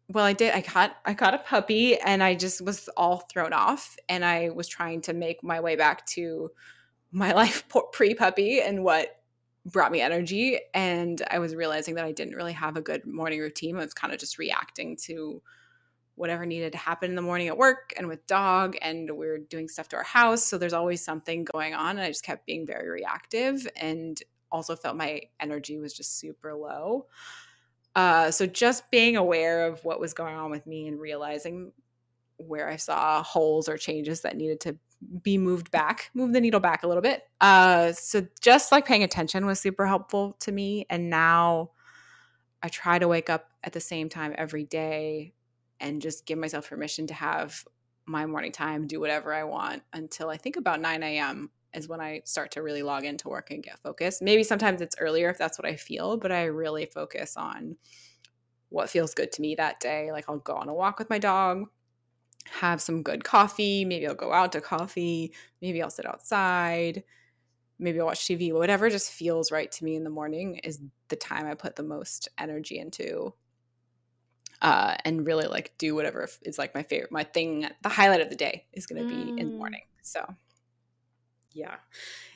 well 0.09 0.25
i 0.25 0.33
did 0.33 0.53
i 0.53 0.61
caught 0.61 0.97
i 1.07 1.15
caught 1.15 1.33
a 1.33 1.39
puppy 1.39 1.99
and 1.99 2.23
i 2.23 2.35
just 2.35 2.61
was 2.61 2.89
all 2.97 3.19
thrown 3.33 3.53
off 3.53 3.97
and 4.09 4.25
i 4.25 4.51
was 4.51 4.69
trying 4.69 5.01
to 5.01 5.13
make 5.13 5.43
my 5.43 5.61
way 5.61 5.77
back 5.77 6.05
to 6.07 6.51
my 7.13 7.33
life 7.43 7.65
pre 7.93 8.15
puppy 8.15 8.61
and 8.61 8.85
what 8.85 9.22
brought 9.67 9.93
me 9.93 10.01
energy. 10.01 10.59
And 10.75 11.23
I 11.31 11.39
was 11.39 11.55
realizing 11.55 11.95
that 11.95 12.05
I 12.05 12.13
didn't 12.13 12.35
really 12.35 12.53
have 12.53 12.77
a 12.77 12.81
good 12.81 13.07
morning 13.07 13.41
routine. 13.41 13.77
I 13.77 13.81
was 13.81 13.95
kind 13.95 14.13
of 14.13 14.19
just 14.19 14.39
reacting 14.39 14.97
to 15.05 15.43
whatever 16.15 16.45
needed 16.45 16.73
to 16.73 16.79
happen 16.79 17.11
in 17.11 17.17
the 17.17 17.23
morning 17.23 17.49
at 17.49 17.57
work 17.57 17.93
and 17.97 18.07
with 18.07 18.27
dog. 18.27 18.77
And 18.83 19.11
we 19.17 19.27
are 19.29 19.39
doing 19.39 19.69
stuff 19.69 19.89
to 19.91 19.97
our 19.97 20.03
house. 20.03 20.45
So 20.45 20.59
there's 20.59 20.73
always 20.73 21.05
something 21.05 21.45
going 21.45 21.75
on. 21.75 21.91
And 21.91 22.01
I 22.01 22.09
just 22.09 22.25
kept 22.25 22.47
being 22.47 22.67
very 22.67 22.89
reactive 22.89 23.67
and 23.77 24.21
also 24.51 24.77
felt 24.77 24.97
my 24.97 25.23
energy 25.41 25.79
was 25.79 25.95
just 25.95 26.19
super 26.19 26.55
low. 26.55 27.07
Uh, 27.95 28.31
so 28.31 28.47
just 28.47 28.91
being 28.91 29.17
aware 29.17 29.67
of 29.67 29.85
what 29.85 30.01
was 30.01 30.15
going 30.15 30.35
on 30.35 30.51
with 30.51 30.67
me 30.67 30.89
and 30.89 31.01
realizing 31.01 31.73
where 32.37 32.69
I 32.69 32.77
saw 32.77 33.23
holes 33.23 33.69
or 33.69 33.77
changes 33.77 34.23
that 34.23 34.37
needed 34.37 34.61
to 34.61 34.77
be 35.23 35.39
moved 35.39 35.71
back, 35.71 36.11
move 36.15 36.33
the 36.33 36.41
needle 36.41 36.61
back 36.61 36.83
a 36.83 36.89
little 36.89 37.03
bit. 37.03 37.23
Uh, 37.41 37.93
so 37.93 38.27
just 38.41 38.73
like 38.73 38.87
paying 38.87 39.03
attention 39.03 39.47
was 39.47 39.61
super 39.61 39.87
helpful 39.87 40.37
to 40.41 40.53
me. 40.53 40.87
And 40.91 41.11
now 41.11 41.71
I 42.63 42.69
try 42.69 42.99
to 42.99 43.09
wake 43.09 43.29
up 43.29 43.51
at 43.65 43.73
the 43.73 43.81
same 43.81 44.09
time 44.09 44.35
every 44.37 44.65
day 44.65 45.35
and 45.81 46.01
just 46.01 46.27
give 46.27 46.39
myself 46.39 46.69
permission 46.69 47.07
to 47.09 47.15
have 47.15 47.65
my 48.07 48.27
morning 48.27 48.53
time, 48.53 48.87
do 48.87 49.01
whatever 49.01 49.33
I 49.33 49.45
want 49.45 49.83
until 49.93 50.29
I 50.29 50.37
think 50.37 50.57
about 50.57 50.81
9 50.81 51.03
a.m. 51.03 51.51
is 51.75 51.89
when 51.89 52.01
I 52.01 52.23
start 52.25 52.53
to 52.53 52.63
really 52.63 52.83
log 52.83 53.05
into 53.05 53.29
work 53.29 53.51
and 53.51 53.63
get 53.63 53.81
focused. 53.81 54.23
Maybe 54.23 54.45
sometimes 54.45 54.81
it's 54.81 54.97
earlier 54.99 55.31
if 55.31 55.39
that's 55.39 55.59
what 55.59 55.67
I 55.67 55.77
feel, 55.77 56.17
but 56.17 56.33
I 56.33 56.45
really 56.45 56.87
focus 56.87 57.37
on 57.37 57.77
what 58.69 58.91
feels 58.91 59.15
good 59.15 59.33
to 59.33 59.43
me 59.43 59.55
that 59.57 59.81
day. 59.81 60.11
Like 60.13 60.29
I'll 60.29 60.39
go 60.39 60.55
on 60.55 60.69
a 60.69 60.75
walk 60.75 60.99
with 60.99 61.11
my 61.11 61.19
dog, 61.19 61.67
have 62.51 62.81
some 62.81 63.03
good 63.03 63.25
coffee. 63.25 63.85
Maybe 63.85 64.07
I'll 64.07 64.15
go 64.15 64.33
out 64.33 64.53
to 64.53 64.61
coffee. 64.61 65.33
Maybe 65.61 65.83
I'll 65.83 65.91
sit 65.91 66.07
outside. 66.07 67.03
Maybe 67.79 67.99
I'll 67.99 68.07
watch 68.07 68.21
TV. 68.21 68.53
Whatever 68.53 68.91
just 68.91 69.11
feels 69.11 69.51
right 69.51 69.71
to 69.73 69.85
me 69.85 69.97
in 69.97 70.05
the 70.05 70.11
morning 70.11 70.57
is 70.59 70.81
the 71.09 71.17
time 71.17 71.47
I 71.47 71.55
put 71.55 71.77
the 71.77 71.83
most 71.83 72.29
energy 72.39 72.79
into. 72.79 73.35
Uh, 74.61 74.95
and 75.05 75.27
really 75.27 75.49
like 75.49 75.73
do 75.77 75.93
whatever 75.93 76.29
is 76.43 76.57
like 76.57 76.73
my 76.73 76.85
favorite, 76.85 77.11
my 77.11 77.25
thing, 77.25 77.67
the 77.83 77.89
highlight 77.89 78.21
of 78.21 78.31
the 78.31 78.37
day 78.37 78.65
is 78.73 78.87
going 78.87 79.03
to 79.03 79.09
be 79.09 79.33
mm. 79.33 79.41
in 79.41 79.49
the 79.49 79.55
mm. 79.55 79.59
morning. 79.59 79.83
So, 80.03 80.25
yeah, 81.53 81.75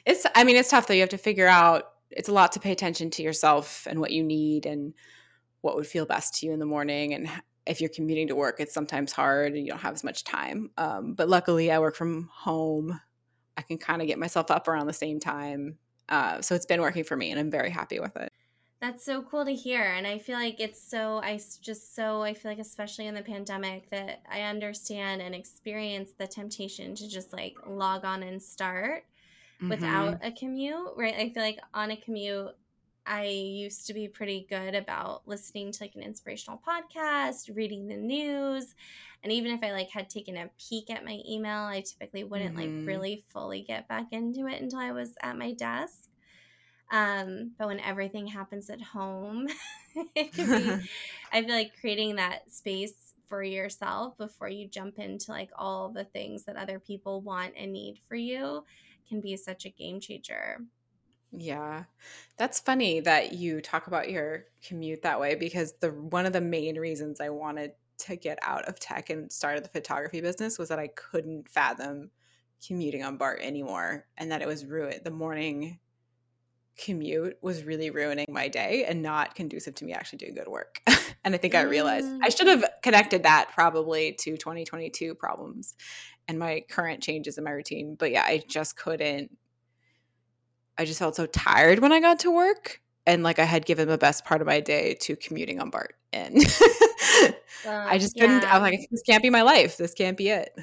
it's, 0.04 0.26
I 0.34 0.42
mean, 0.42 0.56
it's 0.56 0.70
tough 0.70 0.88
though. 0.88 0.94
You 0.94 1.02
have 1.02 1.10
to 1.10 1.18
figure 1.18 1.46
out, 1.46 1.92
it's 2.10 2.28
a 2.28 2.32
lot 2.32 2.50
to 2.52 2.60
pay 2.60 2.72
attention 2.72 3.10
to 3.10 3.22
yourself 3.22 3.86
and 3.88 4.00
what 4.00 4.10
you 4.10 4.24
need 4.24 4.66
and 4.66 4.92
what 5.60 5.76
would 5.76 5.86
feel 5.86 6.04
best 6.04 6.34
to 6.34 6.46
you 6.46 6.52
in 6.52 6.58
the 6.58 6.66
morning 6.66 7.14
and 7.14 7.28
if 7.66 7.80
you're 7.80 7.90
commuting 7.90 8.28
to 8.28 8.34
work, 8.34 8.60
it's 8.60 8.72
sometimes 8.72 9.12
hard 9.12 9.54
and 9.54 9.64
you 9.64 9.70
don't 9.70 9.80
have 9.80 9.94
as 9.94 10.04
much 10.04 10.24
time. 10.24 10.70
Um, 10.78 11.14
but 11.14 11.28
luckily, 11.28 11.70
I 11.70 11.78
work 11.78 11.96
from 11.96 12.28
home. 12.32 13.00
I 13.56 13.62
can 13.62 13.78
kind 13.78 14.00
of 14.00 14.08
get 14.08 14.18
myself 14.18 14.50
up 14.50 14.68
around 14.68 14.86
the 14.86 14.92
same 14.92 15.18
time. 15.18 15.78
Uh, 16.08 16.40
so 16.40 16.54
it's 16.54 16.66
been 16.66 16.80
working 16.80 17.04
for 17.04 17.16
me, 17.16 17.30
and 17.30 17.40
I'm 17.40 17.50
very 17.50 17.70
happy 17.70 17.98
with 17.98 18.16
it. 18.16 18.32
That's 18.80 19.04
so 19.04 19.22
cool 19.22 19.44
to 19.44 19.54
hear. 19.54 19.82
And 19.82 20.06
I 20.06 20.18
feel 20.18 20.36
like 20.36 20.60
it's 20.60 20.80
so, 20.80 21.20
I 21.24 21.40
just 21.60 21.94
so, 21.94 22.22
I 22.22 22.34
feel 22.34 22.50
like, 22.50 22.58
especially 22.58 23.06
in 23.06 23.14
the 23.14 23.22
pandemic, 23.22 23.88
that 23.90 24.20
I 24.30 24.42
understand 24.42 25.22
and 25.22 25.34
experience 25.34 26.10
the 26.16 26.26
temptation 26.26 26.94
to 26.94 27.08
just 27.08 27.32
like 27.32 27.56
log 27.66 28.04
on 28.04 28.22
and 28.22 28.40
start 28.40 29.04
mm-hmm. 29.56 29.70
without 29.70 30.18
a 30.22 30.30
commute, 30.30 30.92
right? 30.96 31.14
I 31.14 31.30
feel 31.30 31.42
like 31.42 31.58
on 31.72 31.90
a 31.90 31.96
commute, 31.96 32.54
I 33.06 33.26
used 33.26 33.86
to 33.86 33.94
be 33.94 34.08
pretty 34.08 34.46
good 34.48 34.74
about 34.74 35.22
listening 35.26 35.72
to 35.72 35.84
like 35.84 35.94
an 35.94 36.02
inspirational 36.02 36.60
podcast, 36.66 37.54
reading 37.54 37.86
the 37.86 37.96
news, 37.96 38.74
and 39.22 39.32
even 39.32 39.52
if 39.52 39.62
I 39.62 39.72
like 39.72 39.90
had 39.90 40.08
taken 40.08 40.36
a 40.36 40.50
peek 40.68 40.90
at 40.90 41.04
my 41.04 41.20
email, 41.28 41.62
I 41.62 41.80
typically 41.80 42.24
wouldn't 42.24 42.56
mm-hmm. 42.56 42.78
like 42.78 42.86
really 42.86 43.24
fully 43.28 43.62
get 43.62 43.88
back 43.88 44.06
into 44.12 44.46
it 44.46 44.60
until 44.60 44.78
I 44.78 44.92
was 44.92 45.14
at 45.22 45.38
my 45.38 45.52
desk. 45.52 46.08
Um, 46.92 47.52
but 47.58 47.66
when 47.66 47.80
everything 47.80 48.26
happens 48.26 48.70
at 48.70 48.80
home, 48.80 49.48
it 50.14 50.32
can 50.32 50.46
be, 50.78 50.88
I 51.32 51.42
feel 51.42 51.54
like 51.54 51.72
creating 51.80 52.16
that 52.16 52.52
space 52.52 52.94
for 53.28 53.42
yourself 53.42 54.16
before 54.16 54.48
you 54.48 54.68
jump 54.68 54.98
into 54.98 55.32
like 55.32 55.50
all 55.56 55.88
the 55.88 56.04
things 56.04 56.44
that 56.44 56.56
other 56.56 56.78
people 56.78 57.20
want 57.20 57.54
and 57.56 57.72
need 57.72 57.98
for 58.08 58.14
you 58.14 58.64
can 59.08 59.20
be 59.20 59.36
such 59.36 59.64
a 59.64 59.70
game 59.70 59.98
changer. 60.00 60.60
Yeah. 61.32 61.84
That's 62.36 62.60
funny 62.60 63.00
that 63.00 63.32
you 63.32 63.60
talk 63.60 63.86
about 63.86 64.10
your 64.10 64.44
commute 64.66 65.02
that 65.02 65.20
way 65.20 65.34
because 65.34 65.74
the 65.80 65.90
one 65.90 66.26
of 66.26 66.32
the 66.32 66.40
main 66.40 66.78
reasons 66.78 67.20
I 67.20 67.30
wanted 67.30 67.72
to 67.98 68.16
get 68.16 68.38
out 68.42 68.66
of 68.66 68.78
tech 68.78 69.10
and 69.10 69.30
started 69.32 69.64
the 69.64 69.68
photography 69.68 70.20
business 70.20 70.58
was 70.58 70.68
that 70.68 70.78
I 70.78 70.88
couldn't 70.88 71.48
fathom 71.48 72.10
commuting 72.66 73.02
on 73.02 73.16
BART 73.16 73.40
anymore 73.42 74.06
and 74.16 74.30
that 74.30 74.42
it 74.42 74.48
was 74.48 74.64
ruined 74.64 75.00
the 75.04 75.10
morning 75.10 75.78
commute 76.76 77.38
was 77.40 77.64
really 77.64 77.90
ruining 77.90 78.26
my 78.28 78.48
day 78.48 78.84
and 78.84 79.02
not 79.02 79.34
conducive 79.34 79.74
to 79.74 79.84
me 79.84 79.92
actually 79.92 80.18
doing 80.18 80.34
good 80.34 80.48
work. 80.48 80.82
and 81.24 81.34
I 81.34 81.38
think 81.38 81.54
I 81.54 81.62
realized 81.62 82.06
I 82.22 82.28
mm. 82.28 82.36
should 82.36 82.48
have 82.48 82.64
connected 82.82 83.22
that 83.22 83.48
probably 83.54 84.12
to 84.20 84.36
2022 84.36 85.14
problems 85.14 85.74
and 86.28 86.38
my 86.38 86.64
current 86.68 87.02
changes 87.02 87.38
in 87.38 87.44
my 87.44 87.50
routine. 87.50 87.96
But 87.98 88.10
yeah, 88.10 88.24
I 88.24 88.42
just 88.46 88.76
couldn't 88.76 89.30
I 90.78 90.84
just 90.84 90.98
felt 90.98 91.16
so 91.16 91.26
tired 91.26 91.78
when 91.80 91.92
I 91.92 92.00
got 92.00 92.20
to 92.20 92.30
work. 92.30 92.80
And 93.06 93.22
like 93.22 93.38
I 93.38 93.44
had 93.44 93.64
given 93.66 93.88
the 93.88 93.98
best 93.98 94.24
part 94.24 94.40
of 94.40 94.46
my 94.46 94.60
day 94.60 94.94
to 95.02 95.16
commuting 95.16 95.60
on 95.60 95.70
BART. 95.70 95.94
And 96.12 96.36
I 97.66 97.98
just 97.98 98.18
couldn't. 98.18 98.44
I 98.44 98.58
was 98.58 98.62
like, 98.62 98.88
this 98.90 99.02
can't 99.02 99.22
be 99.22 99.30
my 99.30 99.42
life. 99.42 99.76
This 99.76 99.94
can't 99.94 100.16
be 100.16 100.30
it. 100.30 100.56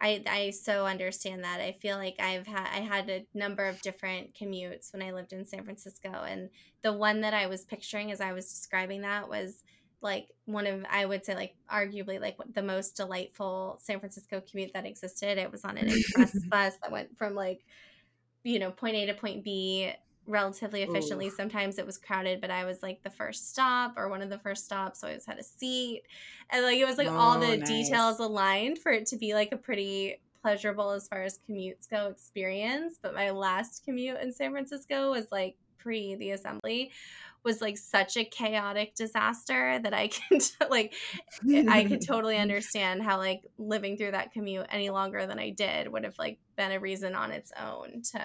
I, 0.00 0.22
I 0.28 0.50
so 0.50 0.86
understand 0.86 1.44
that. 1.44 1.60
I 1.60 1.72
feel 1.80 1.96
like 1.96 2.16
I've 2.18 2.46
had 2.46 2.66
I 2.66 2.80
had 2.80 3.08
a 3.08 3.26
number 3.32 3.66
of 3.66 3.80
different 3.80 4.34
commutes 4.34 4.92
when 4.92 5.02
I 5.02 5.12
lived 5.12 5.32
in 5.32 5.46
San 5.46 5.64
Francisco, 5.64 6.10
and 6.10 6.50
the 6.82 6.92
one 6.92 7.22
that 7.22 7.32
I 7.32 7.46
was 7.46 7.64
picturing 7.64 8.12
as 8.12 8.20
I 8.20 8.32
was 8.32 8.46
describing 8.50 9.02
that 9.02 9.28
was 9.28 9.62
like 10.02 10.28
one 10.44 10.66
of 10.66 10.84
I 10.90 11.06
would 11.06 11.24
say 11.24 11.34
like 11.34 11.54
arguably 11.72 12.20
like 12.20 12.36
the 12.52 12.62
most 12.62 12.96
delightful 12.96 13.78
San 13.82 13.98
Francisco 13.98 14.42
commute 14.48 14.72
that 14.74 14.84
existed. 14.84 15.38
It 15.38 15.50
was 15.50 15.64
on 15.64 15.78
an 15.78 15.88
express 15.88 16.38
bus 16.46 16.74
that 16.82 16.92
went 16.92 17.16
from 17.16 17.34
like 17.34 17.64
you 18.44 18.58
know, 18.58 18.70
point 18.70 18.94
A 18.94 19.06
to 19.06 19.14
point 19.14 19.42
B 19.42 19.92
relatively 20.26 20.82
efficiently. 20.82 21.26
Ooh. 21.26 21.30
Sometimes 21.30 21.78
it 21.78 21.86
was 21.86 21.98
crowded, 21.98 22.40
but 22.40 22.50
I 22.50 22.64
was 22.64 22.82
like 22.82 23.02
the 23.02 23.10
first 23.10 23.50
stop 23.50 23.94
or 23.96 24.08
one 24.08 24.22
of 24.22 24.30
the 24.30 24.38
first 24.38 24.64
stops, 24.64 25.00
so 25.00 25.06
I 25.06 25.10
always 25.10 25.26
had 25.26 25.38
a 25.38 25.42
seat. 25.42 26.02
And 26.50 26.64
like 26.64 26.78
it 26.78 26.86
was 26.86 26.98
like 26.98 27.08
oh, 27.08 27.16
all 27.16 27.38
the 27.38 27.52
oh, 27.52 27.56
nice. 27.56 27.68
details 27.68 28.20
aligned 28.20 28.78
for 28.78 28.92
it 28.92 29.06
to 29.06 29.16
be 29.16 29.34
like 29.34 29.52
a 29.52 29.56
pretty 29.56 30.20
pleasurable 30.40 30.90
as 30.90 31.08
far 31.08 31.22
as 31.22 31.40
commutes 31.48 31.88
go 31.90 32.08
experience. 32.08 32.98
But 33.02 33.14
my 33.14 33.30
last 33.30 33.84
commute 33.84 34.20
in 34.20 34.32
San 34.32 34.52
Francisco 34.52 35.10
was 35.10 35.26
like 35.32 35.56
pre 35.78 36.14
the 36.14 36.30
assembly 36.30 36.90
was 37.44 37.60
like 37.60 37.76
such 37.76 38.16
a 38.16 38.24
chaotic 38.24 38.94
disaster 38.94 39.78
that 39.82 39.94
I 39.94 40.08
can 40.30 40.40
like 40.70 40.94
I 41.68 41.84
could 41.84 42.00
totally 42.06 42.38
understand 42.38 43.02
how 43.02 43.18
like 43.18 43.42
living 43.58 43.96
through 43.96 44.12
that 44.12 44.32
commute 44.32 44.66
any 44.70 44.90
longer 44.90 45.26
than 45.26 45.38
I 45.38 45.50
did 45.50 45.88
would 45.88 46.04
have 46.04 46.18
like 46.18 46.38
been 46.56 46.72
a 46.72 46.80
reason 46.80 47.14
on 47.14 47.30
its 47.30 47.52
own 47.60 48.02
to 48.12 48.20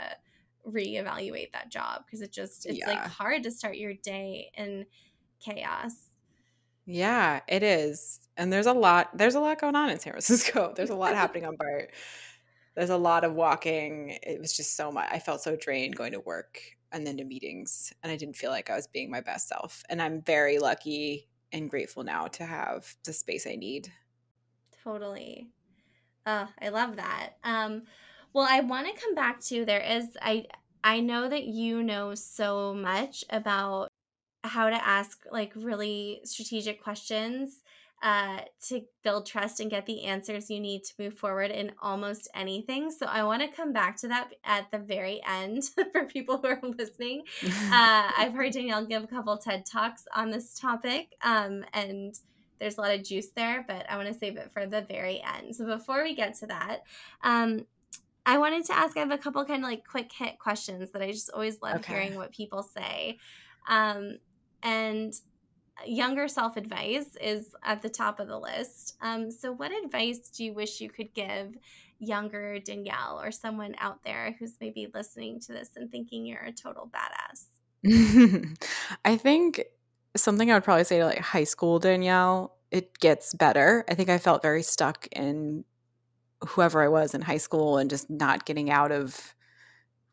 reevaluate 0.68 1.52
that 1.54 1.70
job 1.70 2.04
because 2.06 2.22
it 2.22 2.32
just 2.32 2.66
it's 2.66 2.80
yeah. 2.80 2.88
like 2.88 3.00
hard 3.00 3.44
to 3.44 3.52
start 3.52 3.78
your 3.78 3.94
day 3.94 4.52
in 4.56 4.86
chaos. 5.40 5.94
Yeah, 6.86 7.42
it 7.48 7.62
is. 7.62 8.20
And 8.38 8.52
there's 8.52 8.66
a 8.66 8.74
lot 8.74 9.16
there's 9.18 9.36
a 9.36 9.40
lot 9.40 9.60
going 9.60 9.76
on 9.76 9.90
in 9.90 10.00
San 10.00 10.14
Francisco. 10.14 10.74
There's 10.76 10.90
a 10.90 10.96
lot 10.96 11.16
happening 11.16 11.46
on 11.46 11.56
BART. 11.56 11.92
There's 12.76 12.90
a 12.90 12.98
lot 12.98 13.26
of 13.26 13.34
walking. 13.34 14.18
It 14.24 14.40
was 14.40 14.56
just 14.56 14.78
so 14.78 14.92
much. 14.92 15.10
I 15.12 15.20
felt 15.20 15.42
so 15.42 15.58
drained 15.58 15.96
going 15.96 16.14
to 16.14 16.20
work 16.22 16.62
and 16.92 17.06
then 17.06 17.18
to 17.18 17.24
meetings 17.24 17.94
and 18.04 18.12
i 18.12 18.16
didn't 18.16 18.36
feel 18.36 18.52
like 18.52 18.70
i 18.70 18.76
was 18.76 18.88
being 18.88 19.10
my 19.10 19.22
best 19.22 19.48
self 19.48 19.84
and 19.90 20.02
i'm 20.02 20.22
very 20.22 20.60
lucky 20.60 21.28
and 21.52 21.70
grateful 21.70 22.04
now 22.04 22.28
to 22.28 22.46
have 22.46 22.96
the 23.06 23.14
space 23.14 23.48
i 23.48 23.56
need. 23.56 23.92
Totally. 24.84 25.50
Uh, 26.26 26.46
i 26.62 26.70
love 26.70 26.96
that. 26.98 27.32
Um, 27.44 27.84
well 28.34 28.48
i 28.50 28.60
want 28.60 28.88
to 28.88 29.02
come 29.02 29.16
back 29.16 29.40
to 29.42 29.66
there 29.66 29.82
is 29.82 30.06
i 30.22 30.46
i 30.84 31.00
know 31.00 31.28
that 31.28 31.46
you 31.46 31.82
know 31.84 32.14
so 32.14 32.74
much 32.74 33.24
about 33.30 33.90
how 34.44 34.70
to 34.70 34.88
ask 34.88 35.26
like 35.32 35.52
really 35.56 36.22
strategic 36.24 36.82
questions 36.82 37.60
uh, 38.02 38.40
to 38.68 38.82
build 39.04 39.26
trust 39.26 39.60
and 39.60 39.70
get 39.70 39.86
the 39.86 40.06
answers 40.06 40.50
you 40.50 40.60
need 40.60 40.84
to 40.84 40.94
move 41.00 41.14
forward 41.14 41.52
in 41.52 41.72
almost 41.82 42.30
anything. 42.34 42.92
So 42.92 43.06
I 43.06 43.24
want 43.24 43.42
to 43.42 43.48
come 43.50 43.74
back 43.74 43.98
to 43.98 44.08
that 44.08 44.30
at 44.46 44.72
the 44.72 44.78
very 44.78 45.22
end 45.28 45.64
for 45.92 46.06
people 46.06 46.38
who 46.38 46.48
are 46.48 46.62
listening. 46.78 47.24
Uh, 47.72 48.10
I've 48.18 48.34
heard 48.34 48.54
Danielle 48.54 48.86
give 48.86 49.04
a 49.04 49.08
couple 49.08 49.38
TED 49.38 49.66
Talks 49.66 50.06
on 50.16 50.32
this 50.32 50.58
topic, 50.58 51.14
um, 51.24 51.64
and 51.74 52.16
there's 52.60 52.78
a 52.78 52.82
lot 52.82 52.94
of 52.94 53.04
juice 53.04 53.30
there, 53.36 53.64
but 53.68 53.86
I 53.90 53.96
want 53.96 54.08
to 54.08 54.14
save 54.14 54.38
it 54.38 54.52
for 54.52 54.66
the 54.66 54.82
very 54.82 55.22
end. 55.22 55.56
So 55.56 55.66
before 55.66 56.04
we 56.04 56.16
get 56.16 56.36
to 56.40 56.48
that, 56.48 56.80
um, 57.24 57.66
I 58.26 58.38
wanted 58.38 58.66
to 58.66 58.76
ask, 58.76 58.98
I 58.98 59.02
have 59.02 59.12
a 59.12 59.18
couple 59.18 59.44
kind 59.46 59.64
of 59.64 59.70
like 59.70 59.88
quick 59.88 60.12
hit 60.12 60.40
questions 60.40 60.92
that 60.92 61.02
I 61.02 61.12
just 61.12 61.32
always 61.32 61.62
love 61.62 61.78
okay. 61.78 61.94
hearing 61.94 62.16
what 62.16 62.32
people 62.32 62.64
say. 62.64 63.18
Um, 63.68 64.20
and 64.64 65.14
younger 65.86 66.28
self 66.28 66.58
advice 66.58 67.16
is 67.22 67.56
at 67.64 67.82
the 67.82 67.90
top 67.90 68.20
of 68.20 68.28
the 68.28 68.40
list. 68.40 68.98
Um, 69.02 69.32
so, 69.32 69.52
what 69.52 69.72
advice 69.72 70.30
do 70.30 70.44
you 70.44 70.54
wish 70.54 70.82
you 70.82 70.90
could 70.90 71.14
give 71.14 71.58
younger 72.00 72.60
Danielle 72.60 73.20
or 73.22 73.32
someone 73.32 73.76
out 73.80 74.04
there 74.04 74.36
who's 74.40 74.54
maybe 74.62 74.88
listening 74.94 75.40
to 75.42 75.52
this 75.52 75.72
and 75.76 75.92
thinking 75.92 76.26
you're 76.26 76.44
a 76.44 76.52
total 76.52 76.90
badass? 76.90 77.46
I 79.06 79.18
think 79.18 79.64
something 80.16 80.52
I 80.52 80.56
would 80.56 80.64
probably 80.64 80.84
say 80.84 81.00
to 81.00 81.06
like 81.06 81.20
high 81.20 81.44
school 81.44 81.80
Danielle, 81.80 82.56
it 82.72 82.98
gets 83.00 83.34
better. 83.34 83.86
I 83.90 83.96
think 83.96 84.10
I 84.10 84.18
felt 84.18 84.42
very 84.42 84.64
stuck 84.64 85.08
in 85.12 85.64
whoever 86.48 86.82
I 86.82 86.88
was 86.88 87.14
in 87.14 87.22
high 87.22 87.38
school 87.38 87.78
and 87.78 87.90
just 87.90 88.10
not 88.10 88.46
getting 88.46 88.70
out 88.70 88.92
of 88.92 89.36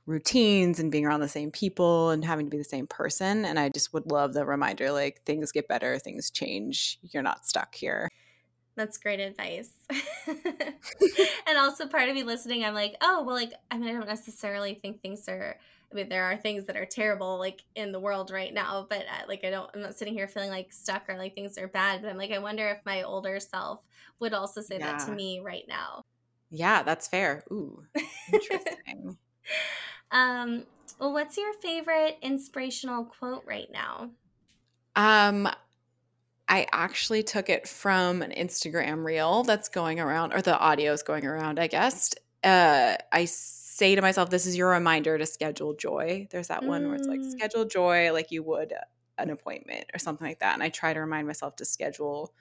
routines 0.07 0.79
and 0.79 0.93
being 0.93 1.05
around 1.05 1.21
the 1.21 1.29
same 1.29 1.51
people 1.51 2.11
and 2.11 2.25
having 2.25 2.47
to 2.47 2.51
be 2.51 2.59
the 2.59 2.65
same 2.65 2.87
person. 2.87 3.45
And 3.45 3.59
I 3.59 3.69
just 3.69 3.93
would 3.93 4.11
love 4.11 4.33
the 4.33 4.47
reminder 4.47 4.91
like 4.93 5.23
things 5.25 5.53
get 5.53 5.69
better, 5.69 5.99
things 5.99 6.31
change. 6.31 6.99
You're 7.03 7.23
not 7.23 7.47
stuck 7.47 7.75
here. 7.75 8.09
That's 8.77 8.99
great 8.99 9.21
advice. 9.21 9.71
and 10.29 11.59
also, 11.59 11.87
part 11.87 12.09
of 12.09 12.15
me 12.15 12.23
listening, 12.23 12.65
I'm 12.65 12.75
like, 12.75 12.97
oh, 13.01 13.25
well, 13.25 13.35
like, 13.35 13.53
I 13.71 13.79
mean, 13.79 13.89
I 13.89 13.93
don't 13.93 14.07
necessarily 14.07 14.75
think 14.75 15.01
things 15.01 15.29
are. 15.29 15.57
I 15.91 15.95
mean, 15.95 16.09
there 16.09 16.25
are 16.25 16.37
things 16.37 16.67
that 16.67 16.77
are 16.77 16.85
terrible, 16.85 17.39
like 17.39 17.63
in 17.77 17.93
the 17.93 18.01
world 18.01 18.33
right 18.33 18.53
now, 18.53 18.87
but 18.91 19.03
uh, 19.03 19.27
like, 19.29 19.45
I 19.45 19.51
don't, 19.51 19.71
I'm 19.73 19.81
not 19.81 19.97
sitting 19.97 20.15
here 20.15 20.27
feeling 20.27 20.51
like 20.51 20.73
stuck 20.73 21.09
or 21.09 21.17
like 21.17 21.37
things 21.37 21.57
are 21.59 21.69
bad. 21.69 22.03
But 22.03 22.11
I'm 22.11 22.19
like, 22.19 22.33
I 22.33 22.39
wonder 22.39 22.69
if 22.69 22.79
my 22.85 23.03
older 23.03 23.39
self 23.39 23.81
would 24.19 24.35
also 24.35 24.61
say 24.61 24.79
yeah. 24.79 24.97
that 24.97 25.07
to 25.07 25.13
me 25.13 25.41
right 25.41 25.65
now. 25.69 26.03
Yeah, 26.51 26.83
that's 26.83 27.07
fair. 27.07 27.45
Ooh, 27.53 27.85
interesting. 28.33 29.17
Um, 30.11 30.65
well, 30.99 31.13
what's 31.13 31.37
your 31.37 31.53
favorite 31.55 32.19
inspirational 32.23 33.05
quote 33.05 33.45
right 33.47 33.69
now? 33.73 34.11
Um, 34.95 35.49
I 36.49 36.67
actually 36.73 37.23
took 37.23 37.49
it 37.49 37.69
from 37.69 38.23
an 38.23 38.31
Instagram 38.31 39.05
reel 39.05 39.43
that's 39.43 39.69
going 39.69 40.01
around, 40.01 40.33
or 40.33 40.41
the 40.41 40.59
audio 40.59 40.93
is 40.93 41.03
going 41.03 41.27
around, 41.27 41.59
I 41.59 41.67
guess. 41.67 42.15
Uh, 42.43 42.97
I 43.13 43.25
say 43.25 43.95
to 43.95 44.03
myself, 44.03 44.31
this 44.31 44.47
is 44.47 44.57
your 44.57 44.71
reminder 44.71 45.19
to 45.19 45.27
schedule 45.27 45.75
joy. 45.75 46.29
There's 46.31 46.49
that 46.49 46.63
mm. 46.63 46.69
one 46.69 46.87
where 46.87 46.97
it's 46.97 47.09
like, 47.09 47.21
mm. 47.21 47.31
schedule 47.31 47.65
joy 47.65 48.13
like 48.13 48.31
you 48.31 48.43
would 48.45 48.73
an 49.19 49.31
appointment 49.31 49.87
or 49.93 49.99
something 49.99 50.27
like 50.27 50.41
that. 50.41 50.55
And 50.55 50.63
I 50.63 50.69
try 50.69 50.93
to 50.93 51.01
remind 51.01 51.27
myself 51.27 51.57
to 51.57 51.65
schedule 51.65 52.33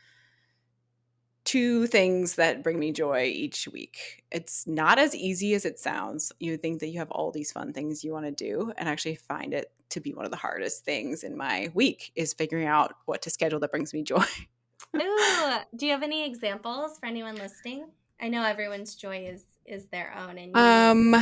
two 1.46 1.88
things 1.88 2.36
that 2.36 2.64
bring 2.64 2.80
me 2.80 2.92
joy 2.92 3.24
each 3.24 3.68
week. 3.68 4.24
It's 4.32 4.68
not 4.68 5.00
as 5.00 5.16
easy 5.16 5.54
as 5.54 5.64
it 5.64 5.80
sounds. 5.80 6.32
You 6.40 6.58
think 6.58 6.80
that 6.82 6.90
you 6.90 7.00
have 7.00 7.12
all 7.12 7.32
these 7.32 7.52
fun 7.52 7.72
things 7.72 8.04
you 8.04 8.12
want 8.12 8.26
to 8.26 8.32
do 8.32 8.74
and 8.78 8.90
actually 8.90 9.16
find 9.16 9.54
it 9.54 9.72
to 9.92 10.00
be 10.02 10.14
one 10.14 10.26
of 10.26 10.32
the 10.32 10.38
hardest 10.38 10.84
things 10.84 11.24
in 11.24 11.38
my 11.38 11.72
week 11.74 12.12
is 12.16 12.34
figuring 12.34 12.68
out 12.68 12.96
what 13.06 13.22
to 13.22 13.30
schedule 13.30 13.60
that 13.60 13.72
brings 13.72 13.94
me 13.94 14.04
joy. 14.04 14.26
Ooh, 14.98 15.58
do 15.76 15.86
you 15.86 15.92
have 15.92 16.04
any 16.04 16.26
examples 16.26 16.98
for 17.00 17.06
anyone 17.06 17.36
listening? 17.36 17.88
I 18.20 18.28
know 18.30 18.44
everyone's 18.44 18.96
joy 18.96 19.28
is 19.28 19.44
is 19.66 19.88
their 19.88 20.14
own 20.16 20.38
and 20.38 20.56
um 20.56 21.16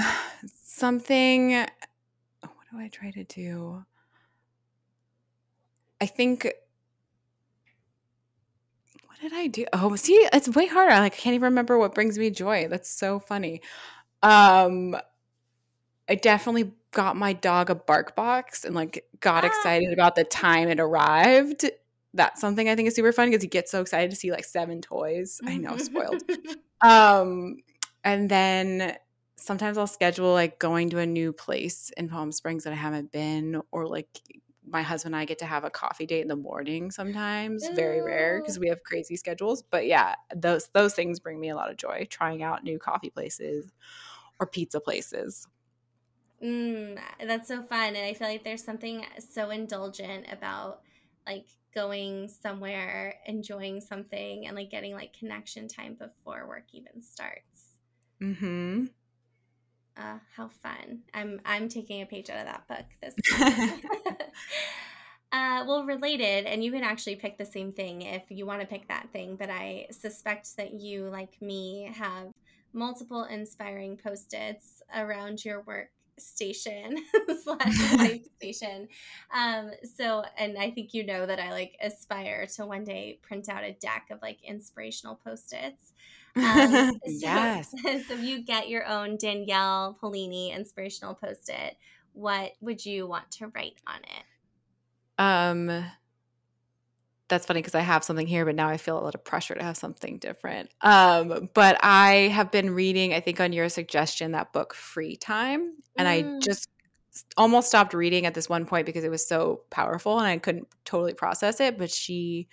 something 0.46 1.66
what 2.42 2.66
do 2.72 2.78
I 2.78 2.88
try 2.90 3.12
to 3.12 3.24
do? 3.24 3.86
I 6.02 6.06
think 6.06 6.52
did 9.24 9.34
I 9.34 9.48
do? 9.48 9.66
Oh, 9.74 9.96
see, 9.96 10.16
it's 10.34 10.50
way 10.50 10.68
harder. 10.68 10.92
Like 10.92 11.14
I 11.14 11.16
can't 11.16 11.34
even 11.34 11.46
remember 11.46 11.78
what 11.78 11.96
brings 11.96 12.20
me 12.20 12.30
joy. 12.30 12.68
That's 12.68 12.90
so 12.90 13.20
funny. 13.20 13.62
Um 14.22 14.96
I 16.08 16.16
definitely 16.16 16.74
got 16.92 17.16
my 17.16 17.34
dog 17.34 17.70
a 17.70 17.76
BarkBox 17.76 18.66
and 18.66 18.76
like 18.76 19.06
got 19.22 19.44
ah. 19.44 19.48
excited 19.48 19.94
about 19.94 20.16
the 20.16 20.26
time 20.26 20.68
it 20.68 20.80
arrived. 20.80 21.70
That's 22.14 22.40
something 22.40 22.70
I 22.70 22.76
think 22.76 22.90
is 22.90 22.96
super 22.96 23.12
fun 23.12 23.30
because 23.32 23.44
you 23.44 23.50
get 23.50 23.70
so 23.70 23.82
excited 23.82 24.12
to 24.12 24.16
see 24.16 24.30
like 24.32 24.46
seven 24.46 24.82
toys. 24.82 25.40
I 25.46 25.58
know, 25.58 25.78
spoiled. 25.78 26.22
um 26.82 27.58
and 28.04 28.30
then 28.30 28.98
sometimes 29.38 29.78
I'll 29.78 29.88
schedule 29.88 30.34
like 30.34 30.60
going 30.60 30.90
to 30.92 31.00
a 31.00 31.06
new 31.06 31.32
place 31.32 31.92
in 31.96 32.10
Palm 32.10 32.32
Springs 32.34 32.66
that 32.66 32.74
I 32.74 32.78
haven't 32.78 33.12
been 33.12 33.62
or 33.72 33.88
like 33.88 34.22
my 34.74 34.82
husband 34.82 35.16
and 35.16 35.22
I 35.22 35.26
get 35.26 35.40
to 35.40 35.46
have 35.46 35.64
a 35.64 35.70
coffee 35.70 36.06
date 36.06 36.22
in 36.22 36.28
the 36.28 36.36
morning 36.36 36.92
sometimes. 36.92 37.70
Very 37.70 38.02
rare 38.02 38.40
because 38.40 38.60
we 38.60 38.68
have 38.70 38.84
crazy 38.84 39.16
schedules. 39.16 39.64
But 39.64 39.86
yeah, 39.88 40.16
those 40.36 40.70
those 40.70 40.94
things 40.96 41.20
bring 41.20 41.40
me 41.40 41.50
a 41.50 41.56
lot 41.56 41.72
of 41.72 41.78
joy. 41.78 42.08
Trying 42.10 42.44
out 42.44 42.64
new 42.64 42.80
coffee 42.80 43.10
places 43.12 43.72
or 44.40 44.48
pizza 44.48 44.82
places. 44.82 45.48
Mm, 46.42 47.00
that's 47.26 47.48
so 47.48 47.64
fun, 47.64 47.96
and 47.96 48.06
I 48.06 48.14
feel 48.14 48.28
like 48.28 48.44
there's 48.44 48.64
something 48.64 49.06
so 49.20 49.50
indulgent 49.50 50.28
about 50.32 50.82
like 51.26 51.48
going 51.74 52.28
somewhere, 52.28 53.20
enjoying 53.26 53.80
something, 53.80 54.46
and 54.46 54.56
like 54.56 54.70
getting 54.70 54.94
like 54.94 55.14
connection 55.14 55.68
time 55.70 55.96
before 55.96 56.48
work 56.48 56.68
even 56.74 57.02
starts. 57.02 57.78
Hmm. 58.20 58.86
Uh, 59.96 60.18
how 60.36 60.48
fun! 60.48 61.00
I'm 61.14 61.40
I'm 61.46 61.70
taking 61.70 62.02
a 62.02 62.06
page 62.06 62.30
out 62.30 62.40
of 62.40 62.46
that 62.46 62.68
book 62.68 62.86
this. 63.02 63.14
uh, 65.32 65.64
well, 65.68 65.86
related, 65.86 66.46
and 66.46 66.64
you 66.64 66.72
can 66.72 66.84
actually 66.84 67.16
pick 67.16 67.38
the 67.38 67.46
same 67.46 67.72
thing 67.72 68.02
if 68.02 68.24
you 68.30 68.46
want 68.46 68.62
to 68.62 68.68
pick 68.68 68.88
that 68.88 69.10
thing. 69.14 69.36
But 69.36 69.50
I 69.50 69.88
suspect 69.92 70.58
that 70.58 70.74
you, 70.74 71.10
like 71.10 71.40
me, 71.42 71.92
have 71.94 72.32
multiple 72.74 73.26
inspiring 73.26 73.98
post-its 73.98 74.82
around 74.96 75.46
your 75.46 75.62
work 75.62 75.90
station 76.18 76.98
slash 77.44 77.94
life 77.98 78.26
station. 78.38 78.88
Um, 79.34 79.72
so, 79.96 80.24
and 80.38 80.58
I 80.58 80.72
think 80.72 80.94
you 80.94 81.06
know 81.06 81.26
that 81.26 81.40
I 81.40 81.52
like 81.52 81.76
aspire 81.82 82.48
to 82.56 82.66
one 82.66 82.84
day 82.84 83.20
print 83.22 83.50
out 83.50 83.64
a 83.64 83.74
deck 83.74 84.08
of 84.12 84.22
like 84.22 84.40
inspirational 84.44 85.20
post-its. 85.24 85.94
Um, 86.36 87.00
yes. 87.06 87.74
So, 87.84 88.00
so 88.08 88.14
if 88.14 88.24
you 88.24 88.44
get 88.44 88.70
your 88.70 88.86
own 88.88 89.18
Danielle 89.18 89.98
Polini 90.02 90.56
inspirational 90.56 91.16
post 91.16 91.50
it, 91.50 91.76
what 92.14 92.52
would 92.62 92.86
you 92.86 93.08
want 93.08 93.30
to 93.32 93.48
write 93.48 93.82
on 93.88 94.00
it? 94.00 94.24
Um, 95.18 95.86
that's 97.28 97.46
funny 97.46 97.62
because 97.62 97.76
I 97.76 97.82
have 97.82 98.04
something 98.04 98.28
here, 98.28 98.46
but 98.46 98.56
now 98.56 98.68
I 98.68 98.78
feel 98.78 98.98
a 98.98 99.02
lot 99.02 99.16
of 99.16 99.24
pressure 99.24 99.56
to 99.56 99.64
have 99.64 99.78
something 99.78 100.18
different. 100.18 100.70
Um, 100.82 101.50
but 101.54 101.78
I 101.82 102.30
have 102.34 102.52
been 102.52 102.72
reading, 102.72 103.14
I 103.14 103.20
think, 103.20 103.40
on 103.40 103.54
your 103.54 103.70
suggestion, 103.70 104.32
that 104.32 104.54
book 104.54 104.74
Free 104.74 105.16
Time, 105.16 105.74
and 105.98 106.08
mm. 106.08 106.38
I 106.38 106.40
just 106.40 106.70
almost 107.38 107.68
stopped 107.68 107.94
reading 107.94 108.26
at 108.26 108.34
this 108.34 108.50
one 108.50 108.66
point 108.66 108.86
because 108.86 109.04
it 109.04 109.12
was 109.12 109.26
so 109.26 109.62
powerful 109.70 110.18
and 110.18 110.28
I 110.28 110.38
couldn't 110.38 110.68
totally 110.84 111.14
process 111.14 111.60
it. 111.60 111.78
But 111.78 111.92
she 111.92 112.48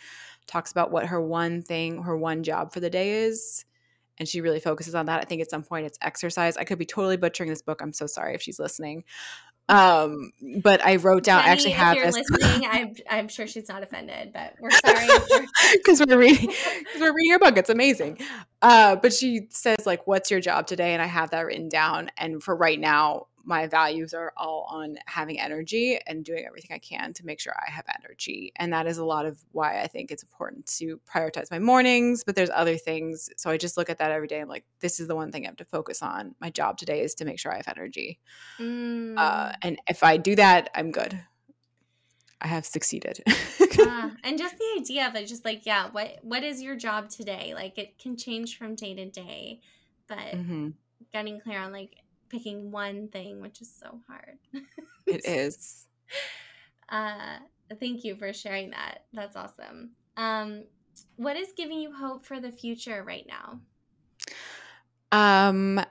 talks 0.46 0.70
about 0.70 0.90
what 0.90 1.06
her 1.06 1.20
one 1.20 1.62
thing, 1.62 2.02
her 2.02 2.16
one 2.16 2.42
job 2.42 2.72
for 2.72 2.80
the 2.80 2.90
day 2.90 3.24
is, 3.24 3.64
and 4.20 4.28
she 4.28 4.42
really 4.42 4.60
focuses 4.60 4.94
on 4.94 5.06
that. 5.06 5.20
I 5.20 5.24
think 5.24 5.40
at 5.40 5.50
some 5.50 5.64
point 5.64 5.86
it's 5.86 5.98
exercise. 6.02 6.56
I 6.56 6.64
could 6.64 6.78
be 6.78 6.84
totally 6.84 7.16
butchering 7.16 7.48
this 7.48 7.62
book. 7.62 7.80
I'm 7.82 7.92
so 7.92 8.06
sorry 8.06 8.34
if 8.34 8.42
she's 8.42 8.60
listening. 8.60 9.02
Um, 9.70 10.32
but 10.58 10.84
I 10.84 10.96
wrote 10.96 11.22
down. 11.22 11.42
Jenny, 11.42 11.52
actually, 11.52 11.70
have 11.72 11.96
if 11.96 12.02
you're 12.02 12.12
this. 12.12 12.30
listening, 12.30 12.68
I'm, 12.70 12.94
I'm 13.08 13.28
sure 13.28 13.46
she's 13.46 13.68
not 13.68 13.82
offended, 13.82 14.32
but 14.32 14.54
we're 14.60 14.70
sorry 14.70 15.06
because 15.72 16.00
we're 16.08 16.18
reading 16.18 16.48
because 16.48 17.00
we're 17.00 17.14
reading 17.14 17.32
her 17.32 17.38
book. 17.38 17.56
It's 17.56 17.70
amazing. 17.70 18.18
Uh, 18.60 18.96
but 18.96 19.12
she 19.12 19.46
says 19.50 19.86
like, 19.86 20.06
"What's 20.06 20.30
your 20.30 20.40
job 20.40 20.66
today?" 20.66 20.92
And 20.92 21.00
I 21.00 21.06
have 21.06 21.30
that 21.30 21.46
written 21.46 21.68
down. 21.68 22.10
And 22.18 22.42
for 22.42 22.54
right 22.54 22.80
now, 22.80 23.26
my 23.44 23.66
values 23.66 24.14
are 24.14 24.32
all 24.36 24.66
on 24.70 24.96
having 25.06 25.40
energy 25.40 25.98
and 26.06 26.24
doing 26.24 26.44
everything 26.46 26.74
I 26.74 26.78
can 26.78 27.12
to 27.14 27.26
make 27.26 27.40
sure 27.40 27.54
I 27.54 27.70
have 27.70 27.84
energy. 28.02 28.52
And 28.56 28.72
that 28.72 28.86
is 28.86 28.98
a 28.98 29.04
lot 29.04 29.26
of 29.26 29.42
why 29.52 29.80
I 29.80 29.86
think 29.86 30.10
it's 30.10 30.22
important 30.22 30.66
to 30.78 31.00
prioritize 31.12 31.50
my 31.50 31.58
mornings, 31.58 32.24
but 32.24 32.34
there's 32.34 32.50
other 32.50 32.76
things. 32.76 33.30
So 33.36 33.50
I 33.50 33.56
just 33.56 33.76
look 33.76 33.90
at 33.90 33.98
that 33.98 34.12
every 34.12 34.28
day. 34.28 34.40
I'm 34.40 34.48
like, 34.48 34.64
this 34.80 35.00
is 35.00 35.08
the 35.08 35.16
one 35.16 35.32
thing 35.32 35.44
I 35.44 35.48
have 35.48 35.56
to 35.56 35.64
focus 35.64 36.02
on. 36.02 36.34
My 36.40 36.50
job 36.50 36.76
today 36.78 37.02
is 37.02 37.14
to 37.16 37.24
make 37.24 37.38
sure 37.38 37.52
I 37.52 37.56
have 37.56 37.68
energy. 37.68 38.20
Uh, 38.58 38.62
mm. 38.62 39.14
Uh, 39.16 39.52
and 39.62 39.78
if 39.88 40.02
I 40.02 40.16
do 40.16 40.36
that, 40.36 40.70
I'm 40.74 40.90
good. 40.90 41.20
I 42.40 42.48
have 42.48 42.64
succeeded. 42.64 43.20
uh, 43.26 44.10
and 44.24 44.38
just 44.38 44.56
the 44.56 44.80
idea 44.80 45.06
of 45.06 45.14
it, 45.14 45.26
just 45.26 45.44
like, 45.44 45.66
yeah, 45.66 45.88
what 45.90 46.18
what 46.22 46.42
is 46.42 46.62
your 46.62 46.74
job 46.74 47.10
today? 47.10 47.52
Like 47.54 47.76
it 47.76 47.98
can 47.98 48.16
change 48.16 48.56
from 48.56 48.74
day 48.74 48.94
to 48.94 49.10
day, 49.10 49.60
but 50.08 50.18
mm-hmm. 50.18 50.68
getting 51.12 51.40
clear 51.40 51.60
on 51.60 51.72
like 51.72 51.96
picking 52.30 52.70
one 52.70 53.08
thing, 53.08 53.40
which 53.40 53.60
is 53.60 53.70
so 53.70 54.00
hard. 54.08 54.38
it 55.06 55.24
is. 55.26 55.86
Uh, 56.88 57.36
thank 57.78 58.04
you 58.04 58.16
for 58.16 58.32
sharing 58.32 58.70
that. 58.70 59.04
That's 59.12 59.36
awesome. 59.36 59.90
Um, 60.16 60.64
what 61.16 61.36
is 61.36 61.48
giving 61.56 61.80
you 61.80 61.92
hope 61.92 62.24
for 62.24 62.40
the 62.40 62.50
future 62.50 63.04
right 63.06 63.26
now? 63.28 63.60
Um, 65.12 65.84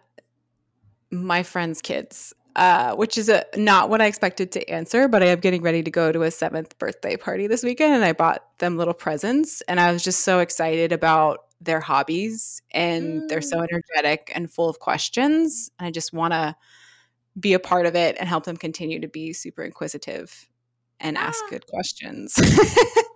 my 1.12 1.44
friend's 1.44 1.82
kids, 1.82 2.34
uh, 2.56 2.96
which 2.96 3.18
is 3.18 3.30
a, 3.30 3.46
not 3.56 3.90
what 3.90 4.02
I 4.02 4.06
expected 4.06 4.52
to 4.54 4.70
answer, 4.70 5.08
but 5.08 5.24
I 5.24 5.28
am 5.28 5.40
getting 5.40 5.62
ready 5.62 5.84
to 5.84 5.92
go 5.92 6.12
to 6.12 6.24
a 6.24 6.32
seventh 6.32 6.78
birthday 6.80 7.18
party 7.18 7.48
this 7.48 7.64
weekend, 7.64 7.94
and 7.94 8.06
I 8.06 8.14
bought 8.14 8.46
them 8.60 8.78
little 8.78 8.94
presents, 8.94 9.62
and 9.62 9.80
I 9.80 9.92
was 9.92 10.04
just 10.04 10.22
so 10.22 10.40
excited 10.40 10.92
about 10.92 11.46
their 11.62 11.80
hobbies 11.80 12.62
and 12.72 13.24
mm. 13.24 13.28
they're 13.28 13.42
so 13.42 13.58
mm. 13.58 13.68
energetic 13.70 14.32
and 14.34 14.52
full 14.52 14.70
of 14.70 14.80
questions. 14.80 15.70
And 15.78 15.88
I 15.88 15.92
just 15.92 16.14
want 16.14 16.34
to 16.34 16.56
be 17.40 17.54
a 17.54 17.60
part 17.60 17.86
of 17.86 17.96
it 17.96 18.18
and 18.20 18.28
help 18.28 18.46
them 18.46 18.58
continue 18.58 19.00
to 19.02 19.08
be 19.08 19.34
super 19.34 19.64
inquisitive 19.64 20.50
and 21.00 21.18
ah. 21.18 21.22
ask 21.22 21.40
good 21.50 21.66
questions. 21.68 22.36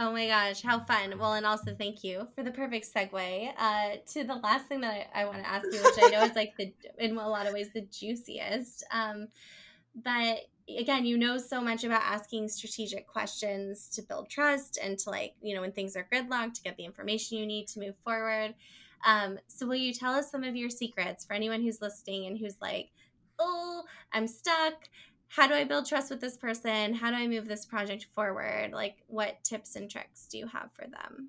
Oh 0.00 0.12
my 0.12 0.28
gosh, 0.28 0.62
how 0.62 0.78
fun. 0.78 1.18
Well, 1.18 1.34
and 1.34 1.44
also 1.44 1.74
thank 1.74 2.04
you 2.04 2.28
for 2.36 2.44
the 2.44 2.52
perfect 2.52 2.86
segue 2.94 3.52
uh, 3.58 3.96
to 4.12 4.22
the 4.22 4.36
last 4.36 4.66
thing 4.66 4.80
that 4.82 5.08
I, 5.12 5.22
I 5.22 5.24
want 5.24 5.38
to 5.38 5.48
ask 5.48 5.64
you, 5.72 5.82
which 5.82 5.94
I 6.00 6.10
know 6.10 6.22
is 6.22 6.36
like 6.36 6.56
the, 6.56 6.72
in 6.98 7.16
a 7.16 7.28
lot 7.28 7.48
of 7.48 7.52
ways, 7.52 7.70
the 7.74 7.80
juiciest. 7.80 8.84
Um, 8.92 9.26
but 9.96 10.38
again, 10.76 11.06
you 11.06 11.16
know 11.16 11.38
so 11.38 11.60
much 11.60 11.84
about 11.84 12.02
asking 12.02 12.48
strategic 12.48 13.06
questions 13.06 13.88
to 13.90 14.02
build 14.02 14.28
trust 14.28 14.78
and 14.82 14.98
to 14.98 15.10
like, 15.10 15.34
you 15.40 15.54
know, 15.54 15.60
when 15.60 15.72
things 15.72 15.96
are 15.96 16.06
gridlocked, 16.12 16.54
to 16.54 16.62
get 16.62 16.76
the 16.76 16.84
information 16.84 17.38
you 17.38 17.46
need 17.46 17.68
to 17.68 17.80
move 17.80 17.94
forward. 18.04 18.54
Um, 19.06 19.38
so, 19.46 19.66
will 19.66 19.76
you 19.76 19.92
tell 19.92 20.12
us 20.12 20.30
some 20.30 20.44
of 20.44 20.56
your 20.56 20.70
secrets 20.70 21.24
for 21.24 21.34
anyone 21.34 21.62
who's 21.62 21.80
listening 21.80 22.26
and 22.26 22.36
who's 22.36 22.56
like, 22.60 22.90
oh, 23.38 23.84
I'm 24.12 24.26
stuck? 24.26 24.88
how 25.28 25.46
do 25.46 25.54
I 25.54 25.64
build 25.64 25.86
trust 25.86 26.10
with 26.10 26.20
this 26.20 26.36
person? 26.36 26.94
How 26.94 27.10
do 27.10 27.16
I 27.16 27.26
move 27.26 27.46
this 27.46 27.66
project 27.66 28.06
forward? 28.14 28.70
Like, 28.72 28.96
what 29.06 29.42
tips 29.44 29.76
and 29.76 29.90
tricks 29.90 30.26
do 30.26 30.38
you 30.38 30.46
have 30.46 30.70
for 30.72 30.86
them? 30.86 31.28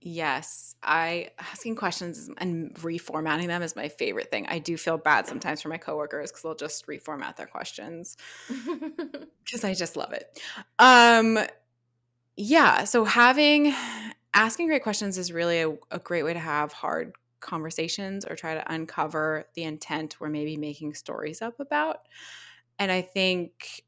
Yes, 0.00 0.76
I 0.82 1.30
asking 1.38 1.76
questions 1.76 2.30
and 2.38 2.74
reformatting 2.74 3.48
them 3.48 3.62
is 3.62 3.74
my 3.74 3.88
favorite 3.88 4.30
thing. 4.30 4.46
I 4.46 4.58
do 4.58 4.76
feel 4.76 4.98
bad 4.98 5.26
sometimes 5.26 5.62
for 5.62 5.68
my 5.68 5.78
coworkers 5.78 6.30
because 6.30 6.42
they'll 6.42 6.54
just 6.54 6.86
reformat 6.86 7.36
their 7.36 7.46
questions 7.46 8.16
because 9.44 9.64
I 9.64 9.74
just 9.74 9.96
love 9.96 10.12
it. 10.12 10.40
Um, 10.78 11.38
yeah, 12.36 12.84
so 12.84 13.04
having 13.04 13.74
asking 14.34 14.68
great 14.68 14.82
questions 14.82 15.16
is 15.18 15.32
really 15.32 15.62
a, 15.62 15.70
a 15.90 15.98
great 15.98 16.22
way 16.22 16.34
to 16.34 16.38
have 16.38 16.72
hard 16.72 17.14
conversations 17.40 18.24
or 18.24 18.36
try 18.36 18.54
to 18.54 18.72
uncover 18.72 19.44
the 19.54 19.62
intent 19.62 20.20
we're 20.20 20.28
maybe 20.28 20.56
making 20.56 20.94
stories 20.94 21.40
up 21.40 21.58
about. 21.58 22.00
And 22.78 22.92
I 22.92 23.00
think 23.02 23.82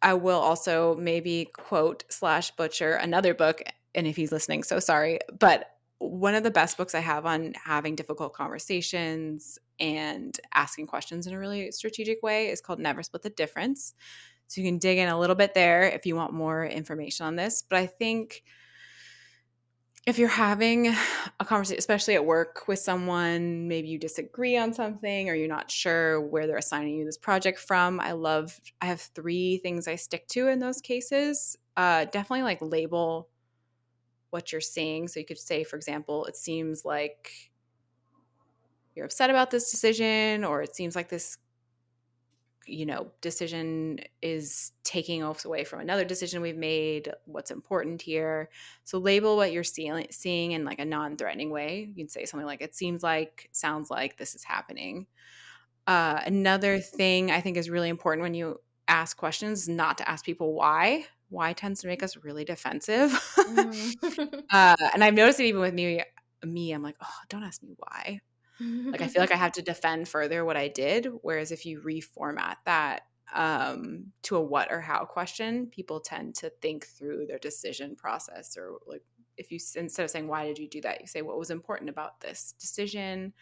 I 0.00 0.14
will 0.14 0.38
also 0.40 0.96
maybe 0.96 1.50
quote 1.52 2.04
slash 2.08 2.50
butcher 2.52 2.94
another 2.94 3.34
book. 3.34 3.62
And 3.98 4.06
if 4.06 4.14
he's 4.14 4.30
listening, 4.30 4.62
so 4.62 4.78
sorry. 4.78 5.18
But 5.40 5.72
one 5.98 6.36
of 6.36 6.44
the 6.44 6.52
best 6.52 6.76
books 6.76 6.94
I 6.94 7.00
have 7.00 7.26
on 7.26 7.52
having 7.62 7.96
difficult 7.96 8.32
conversations 8.32 9.58
and 9.80 10.38
asking 10.54 10.86
questions 10.86 11.26
in 11.26 11.34
a 11.34 11.38
really 11.38 11.72
strategic 11.72 12.22
way 12.22 12.48
is 12.48 12.60
called 12.60 12.78
Never 12.78 13.02
Split 13.02 13.22
the 13.22 13.30
Difference. 13.30 13.94
So 14.46 14.60
you 14.60 14.68
can 14.68 14.78
dig 14.78 14.98
in 14.98 15.08
a 15.08 15.18
little 15.18 15.34
bit 15.34 15.52
there 15.52 15.82
if 15.82 16.06
you 16.06 16.14
want 16.14 16.32
more 16.32 16.64
information 16.64 17.26
on 17.26 17.34
this. 17.34 17.64
But 17.68 17.80
I 17.80 17.86
think 17.86 18.44
if 20.06 20.16
you're 20.16 20.28
having 20.28 20.94
a 21.40 21.44
conversation, 21.44 21.78
especially 21.78 22.14
at 22.14 22.24
work 22.24 22.68
with 22.68 22.78
someone, 22.78 23.66
maybe 23.66 23.88
you 23.88 23.98
disagree 23.98 24.56
on 24.56 24.72
something 24.72 25.28
or 25.28 25.34
you're 25.34 25.48
not 25.48 25.72
sure 25.72 26.20
where 26.20 26.46
they're 26.46 26.56
assigning 26.56 26.96
you 26.96 27.04
this 27.04 27.18
project 27.18 27.58
from, 27.58 27.98
I 27.98 28.12
love, 28.12 28.58
I 28.80 28.86
have 28.86 29.00
three 29.00 29.58
things 29.58 29.88
I 29.88 29.96
stick 29.96 30.28
to 30.28 30.46
in 30.46 30.60
those 30.60 30.80
cases. 30.80 31.58
Uh, 31.76 32.04
definitely 32.04 32.44
like 32.44 32.58
label 32.62 33.28
what 34.30 34.52
you're 34.52 34.60
seeing. 34.60 35.08
So 35.08 35.20
you 35.20 35.26
could 35.26 35.38
say, 35.38 35.64
for 35.64 35.76
example, 35.76 36.24
it 36.26 36.36
seems 36.36 36.84
like 36.84 37.50
you're 38.94 39.06
upset 39.06 39.30
about 39.30 39.50
this 39.50 39.70
decision, 39.70 40.44
or 40.44 40.62
it 40.62 40.74
seems 40.74 40.96
like 40.96 41.08
this 41.08 41.38
you 42.68 42.84
know 42.84 43.10
decision 43.22 43.98
is 44.20 44.72
taking 44.84 45.24
us 45.24 45.46
away 45.46 45.64
from 45.64 45.80
another 45.80 46.04
decision 46.04 46.42
we've 46.42 46.56
made 46.56 47.10
what's 47.24 47.50
important 47.50 48.02
here. 48.02 48.50
So 48.84 48.98
label 48.98 49.36
what 49.36 49.52
you're 49.52 49.64
seeing 49.64 50.06
seeing 50.10 50.52
in 50.52 50.64
like 50.64 50.78
a 50.78 50.84
non-threatening 50.84 51.50
way. 51.50 51.88
You 51.88 51.94
can 51.94 52.08
say 52.08 52.26
something 52.26 52.46
like 52.46 52.60
it 52.60 52.74
seems 52.74 53.02
like 53.02 53.48
sounds 53.52 53.90
like 53.90 54.18
this 54.18 54.34
is 54.34 54.44
happening. 54.44 55.06
Uh, 55.86 56.20
another 56.26 56.80
thing 56.80 57.30
i 57.30 57.40
think 57.40 57.56
is 57.56 57.70
really 57.70 57.88
important 57.88 58.22
when 58.22 58.34
you 58.34 58.60
ask 58.88 59.16
questions 59.16 59.70
not 59.70 59.96
to 59.96 60.06
ask 60.06 60.22
people 60.22 60.52
why 60.52 61.06
why 61.30 61.52
tends 61.52 61.80
to 61.80 61.86
make 61.86 62.02
us 62.02 62.16
really 62.18 62.44
defensive 62.44 63.10
mm. 63.10 64.42
uh, 64.50 64.76
and 64.94 65.04
i've 65.04 65.14
noticed 65.14 65.40
it 65.40 65.46
even 65.46 65.60
with 65.60 65.74
me 65.74 66.02
me 66.44 66.72
i'm 66.72 66.82
like 66.82 66.96
oh 67.02 67.18
don't 67.28 67.44
ask 67.44 67.62
me 67.62 67.74
why 67.76 68.20
like 68.60 69.02
I 69.02 69.08
feel 69.08 69.22
like 69.22 69.32
I 69.32 69.36
have 69.36 69.52
to 69.54 69.62
defend 69.62 70.08
further 70.08 70.44
what 70.44 70.56
I 70.56 70.68
did. 70.68 71.08
Whereas 71.22 71.52
if 71.52 71.64
you 71.64 71.80
reformat 71.80 72.56
that 72.64 73.02
um, 73.34 74.06
to 74.22 74.36
a 74.36 74.42
what 74.42 74.72
or 74.72 74.80
how 74.80 75.04
question, 75.04 75.66
people 75.66 76.00
tend 76.00 76.34
to 76.36 76.50
think 76.60 76.86
through 76.86 77.26
their 77.26 77.38
decision 77.38 77.94
process. 77.94 78.56
Or 78.56 78.78
like 78.86 79.02
if 79.36 79.52
you 79.52 79.58
instead 79.76 80.04
of 80.04 80.10
saying 80.10 80.28
why 80.28 80.46
did 80.46 80.58
you 80.58 80.68
do 80.68 80.80
that, 80.82 81.00
you 81.00 81.06
say 81.06 81.22
what 81.22 81.38
was 81.38 81.50
important 81.50 81.90
about 81.90 82.20
this 82.20 82.54
decision. 82.58 83.32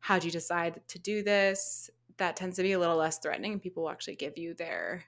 How 0.00 0.16
did 0.16 0.26
you 0.26 0.30
decide 0.30 0.80
to 0.88 0.98
do 0.98 1.22
this? 1.22 1.90
That 2.18 2.36
tends 2.36 2.56
to 2.56 2.62
be 2.62 2.72
a 2.72 2.78
little 2.78 2.96
less 2.96 3.18
threatening. 3.18 3.52
And 3.52 3.62
people 3.62 3.84
will 3.84 3.90
actually 3.90 4.16
give 4.16 4.38
you 4.38 4.54
their 4.54 5.04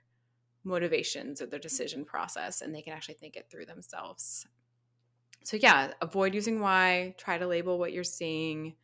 motivations 0.67 1.41
or 1.41 1.47
their 1.47 1.59
decision 1.59 2.05
process, 2.05 2.61
and 2.61 2.75
they 2.75 2.83
can 2.83 2.93
actually 2.93 3.14
think 3.14 3.37
it 3.37 3.47
through 3.51 3.67
themselves. 3.67 4.47
So 5.45 5.57
yeah, 5.57 5.93
avoid 6.01 6.35
using 6.35 6.61
why. 6.61 7.14
Try 7.19 7.39
to 7.39 7.47
label 7.47 7.79
what 7.79 7.93
you're 7.93 8.05
seeing 8.05 8.75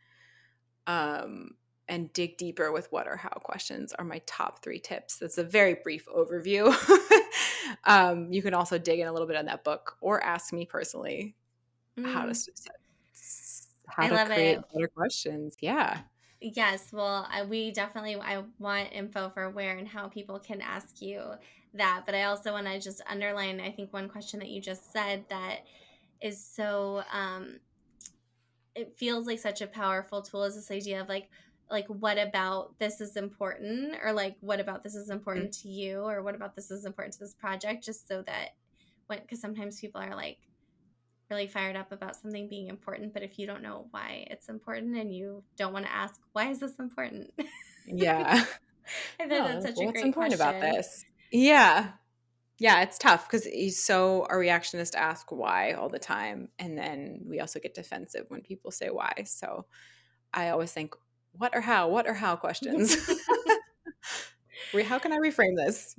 um, 0.86 1.56
and 1.88 2.12
dig 2.12 2.36
deeper 2.36 2.70
with 2.70 2.90
what 2.92 3.08
or 3.08 3.16
how 3.16 3.30
questions 3.30 3.92
are 3.92 4.04
my 4.04 4.20
top 4.26 4.62
three 4.62 4.78
tips. 4.78 5.16
That's 5.16 5.38
a 5.38 5.44
very 5.44 5.76
brief 5.82 6.06
overview. 6.06 6.72
um, 7.84 8.32
you 8.32 8.42
can 8.42 8.54
also 8.54 8.78
dig 8.78 9.00
in 9.00 9.08
a 9.08 9.12
little 9.12 9.26
bit 9.26 9.36
on 9.36 9.46
that 9.46 9.64
book 9.64 9.96
or 10.00 10.22
ask 10.22 10.52
me 10.52 10.64
personally 10.64 11.34
mm. 11.98 12.12
how 12.12 12.26
to 12.26 12.32
mm. 12.32 12.68
how 13.88 14.04
I 14.04 14.08
to 14.08 14.24
create 14.26 14.58
it. 14.58 14.64
better 14.72 14.88
questions. 14.88 15.56
Yeah. 15.60 15.98
Yes, 16.40 16.92
well, 16.92 17.28
I, 17.30 17.44
we 17.44 17.70
definitely 17.70 18.16
I 18.16 18.42
want 18.58 18.88
info 18.92 19.30
for 19.30 19.50
where 19.50 19.76
and 19.76 19.86
how 19.86 20.08
people 20.08 20.38
can 20.40 20.60
ask 20.60 21.00
you 21.00 21.22
that, 21.74 22.02
but 22.06 22.14
I 22.14 22.24
also 22.24 22.52
want 22.52 22.66
to 22.66 22.78
just 22.78 23.02
underline 23.08 23.60
I 23.60 23.70
think 23.70 23.92
one 23.92 24.08
question 24.08 24.40
that 24.40 24.48
you 24.48 24.60
just 24.60 24.92
said 24.92 25.24
that 25.30 25.60
is 26.20 26.44
so 26.44 27.02
um 27.12 27.58
it 28.74 28.96
feels 28.96 29.26
like 29.26 29.38
such 29.38 29.60
a 29.60 29.66
powerful 29.66 30.22
tool 30.22 30.44
is 30.44 30.54
this 30.54 30.70
idea 30.70 31.00
of 31.00 31.08
like 31.08 31.28
like 31.70 31.86
what 31.86 32.18
about 32.18 32.78
this 32.78 33.00
is 33.00 33.16
important? 33.16 33.96
Or 34.04 34.12
like 34.12 34.36
what 34.40 34.60
about 34.60 34.82
this 34.82 34.94
is 34.94 35.10
important 35.10 35.52
mm-hmm. 35.52 35.68
to 35.68 35.74
you? 35.74 36.00
Or 36.00 36.22
what 36.22 36.34
about 36.34 36.54
this 36.54 36.70
is 36.70 36.84
important 36.84 37.14
to 37.14 37.20
this 37.20 37.34
project? 37.34 37.84
Just 37.84 38.06
so 38.06 38.22
that 38.22 38.50
when 39.06 39.20
because 39.20 39.40
sometimes 39.40 39.80
people 39.80 40.00
are 40.00 40.14
like 40.14 40.38
really 41.30 41.46
fired 41.46 41.76
up 41.76 41.92
about 41.92 42.14
something 42.14 42.46
being 42.46 42.68
important 42.68 43.14
but 43.14 43.22
if 43.22 43.38
you 43.38 43.46
don't 43.46 43.62
know 43.62 43.86
why 43.90 44.26
it's 44.30 44.50
important 44.50 44.94
and 44.98 45.14
you 45.14 45.42
don't 45.56 45.72
want 45.72 45.86
to 45.86 45.90
ask 45.90 46.20
why 46.32 46.50
is 46.50 46.58
this 46.60 46.78
important? 46.78 47.32
Yeah. 47.84 48.44
I 49.18 49.26
think 49.26 49.42
oh, 49.42 49.48
that's 49.48 49.66
such 49.66 49.72
a 49.72 49.90
great 49.90 50.04
important 50.04 50.12
question. 50.14 50.34
about 50.34 50.60
this 50.60 51.04
yeah 51.32 51.92
yeah, 52.62 52.82
it's 52.82 52.96
tough 52.96 53.26
because 53.28 53.44
he's 53.44 53.82
so 53.82 54.24
our 54.30 54.38
reaction 54.38 54.78
is 54.78 54.90
to 54.90 54.98
ask 55.00 55.32
why 55.32 55.72
all 55.72 55.88
the 55.88 55.98
time, 55.98 56.48
and 56.60 56.78
then 56.78 57.20
we 57.26 57.40
also 57.40 57.58
get 57.58 57.74
defensive 57.74 58.26
when 58.28 58.40
people 58.40 58.70
say 58.70 58.88
why. 58.88 59.24
So 59.26 59.66
I 60.32 60.50
always 60.50 60.70
think, 60.70 60.94
what 61.32 61.56
or 61.56 61.60
how, 61.60 61.88
what 61.88 62.06
or 62.06 62.14
how 62.14 62.36
questions. 62.36 62.94
how 64.84 65.00
can 65.00 65.12
I 65.12 65.16
reframe 65.16 65.56
this? 65.56 65.96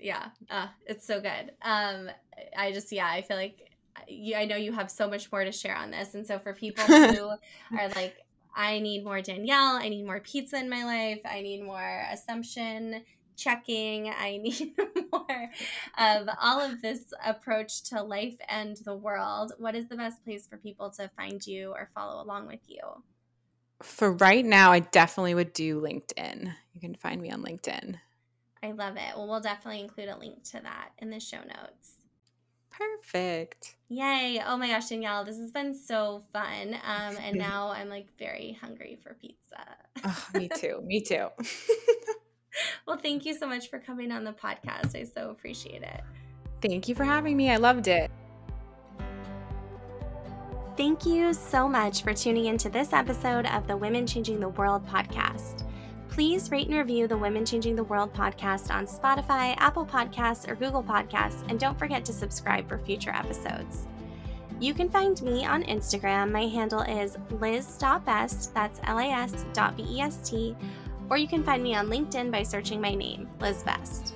Yeah, 0.00 0.28
uh, 0.48 0.68
it's 0.86 1.06
so 1.06 1.20
good. 1.20 1.52
Um, 1.60 2.08
I 2.56 2.72
just 2.72 2.90
yeah, 2.90 3.06
I 3.06 3.20
feel 3.20 3.36
like 3.36 3.72
you, 4.08 4.36
I 4.36 4.46
know 4.46 4.56
you 4.56 4.72
have 4.72 4.90
so 4.90 5.06
much 5.06 5.30
more 5.30 5.44
to 5.44 5.52
share 5.52 5.76
on 5.76 5.90
this, 5.90 6.14
and 6.14 6.26
so 6.26 6.38
for 6.38 6.54
people 6.54 6.82
who 6.82 7.28
are 7.78 7.88
like, 7.94 8.16
I 8.56 8.78
need 8.78 9.04
more 9.04 9.20
Danielle, 9.20 9.76
I 9.76 9.90
need 9.90 10.06
more 10.06 10.20
pizza 10.20 10.56
in 10.56 10.70
my 10.70 10.84
life, 10.84 11.20
I 11.26 11.42
need 11.42 11.62
more 11.62 12.06
assumption 12.10 13.04
checking. 13.36 14.08
I 14.08 14.36
need 14.42 14.74
more 15.12 15.50
of 15.98 16.28
all 16.40 16.60
of 16.60 16.82
this 16.82 17.12
approach 17.24 17.82
to 17.90 18.02
life 18.02 18.36
and 18.48 18.76
the 18.84 18.94
world. 18.94 19.52
What 19.58 19.74
is 19.74 19.88
the 19.88 19.96
best 19.96 20.24
place 20.24 20.46
for 20.46 20.56
people 20.56 20.90
to 20.90 21.10
find 21.16 21.44
you 21.46 21.70
or 21.72 21.90
follow 21.94 22.22
along 22.22 22.46
with 22.46 22.60
you? 22.66 22.80
For 23.82 24.12
right 24.12 24.44
now, 24.44 24.72
I 24.72 24.80
definitely 24.80 25.34
would 25.34 25.52
do 25.52 25.80
LinkedIn. 25.80 26.52
You 26.72 26.80
can 26.80 26.94
find 26.94 27.20
me 27.20 27.30
on 27.30 27.42
LinkedIn. 27.42 27.96
I 28.62 28.72
love 28.72 28.96
it. 28.96 29.16
Well, 29.16 29.28
we'll 29.28 29.40
definitely 29.40 29.80
include 29.82 30.08
a 30.08 30.16
link 30.16 30.42
to 30.44 30.60
that 30.62 30.90
in 30.98 31.10
the 31.10 31.20
show 31.20 31.40
notes. 31.40 31.96
Perfect. 32.70 33.76
Yay. 33.88 34.42
Oh 34.44 34.56
my 34.56 34.68
gosh, 34.68 34.88
Danielle, 34.88 35.24
this 35.24 35.38
has 35.38 35.50
been 35.50 35.74
so 35.74 36.24
fun. 36.32 36.74
Um, 36.84 37.16
and 37.22 37.36
now 37.38 37.70
I'm 37.70 37.88
like 37.88 38.08
very 38.18 38.56
hungry 38.60 38.98
for 39.02 39.14
pizza. 39.14 39.64
oh, 40.04 40.26
me 40.34 40.48
too. 40.48 40.80
Me 40.84 41.00
too. 41.00 41.28
well, 42.86 42.96
thank 42.96 43.24
you 43.24 43.36
so 43.36 43.46
much 43.46 43.68
for 43.68 43.78
coming 43.78 44.10
on 44.10 44.24
the 44.24 44.32
podcast. 44.32 44.96
I 44.96 45.04
so 45.04 45.30
appreciate 45.30 45.82
it. 45.82 46.00
Thank 46.60 46.88
you 46.88 46.94
for 46.94 47.04
having 47.04 47.36
me. 47.36 47.50
I 47.50 47.56
loved 47.56 47.88
it. 47.88 48.10
Thank 50.76 51.06
you 51.06 51.32
so 51.32 51.68
much 51.68 52.02
for 52.02 52.12
tuning 52.12 52.46
into 52.46 52.68
this 52.68 52.92
episode 52.92 53.46
of 53.46 53.68
the 53.68 53.76
Women 53.76 54.06
Changing 54.06 54.40
the 54.40 54.48
World 54.48 54.84
podcast. 54.88 55.64
Please 56.08 56.50
rate 56.50 56.66
and 56.68 56.76
review 56.76 57.06
the 57.06 57.16
Women 57.16 57.44
Changing 57.44 57.76
the 57.76 57.84
World 57.84 58.12
podcast 58.12 58.74
on 58.74 58.86
Spotify, 58.86 59.54
Apple 59.58 59.86
Podcasts, 59.86 60.48
or 60.48 60.54
Google 60.54 60.82
Podcasts, 60.82 61.48
and 61.48 61.60
don't 61.60 61.78
forget 61.78 62.04
to 62.04 62.12
subscribe 62.12 62.68
for 62.68 62.78
future 62.78 63.10
episodes. 63.10 63.86
You 64.60 64.74
can 64.74 64.88
find 64.88 65.20
me 65.22 65.44
on 65.44 65.64
Instagram. 65.64 66.30
My 66.30 66.46
handle 66.46 66.82
is 66.82 67.18
liz.best, 67.30 68.54
that's 68.54 68.80
L 68.84 68.98
A 68.98 69.04
S 69.04 69.44
dot 69.52 69.76
B 69.76 69.84
E 69.88 70.00
S 70.00 70.28
T, 70.28 70.56
or 71.10 71.16
you 71.16 71.28
can 71.28 71.44
find 71.44 71.62
me 71.62 71.74
on 71.74 71.88
LinkedIn 71.88 72.30
by 72.30 72.42
searching 72.42 72.80
my 72.80 72.94
name, 72.94 73.28
Liz 73.40 73.62
Best. 73.62 74.14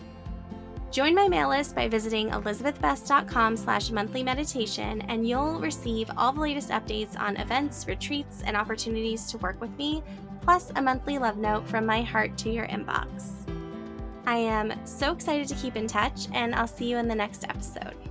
Join 0.91 1.15
my 1.15 1.29
mail 1.29 1.51
list 1.51 1.75
by 1.75 1.87
visiting 1.87 2.31
elizabethbest.com 2.31 3.57
slash 3.59 3.91
monthly 3.91 4.23
meditation, 4.23 5.03
and 5.03 5.29
you'll 5.29 5.61
receive 5.61 6.11
all 6.17 6.33
the 6.33 6.41
latest 6.41 6.71
updates 6.71 7.19
on 7.21 7.37
events, 7.37 7.87
retreats, 7.87 8.43
and 8.47 8.57
opportunities 8.57 9.31
to 9.31 9.39
work 9.39 9.61
with 9.61 9.77
me, 9.77 10.03
plus 10.41 10.73
a 10.77 10.83
monthly 10.83 11.19
love 11.19 11.37
note 11.37 11.69
from 11.69 11.85
my 11.85 12.01
heart 12.01 12.39
to 12.39 12.51
your 12.51 12.67
inbox. 12.69 13.33
I 14.25 14.37
am 14.37 14.73
so 14.87 15.13
excited 15.13 15.47
to 15.49 15.55
keep 15.57 15.77
in 15.77 15.87
touch, 15.87 16.27
and 16.33 16.55
I'll 16.55 16.67
see 16.67 16.87
you 16.87 16.97
in 16.97 17.07
the 17.07 17.15
next 17.15 17.45
episode. 17.45 18.08